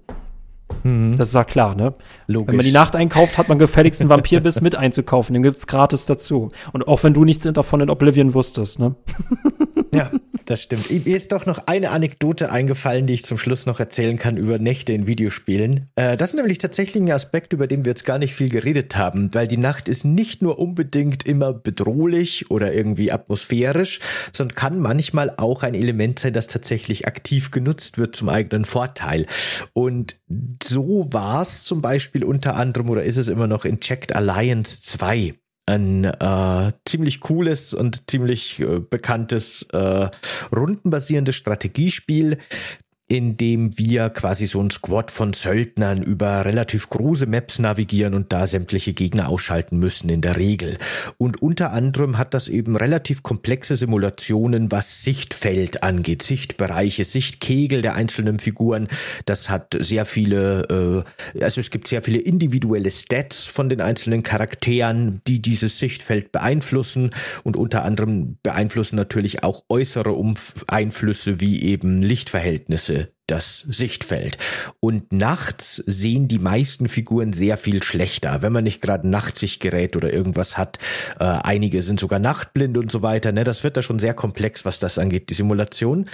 Mhm. 0.84 1.15
Das 1.15 1.30
ist 1.30 1.34
ja 1.34 1.43
klar, 1.43 1.76
ne? 1.76 1.93
Logisch. 2.28 2.49
Wenn 2.49 2.55
man 2.57 2.65
die 2.65 2.72
Nacht 2.72 2.95
einkauft, 2.95 3.38
hat 3.38 3.49
man 3.49 3.59
gefälligst 3.59 4.01
einen 4.01 4.09
Vampirbiss 4.09 4.61
mit 4.61 4.76
einzukaufen. 4.76 5.34
Den 5.34 5.43
gibt's 5.43 5.67
gratis 5.67 6.05
dazu. 6.05 6.49
Und 6.74 6.88
auch 6.88 7.03
wenn 7.03 7.13
du 7.13 7.26
nichts 7.26 7.43
davon 7.51 7.82
in 7.82 7.89
Oblivion 7.89 8.34
wusstest, 8.34 8.80
ne? 8.80 8.95
Ja, 9.93 10.09
das 10.50 10.64
stimmt. 10.64 10.89
Mir 10.89 11.16
ist 11.16 11.32
doch 11.32 11.45
noch 11.45 11.68
eine 11.68 11.91
Anekdote 11.91 12.52
eingefallen, 12.52 13.06
die 13.06 13.14
ich 13.14 13.24
zum 13.24 13.38
Schluss 13.38 13.66
noch 13.66 13.80
erzählen 13.80 14.18
kann 14.18 14.36
über 14.36 14.58
Nächte 14.58 14.93
in 14.93 15.06
Videospielen. 15.06 15.89
Äh, 15.95 16.18
das 16.18 16.32
ist 16.32 16.36
nämlich 16.36 16.58
tatsächlich 16.58 17.04
ein 17.04 17.12
Aspekt, 17.12 17.54
über 17.54 17.68
den 17.68 17.86
wir 17.86 17.91
jetzt 17.91 18.06
gar 18.06 18.18
nicht 18.18 18.34
viel 18.34 18.50
geredet 18.50 18.95
haben, 18.95 19.34
weil 19.34 19.47
die 19.47 19.58
Nacht 19.58 19.88
ist 19.88 20.06
nicht 20.06 20.41
nur 20.41 20.58
unbedingt 20.58 21.26
immer 21.26 21.54
bedrohlich 21.54 22.50
oder 22.50 22.74
irgendwie 22.74 23.12
atmosphärisch, 23.12 24.00
sondern 24.34 24.56
kann 24.56 24.80
manchmal 24.80 25.34
auch 25.38 25.64
ein 25.64 25.76
Element 25.76 26.20
sein, 26.20 26.34
das 26.34 26.47
tatsächlich 26.47 27.08
aktiv 27.08 27.52
genutzt 27.52 27.97
wird 27.97 28.16
zum 28.16 28.30
eigenen 28.30 28.66
Vorteil. 28.66 29.28
Und 29.74 30.20
so 30.64 31.08
war 31.12 31.43
es 31.43 31.64
zum 31.64 31.82
Beispiel 31.82 32.24
unter 32.24 32.56
anderem 32.56 32.89
oder 32.89 33.04
ist 33.04 33.18
es 33.18 33.28
immer 33.28 33.47
noch 33.47 33.66
in 33.66 33.80
Checked 33.80 34.16
Alliance 34.16 34.82
2 34.82 35.36
ein 35.70 36.05
äh, 36.05 36.72
ziemlich 36.86 37.22
cooles 37.22 37.74
und 37.74 38.09
ziemlich 38.09 38.59
äh, 38.59 38.80
bekanntes 38.80 39.63
äh, 39.72 40.09
rundenbasierendes 40.53 41.36
Strategiespiel, 41.36 42.38
in 43.12 43.38
dem 43.38 43.76
wir 43.76 44.12
quasi 44.12 44.45
so 44.45 44.62
ein 44.62 44.70
Squad 44.70 45.10
von 45.10 45.34
Söldnern 45.34 46.03
über 46.03 46.45
relativ 46.45 46.89
große 46.89 47.26
Maps 47.26 47.57
navigieren 47.57 48.14
und 48.14 48.32
da 48.32 48.45
sämtliche 48.45 48.93
Gegner 48.93 49.30
ausschalten 49.30 49.80
müssen 49.80 50.10
in 50.10 50.22
der 50.22 50.38
Regel. 50.38 50.78
Und 51.18 51.41
unter 51.41 51.72
anderem 51.74 52.20
hat 52.20 52.36
das 52.36 52.47
eben 52.47 52.76
relativ 52.76 53.24
komplexe 53.24 53.76
Simulationen, 53.76 54.72
was 54.72 55.03
Sichtfeld 55.03 55.82
angeht, 55.82 56.22
Sichtbereiche, 56.22 57.03
Sichtkegel 57.03 57.82
der 57.82 57.95
einzelnen 57.95 58.38
Figuren. 58.38 58.88
Das 59.26 59.49
hat 59.49 59.76
sehr 59.80 60.05
viele, 60.05 61.03
äh, 61.36 61.43
also 61.43 61.62
es 61.62 61.72
gibt 61.72 61.88
sehr 61.88 62.03
viele 62.03 62.20
individuelle 62.20 62.91
Stats 62.91 63.45
von 63.45 63.70
den 63.70 63.82
einzelnen 63.82 64.22
Charakteren, 64.22 65.22
die 65.26 65.41
dieses 65.41 65.80
Sichtfeld 65.80 66.32
beeinflussen 66.32 67.10
und 67.43 67.57
unter 67.57 67.84
anderem 67.86 68.38
beeinflussen 68.43 68.97
natürlich 68.97 69.43
auch 69.43 69.64
äußere 69.68 70.12
Umf 70.12 70.64
Einflüsse 70.68 71.39
wie 71.41 71.64
eben 71.64 72.03
Lichtverhältnisse 72.03 72.99
das 73.32 73.59
Sichtfeld. 73.59 74.38
Und 74.80 75.11
nachts 75.13 75.75
sehen 75.75 76.27
die 76.27 76.39
meisten 76.39 76.88
Figuren 76.88 77.34
sehr 77.34 77.57
viel 77.57 77.84
schlechter, 77.84 78.41
wenn 78.41 78.53
man 78.53 78.63
nicht 78.63 78.82
gerade 78.82 79.07
Nachtsichtgerät 79.07 79.95
oder 79.95 80.11
irgendwas 80.11 80.57
hat. 80.57 80.77
Äh, 81.19 81.23
einige 81.23 81.82
sind 81.82 81.99
sogar 81.99 82.19
nachtblind 82.19 82.77
und 82.77 82.91
so 82.91 83.01
weiter. 83.01 83.32
Ne? 83.32 83.43
Das 83.43 83.63
wird 83.63 83.77
da 83.77 83.82
schon 83.82 83.99
sehr 83.99 84.13
komplex, 84.13 84.65
was 84.65 84.80
das 84.80 84.97
angeht, 84.97 85.30
die 85.30 85.36
Simulation. 85.36 86.05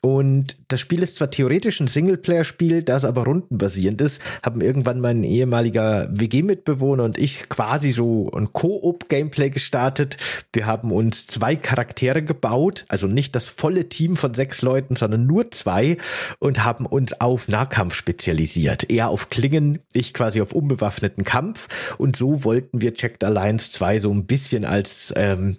Und 0.00 0.56
das 0.68 0.78
Spiel 0.78 1.02
ist 1.02 1.16
zwar 1.16 1.30
theoretisch 1.30 1.80
ein 1.80 1.88
Singleplayer-Spiel, 1.88 2.84
das 2.84 3.04
aber 3.04 3.24
rundenbasierend 3.24 4.00
ist, 4.00 4.22
haben 4.44 4.60
irgendwann 4.60 5.00
mein 5.00 5.24
ehemaliger 5.24 6.08
WG-Mitbewohner 6.12 7.02
und 7.02 7.18
ich 7.18 7.48
quasi 7.48 7.90
so 7.90 8.30
ein 8.30 8.52
Koop-Gameplay 8.52 9.50
gestartet. 9.50 10.16
Wir 10.52 10.66
haben 10.66 10.92
uns 10.92 11.26
zwei 11.26 11.56
Charaktere 11.56 12.22
gebaut, 12.22 12.84
also 12.86 13.08
nicht 13.08 13.34
das 13.34 13.48
volle 13.48 13.88
Team 13.88 14.14
von 14.14 14.34
sechs 14.34 14.62
Leuten, 14.62 14.94
sondern 14.94 15.26
nur 15.26 15.50
zwei 15.50 15.96
und 16.38 16.64
haben 16.64 16.86
uns 16.86 17.20
auf 17.20 17.48
Nahkampf 17.48 17.94
spezialisiert. 17.94 18.88
Er 18.90 19.08
auf 19.08 19.30
Klingen, 19.30 19.80
ich 19.92 20.14
quasi 20.14 20.40
auf 20.40 20.52
unbewaffneten 20.52 21.24
Kampf. 21.24 21.96
Und 21.98 22.14
so 22.14 22.44
wollten 22.44 22.80
wir 22.80 22.94
Checked 22.94 23.24
Alliance 23.24 23.72
2 23.72 23.98
so 23.98 24.12
ein 24.12 24.26
bisschen 24.26 24.64
als 24.64 25.12
ähm, 25.16 25.58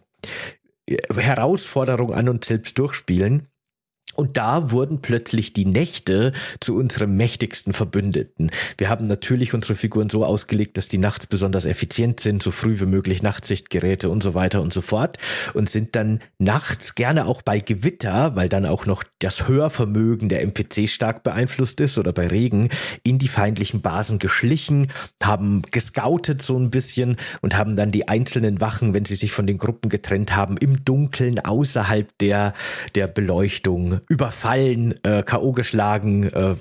Herausforderung 1.13 2.13
an 2.13 2.29
uns 2.29 2.47
selbst 2.47 2.79
durchspielen. 2.79 3.48
Und 4.20 4.36
da 4.36 4.72
wurden 4.72 5.01
plötzlich 5.01 5.53
die 5.53 5.63
Nächte 5.63 6.34
zu 6.59 6.76
unserem 6.76 7.15
mächtigsten 7.15 7.72
Verbündeten. 7.72 8.51
Wir 8.78 8.89
haben 8.89 9.05
natürlich 9.05 9.53
unsere 9.53 9.76
Figuren 9.76 10.09
so 10.09 10.26
ausgelegt, 10.26 10.76
dass 10.76 10.89
die 10.89 10.97
nachts 10.97 11.26
besonders 11.26 11.63
effizient 11.63 12.20
sind, 12.20 12.43
so 12.43 12.51
früh 12.51 12.82
wie 12.82 12.86
möglich 12.86 13.24
Nachtsichtgeräte 13.24 14.09
und 14.09 14.22
so 14.22 14.34
weiter 14.34 14.61
und 14.61 14.74
so 14.74 14.82
fort. 14.82 15.20
Und 15.53 15.70
sind 15.70 15.95
dann 15.95 16.20
nachts 16.38 16.95
gerne 16.95 17.28
auch 17.28 17.41
bei 17.41 17.59
Gewitter, 17.59 18.36
weil 18.36 18.49
dann 18.49 18.65
auch 18.65 18.86
noch 18.86 19.05
das 19.20 19.47
Hörvermögen 19.47 20.28
der 20.28 20.41
NPC 20.41 20.89
stark 20.89 21.24
beeinflusst 21.24 21.80
ist 21.80 21.97
oder 21.97 22.11
bei 22.11 22.28
Regen, 22.28 22.67
in 23.03 23.20
die 23.20 23.30
feindlichen 23.30 23.82
Basen 23.82 24.20
geschlichen, 24.20 24.89
haben 25.24 25.61
gescoutet 25.72 26.41
so 26.41 26.57
ein 26.57 26.72
bisschen 26.72 27.15
und 27.39 27.55
haben 27.55 27.78
dann 27.78 27.91
die 27.91 28.09
einzelnen 28.09 28.59
Wachen, 28.59 28.93
wenn 28.93 29.05
sie 29.05 29.15
sich 29.15 29.32
von 29.32 29.47
den 29.47 29.57
Gruppen 29.57 29.88
getrennt 29.88 30.36
haben, 30.36 30.57
im 30.57 30.84
Dunkeln 30.84 31.39
außerhalb 31.39 32.17
der, 32.17 32.53
der 32.95 33.07
Beleuchtung 33.07 34.01
überfallen, 34.10 34.95
äh, 35.03 35.22
K.O. 35.22 35.51
geschlagen, 35.51 36.24
äh, 36.24 36.55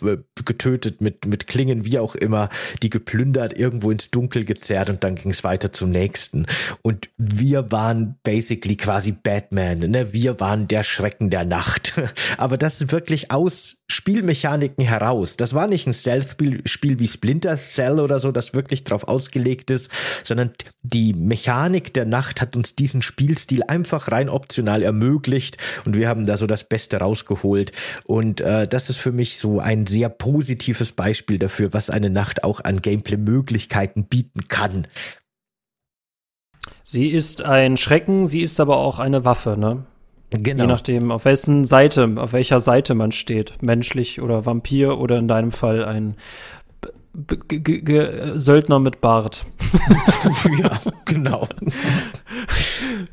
getötet 0.45 1.01
mit, 1.01 1.25
mit 1.25 1.47
Klingen, 1.47 1.87
wie 1.87 1.99
auch 1.99 2.15
immer, 2.15 2.51
die 2.83 2.91
geplündert, 2.91 3.59
irgendwo 3.59 3.91
ins 3.91 4.11
Dunkel 4.11 4.45
gezerrt 4.45 4.91
und 4.91 5.03
dann 5.03 5.15
ging 5.15 5.31
es 5.31 5.45
weiter 5.45 5.73
zum 5.73 5.91
nächsten. 5.91 6.45
Und 6.83 7.09
wir 7.17 7.73
waren 7.73 8.17
basically 8.23 8.77
quasi 8.77 9.13
Batman, 9.13 9.79
ne? 9.79 10.13
Wir 10.13 10.41
waren 10.41 10.69
der 10.69 10.85
Schrecken 10.85 11.31
der 11.31 11.47
Nacht. 11.47 11.99
Aber 12.37 12.59
das 12.59 12.93
wirklich 12.93 13.31
aus 13.31 13.79
Spielmechaniken 13.91 14.85
heraus. 14.85 15.39
Das 15.39 15.55
war 15.55 15.67
nicht 15.69 15.87
ein 15.87 15.95
Stealth-Spiel 15.95 16.99
wie 16.99 17.09
Splinter 17.09 17.57
Cell 17.57 17.99
oder 17.99 18.21
so, 18.21 18.31
das 18.31 18.53
wirklich 18.53 18.85
drauf 18.85 19.09
ausgelegt 19.09 19.71
ist, 19.71 19.91
sondern 20.23 20.51
die 20.83 21.15
Mechanik 21.15 21.95
der 21.95 22.05
Nacht 22.05 22.43
hat 22.43 22.57
uns 22.57 22.77
diesen 22.77 23.01
Spielstil 23.01 23.63
einfach 23.67 24.13
rein 24.13 24.29
optional 24.29 24.83
ermöglicht 24.83 25.57
und 25.87 25.97
wir 25.97 26.09
haben 26.11 26.27
da 26.27 26.37
so 26.37 26.47
das 26.47 26.65
Beste 26.65 26.99
rausgeholt 26.99 27.28
geholt. 27.29 27.71
Und 28.07 28.41
äh, 28.41 28.67
das 28.67 28.91
ist 28.91 28.99
für 28.99 29.13
mich 29.13 29.39
so 29.39 29.61
ein 29.61 29.87
sehr 29.87 30.09
positives 30.09 30.91
Beispiel 30.91 31.39
dafür, 31.39 31.73
was 31.73 31.91
eine 31.91 32.11
Nacht 32.11 32.43
auch 32.43 32.65
an 32.65 32.83
Gameplay-Möglichkeiten 32.83 34.07
bieten 34.07 34.49
kann. 34.49 34.89
Sie 36.83 37.09
ist 37.09 37.43
ein 37.43 37.77
Schrecken, 37.77 38.27
sie 38.27 38.41
ist 38.41 38.59
aber 38.59 38.79
auch 38.79 38.99
eine 38.99 39.25
Waffe, 39.25 39.57
ne? 39.57 39.85
Genau. 40.31 40.65
Je 40.65 40.69
nachdem, 40.69 41.11
auf 41.11 41.25
wessen 41.25 41.65
Seite, 41.65 42.17
auf 42.17 42.33
welcher 42.33 42.61
Seite 42.61 42.95
man 42.95 43.13
steht. 43.13 43.63
Menschlich 43.63 44.21
oder 44.21 44.45
Vampir 44.45 44.99
oder 44.99 45.19
in 45.19 45.29
deinem 45.29 45.53
Fall 45.53 45.85
ein 45.85 46.17
Söldner 48.35 48.79
mit 48.79 49.01
Bart. 49.01 49.45
ja, 50.59 50.79
genau. 51.05 51.47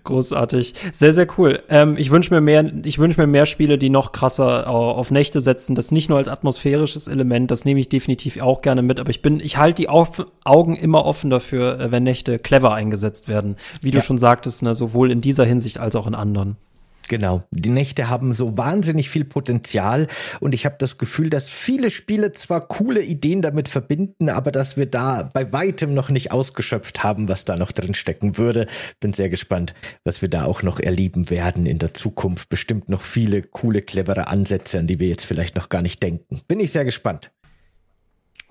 Großartig. 0.03 0.73
Sehr, 0.91 1.13
sehr 1.13 1.27
cool. 1.37 1.63
Ähm, 1.69 1.95
ich 1.97 2.11
wünsche 2.11 2.33
mir 2.33 2.41
mehr, 2.41 2.71
ich 2.83 2.99
wünsche 2.99 3.19
mir 3.19 3.27
mehr 3.27 3.45
Spiele, 3.45 3.77
die 3.77 3.89
noch 3.89 4.11
krasser 4.11 4.69
auf 4.69 5.11
Nächte 5.11 5.41
setzen. 5.41 5.75
Das 5.75 5.91
nicht 5.91 6.09
nur 6.09 6.17
als 6.17 6.27
atmosphärisches 6.27 7.07
Element, 7.07 7.51
das 7.51 7.65
nehme 7.65 7.79
ich 7.79 7.89
definitiv 7.89 8.41
auch 8.41 8.61
gerne 8.61 8.81
mit, 8.81 8.99
aber 8.99 9.09
ich 9.09 9.21
bin, 9.21 9.39
ich 9.39 9.57
halte 9.57 9.81
die 9.81 9.89
Augen 9.89 10.75
immer 10.75 11.05
offen 11.05 11.29
dafür, 11.29 11.79
äh, 11.79 11.91
wenn 11.91 12.03
Nächte 12.03 12.39
clever 12.39 12.73
eingesetzt 12.73 13.27
werden. 13.27 13.55
Wie 13.81 13.89
ja. 13.89 13.95
du 13.95 14.01
schon 14.01 14.17
sagtest, 14.17 14.63
ne, 14.63 14.75
sowohl 14.75 15.11
in 15.11 15.21
dieser 15.21 15.45
Hinsicht 15.45 15.79
als 15.79 15.95
auch 15.95 16.07
in 16.07 16.15
anderen. 16.15 16.57
Genau. 17.07 17.43
Die 17.51 17.69
Nächte 17.69 18.09
haben 18.09 18.33
so 18.33 18.57
wahnsinnig 18.57 19.09
viel 19.09 19.25
Potenzial 19.25 20.07
und 20.39 20.53
ich 20.53 20.65
habe 20.65 20.75
das 20.79 20.97
Gefühl, 20.97 21.29
dass 21.29 21.49
viele 21.49 21.89
Spiele 21.89 22.33
zwar 22.33 22.67
coole 22.67 23.01
Ideen 23.01 23.41
damit 23.41 23.67
verbinden, 23.67 24.29
aber 24.29 24.51
dass 24.51 24.77
wir 24.77 24.85
da 24.85 25.29
bei 25.33 25.51
weitem 25.51 25.93
noch 25.93 26.09
nicht 26.09 26.31
ausgeschöpft 26.31 27.03
haben, 27.03 27.29
was 27.29 27.45
da 27.45 27.55
noch 27.55 27.71
drin 27.71 27.93
stecken 27.93 28.37
würde. 28.37 28.67
Bin 28.99 29.13
sehr 29.13 29.29
gespannt, 29.29 29.73
was 30.03 30.21
wir 30.21 30.29
da 30.29 30.45
auch 30.45 30.63
noch 30.63 30.79
erleben 30.79 31.29
werden 31.29 31.65
in 31.65 31.79
der 31.79 31.93
Zukunft. 31.93 32.49
Bestimmt 32.49 32.89
noch 32.89 33.01
viele 33.01 33.41
coole, 33.41 33.81
clevere 33.81 34.27
Ansätze, 34.27 34.79
an 34.79 34.87
die 34.87 34.99
wir 34.99 35.07
jetzt 35.07 35.25
vielleicht 35.25 35.55
noch 35.55 35.69
gar 35.69 35.81
nicht 35.81 36.01
denken. 36.01 36.41
Bin 36.47 36.59
ich 36.59 36.71
sehr 36.71 36.85
gespannt. 36.85 37.31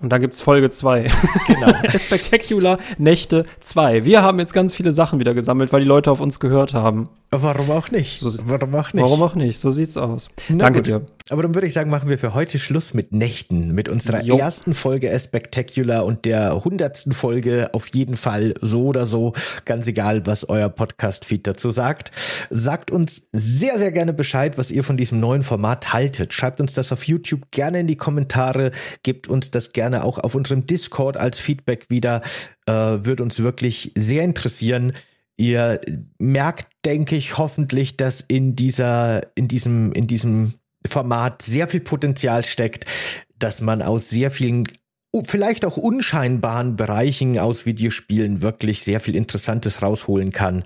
Und 0.05 0.11
dann 0.11 0.21
gibt's 0.21 0.39
Folge 0.39 0.69
2. 0.69 1.09
Genau. 1.47 1.73
Spectacular 1.97 2.77
Nächte 2.99 3.45
2. 3.59 4.05
Wir 4.05 4.21
haben 4.21 4.37
jetzt 4.37 4.53
ganz 4.53 4.75
viele 4.75 4.91
Sachen 4.91 5.19
wieder 5.19 5.33
gesammelt, 5.33 5.73
weil 5.73 5.81
die 5.81 5.87
Leute 5.87 6.11
auf 6.11 6.19
uns 6.19 6.39
gehört 6.39 6.75
haben. 6.75 7.09
Warum 7.31 7.71
auch 7.71 7.89
nicht? 7.89 8.19
So, 8.19 8.31
warum 8.45 8.75
auch 8.75 8.93
nicht? 8.93 9.01
Warum 9.01 9.23
auch 9.23 9.33
nicht? 9.33 9.59
So 9.59 9.71
sieht's 9.71 9.97
aus. 9.97 10.29
Na 10.47 10.65
Danke 10.65 10.79
gut. 10.79 10.87
dir. 10.87 11.01
Aber 11.31 11.41
dann 11.41 11.55
würde 11.55 11.65
ich 11.65 11.73
sagen, 11.73 11.89
machen 11.89 12.07
wir 12.07 12.19
für 12.19 12.35
heute 12.35 12.59
Schluss 12.59 12.93
mit 12.93 13.11
Nächten, 13.11 13.73
mit 13.73 13.89
unserer 13.89 14.21
jo. 14.21 14.37
ersten 14.37 14.75
Folge 14.75 15.11
A 15.11 15.17
Spectacular 15.17 16.05
und 16.05 16.23
der 16.23 16.63
hundertsten 16.63 17.13
Folge 17.13 17.73
auf 17.73 17.87
jeden 17.95 18.15
Fall 18.15 18.53
so 18.61 18.85
oder 18.85 19.07
so. 19.07 19.33
Ganz 19.65 19.87
egal, 19.87 20.27
was 20.27 20.47
euer 20.47 20.69
Podcast-Feed 20.69 21.47
dazu 21.47 21.71
sagt. 21.71 22.11
Sagt 22.51 22.91
uns 22.91 23.27
sehr, 23.31 23.79
sehr 23.79 23.91
gerne 23.91 24.13
Bescheid, 24.13 24.59
was 24.59 24.69
ihr 24.69 24.83
von 24.83 24.97
diesem 24.97 25.19
neuen 25.19 25.41
Format 25.41 25.93
haltet. 25.93 26.31
Schreibt 26.31 26.61
uns 26.61 26.73
das 26.73 26.91
auf 26.91 27.07
YouTube 27.07 27.49
gerne 27.49 27.79
in 27.79 27.87
die 27.87 27.97
Kommentare. 27.97 28.69
Gebt 29.01 29.27
uns 29.27 29.49
das 29.49 29.73
gerne 29.73 30.03
auch 30.03 30.19
auf 30.19 30.35
unserem 30.35 30.67
Discord 30.67 31.17
als 31.17 31.39
Feedback 31.39 31.87
wieder. 31.89 32.21
Äh, 32.67 32.71
würde 32.71 33.23
uns 33.23 33.39
wirklich 33.39 33.91
sehr 33.97 34.23
interessieren. 34.23 34.93
Ihr 35.37 35.81
merkt, 36.19 36.67
denke 36.85 37.15
ich, 37.15 37.39
hoffentlich, 37.39 37.97
dass 37.97 38.21
in 38.21 38.55
dieser, 38.55 39.35
in 39.35 39.47
diesem, 39.47 39.91
in 39.91 40.05
diesem 40.05 40.53
Format 40.87 41.41
sehr 41.41 41.67
viel 41.67 41.81
Potenzial 41.81 42.45
steckt, 42.45 42.85
dass 43.37 43.61
man 43.61 43.81
aus 43.81 44.09
sehr 44.09 44.31
vielen 44.31 44.65
vielleicht 45.27 45.63
auch 45.63 45.77
unscheinbaren 45.77 46.75
Bereichen 46.75 47.39
aus 47.39 47.65
Videospielen 47.65 48.41
wirklich 48.41 48.83
sehr 48.83 48.99
viel 48.99 49.15
Interessantes 49.15 49.81
rausholen 49.81 50.31
kann. 50.31 50.63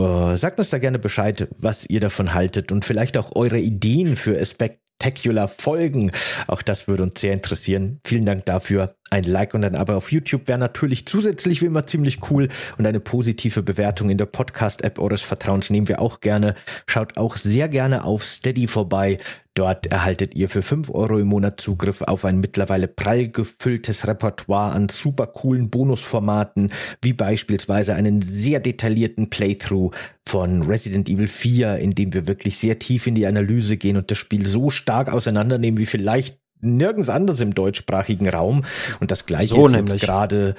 Äh, 0.00 0.36
sagt 0.36 0.58
uns 0.58 0.70
da 0.70 0.78
gerne 0.78 1.00
Bescheid, 1.00 1.48
was 1.58 1.86
ihr 1.86 2.00
davon 2.00 2.32
haltet 2.32 2.70
und 2.70 2.84
vielleicht 2.84 3.16
auch 3.16 3.34
eure 3.34 3.58
Ideen 3.58 4.16
für 4.16 4.44
Spectacular 4.44 5.48
Folgen. 5.48 6.12
Auch 6.46 6.62
das 6.62 6.86
würde 6.86 7.02
uns 7.02 7.20
sehr 7.20 7.32
interessieren. 7.32 8.00
Vielen 8.04 8.26
Dank 8.26 8.44
dafür. 8.44 8.94
Ein 9.12 9.24
Like 9.24 9.54
und 9.54 9.64
ein 9.64 9.74
Abo 9.74 9.94
auf 9.94 10.12
YouTube 10.12 10.46
wäre 10.46 10.60
natürlich 10.60 11.04
zusätzlich 11.04 11.60
wie 11.60 11.66
immer 11.66 11.84
ziemlich 11.84 12.30
cool 12.30 12.46
und 12.78 12.86
eine 12.86 13.00
positive 13.00 13.60
Bewertung 13.60 14.08
in 14.08 14.18
der 14.18 14.26
Podcast-App 14.26 15.00
eures 15.00 15.22
Vertrauens 15.22 15.68
nehmen 15.68 15.88
wir 15.88 16.00
auch 16.00 16.20
gerne. 16.20 16.54
Schaut 16.86 17.16
auch 17.16 17.34
sehr 17.34 17.68
gerne 17.68 18.04
auf 18.04 18.24
Steady 18.24 18.68
vorbei. 18.68 19.18
Dort 19.54 19.86
erhaltet 19.86 20.36
ihr 20.36 20.48
für 20.48 20.62
fünf 20.62 20.90
Euro 20.90 21.18
im 21.18 21.26
Monat 21.26 21.60
Zugriff 21.60 22.02
auf 22.02 22.24
ein 22.24 22.38
mittlerweile 22.38 22.86
prall 22.86 23.28
gefülltes 23.28 24.06
Repertoire 24.06 24.72
an 24.72 24.88
super 24.88 25.26
coolen 25.26 25.70
Bonusformaten, 25.70 26.70
wie 27.02 27.12
beispielsweise 27.12 27.96
einen 27.96 28.22
sehr 28.22 28.60
detaillierten 28.60 29.28
Playthrough 29.28 29.90
von 30.24 30.62
Resident 30.62 31.08
Evil 31.08 31.26
4, 31.26 31.78
in 31.78 31.96
dem 31.96 32.14
wir 32.14 32.28
wirklich 32.28 32.58
sehr 32.58 32.78
tief 32.78 33.08
in 33.08 33.16
die 33.16 33.26
Analyse 33.26 33.76
gehen 33.76 33.96
und 33.96 34.12
das 34.12 34.18
Spiel 34.18 34.46
so 34.46 34.70
stark 34.70 35.12
auseinandernehmen 35.12 35.80
wie 35.80 35.86
vielleicht 35.86 36.39
nirgends 36.60 37.08
anders 37.08 37.40
im 37.40 37.54
deutschsprachigen 37.54 38.28
Raum. 38.28 38.64
Und 39.00 39.10
das 39.10 39.26
gleiche 39.26 39.54
so 39.54 39.66
ist 39.66 39.72
nämlich. 39.72 39.92
jetzt 39.92 40.02
gerade 40.02 40.54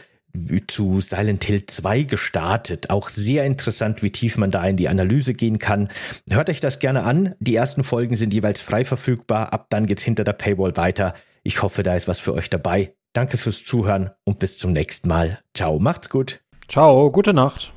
zu 0.67 1.01
Silent 1.01 1.43
Hill 1.43 1.65
2 1.65 2.03
gestartet. 2.03 2.89
Auch 2.89 3.09
sehr 3.09 3.45
interessant, 3.45 4.01
wie 4.01 4.11
tief 4.11 4.37
man 4.37 4.51
da 4.51 4.65
in 4.65 4.77
die 4.77 4.87
Analyse 4.87 5.33
gehen 5.33 5.59
kann. 5.59 5.89
Hört 6.29 6.49
euch 6.49 6.59
das 6.59 6.79
gerne 6.79 7.03
an. 7.03 7.35
Die 7.39 7.55
ersten 7.55 7.83
Folgen 7.83 8.15
sind 8.15 8.33
jeweils 8.33 8.61
frei 8.61 8.85
verfügbar. 8.85 9.53
Ab 9.53 9.67
dann 9.69 9.85
geht's 9.85 10.03
hinter 10.03 10.23
der 10.23 10.33
Paywall 10.33 10.77
weiter. 10.77 11.13
Ich 11.43 11.61
hoffe, 11.61 11.83
da 11.83 11.95
ist 11.95 12.07
was 12.07 12.19
für 12.19 12.33
euch 12.33 12.49
dabei. 12.49 12.93
Danke 13.13 13.37
fürs 13.37 13.65
Zuhören 13.65 14.11
und 14.23 14.39
bis 14.39 14.57
zum 14.57 14.71
nächsten 14.71 15.09
Mal. 15.09 15.39
Ciao, 15.53 15.79
macht's 15.79 16.09
gut. 16.09 16.39
Ciao, 16.69 17.11
gute 17.11 17.33
Nacht. 17.33 17.73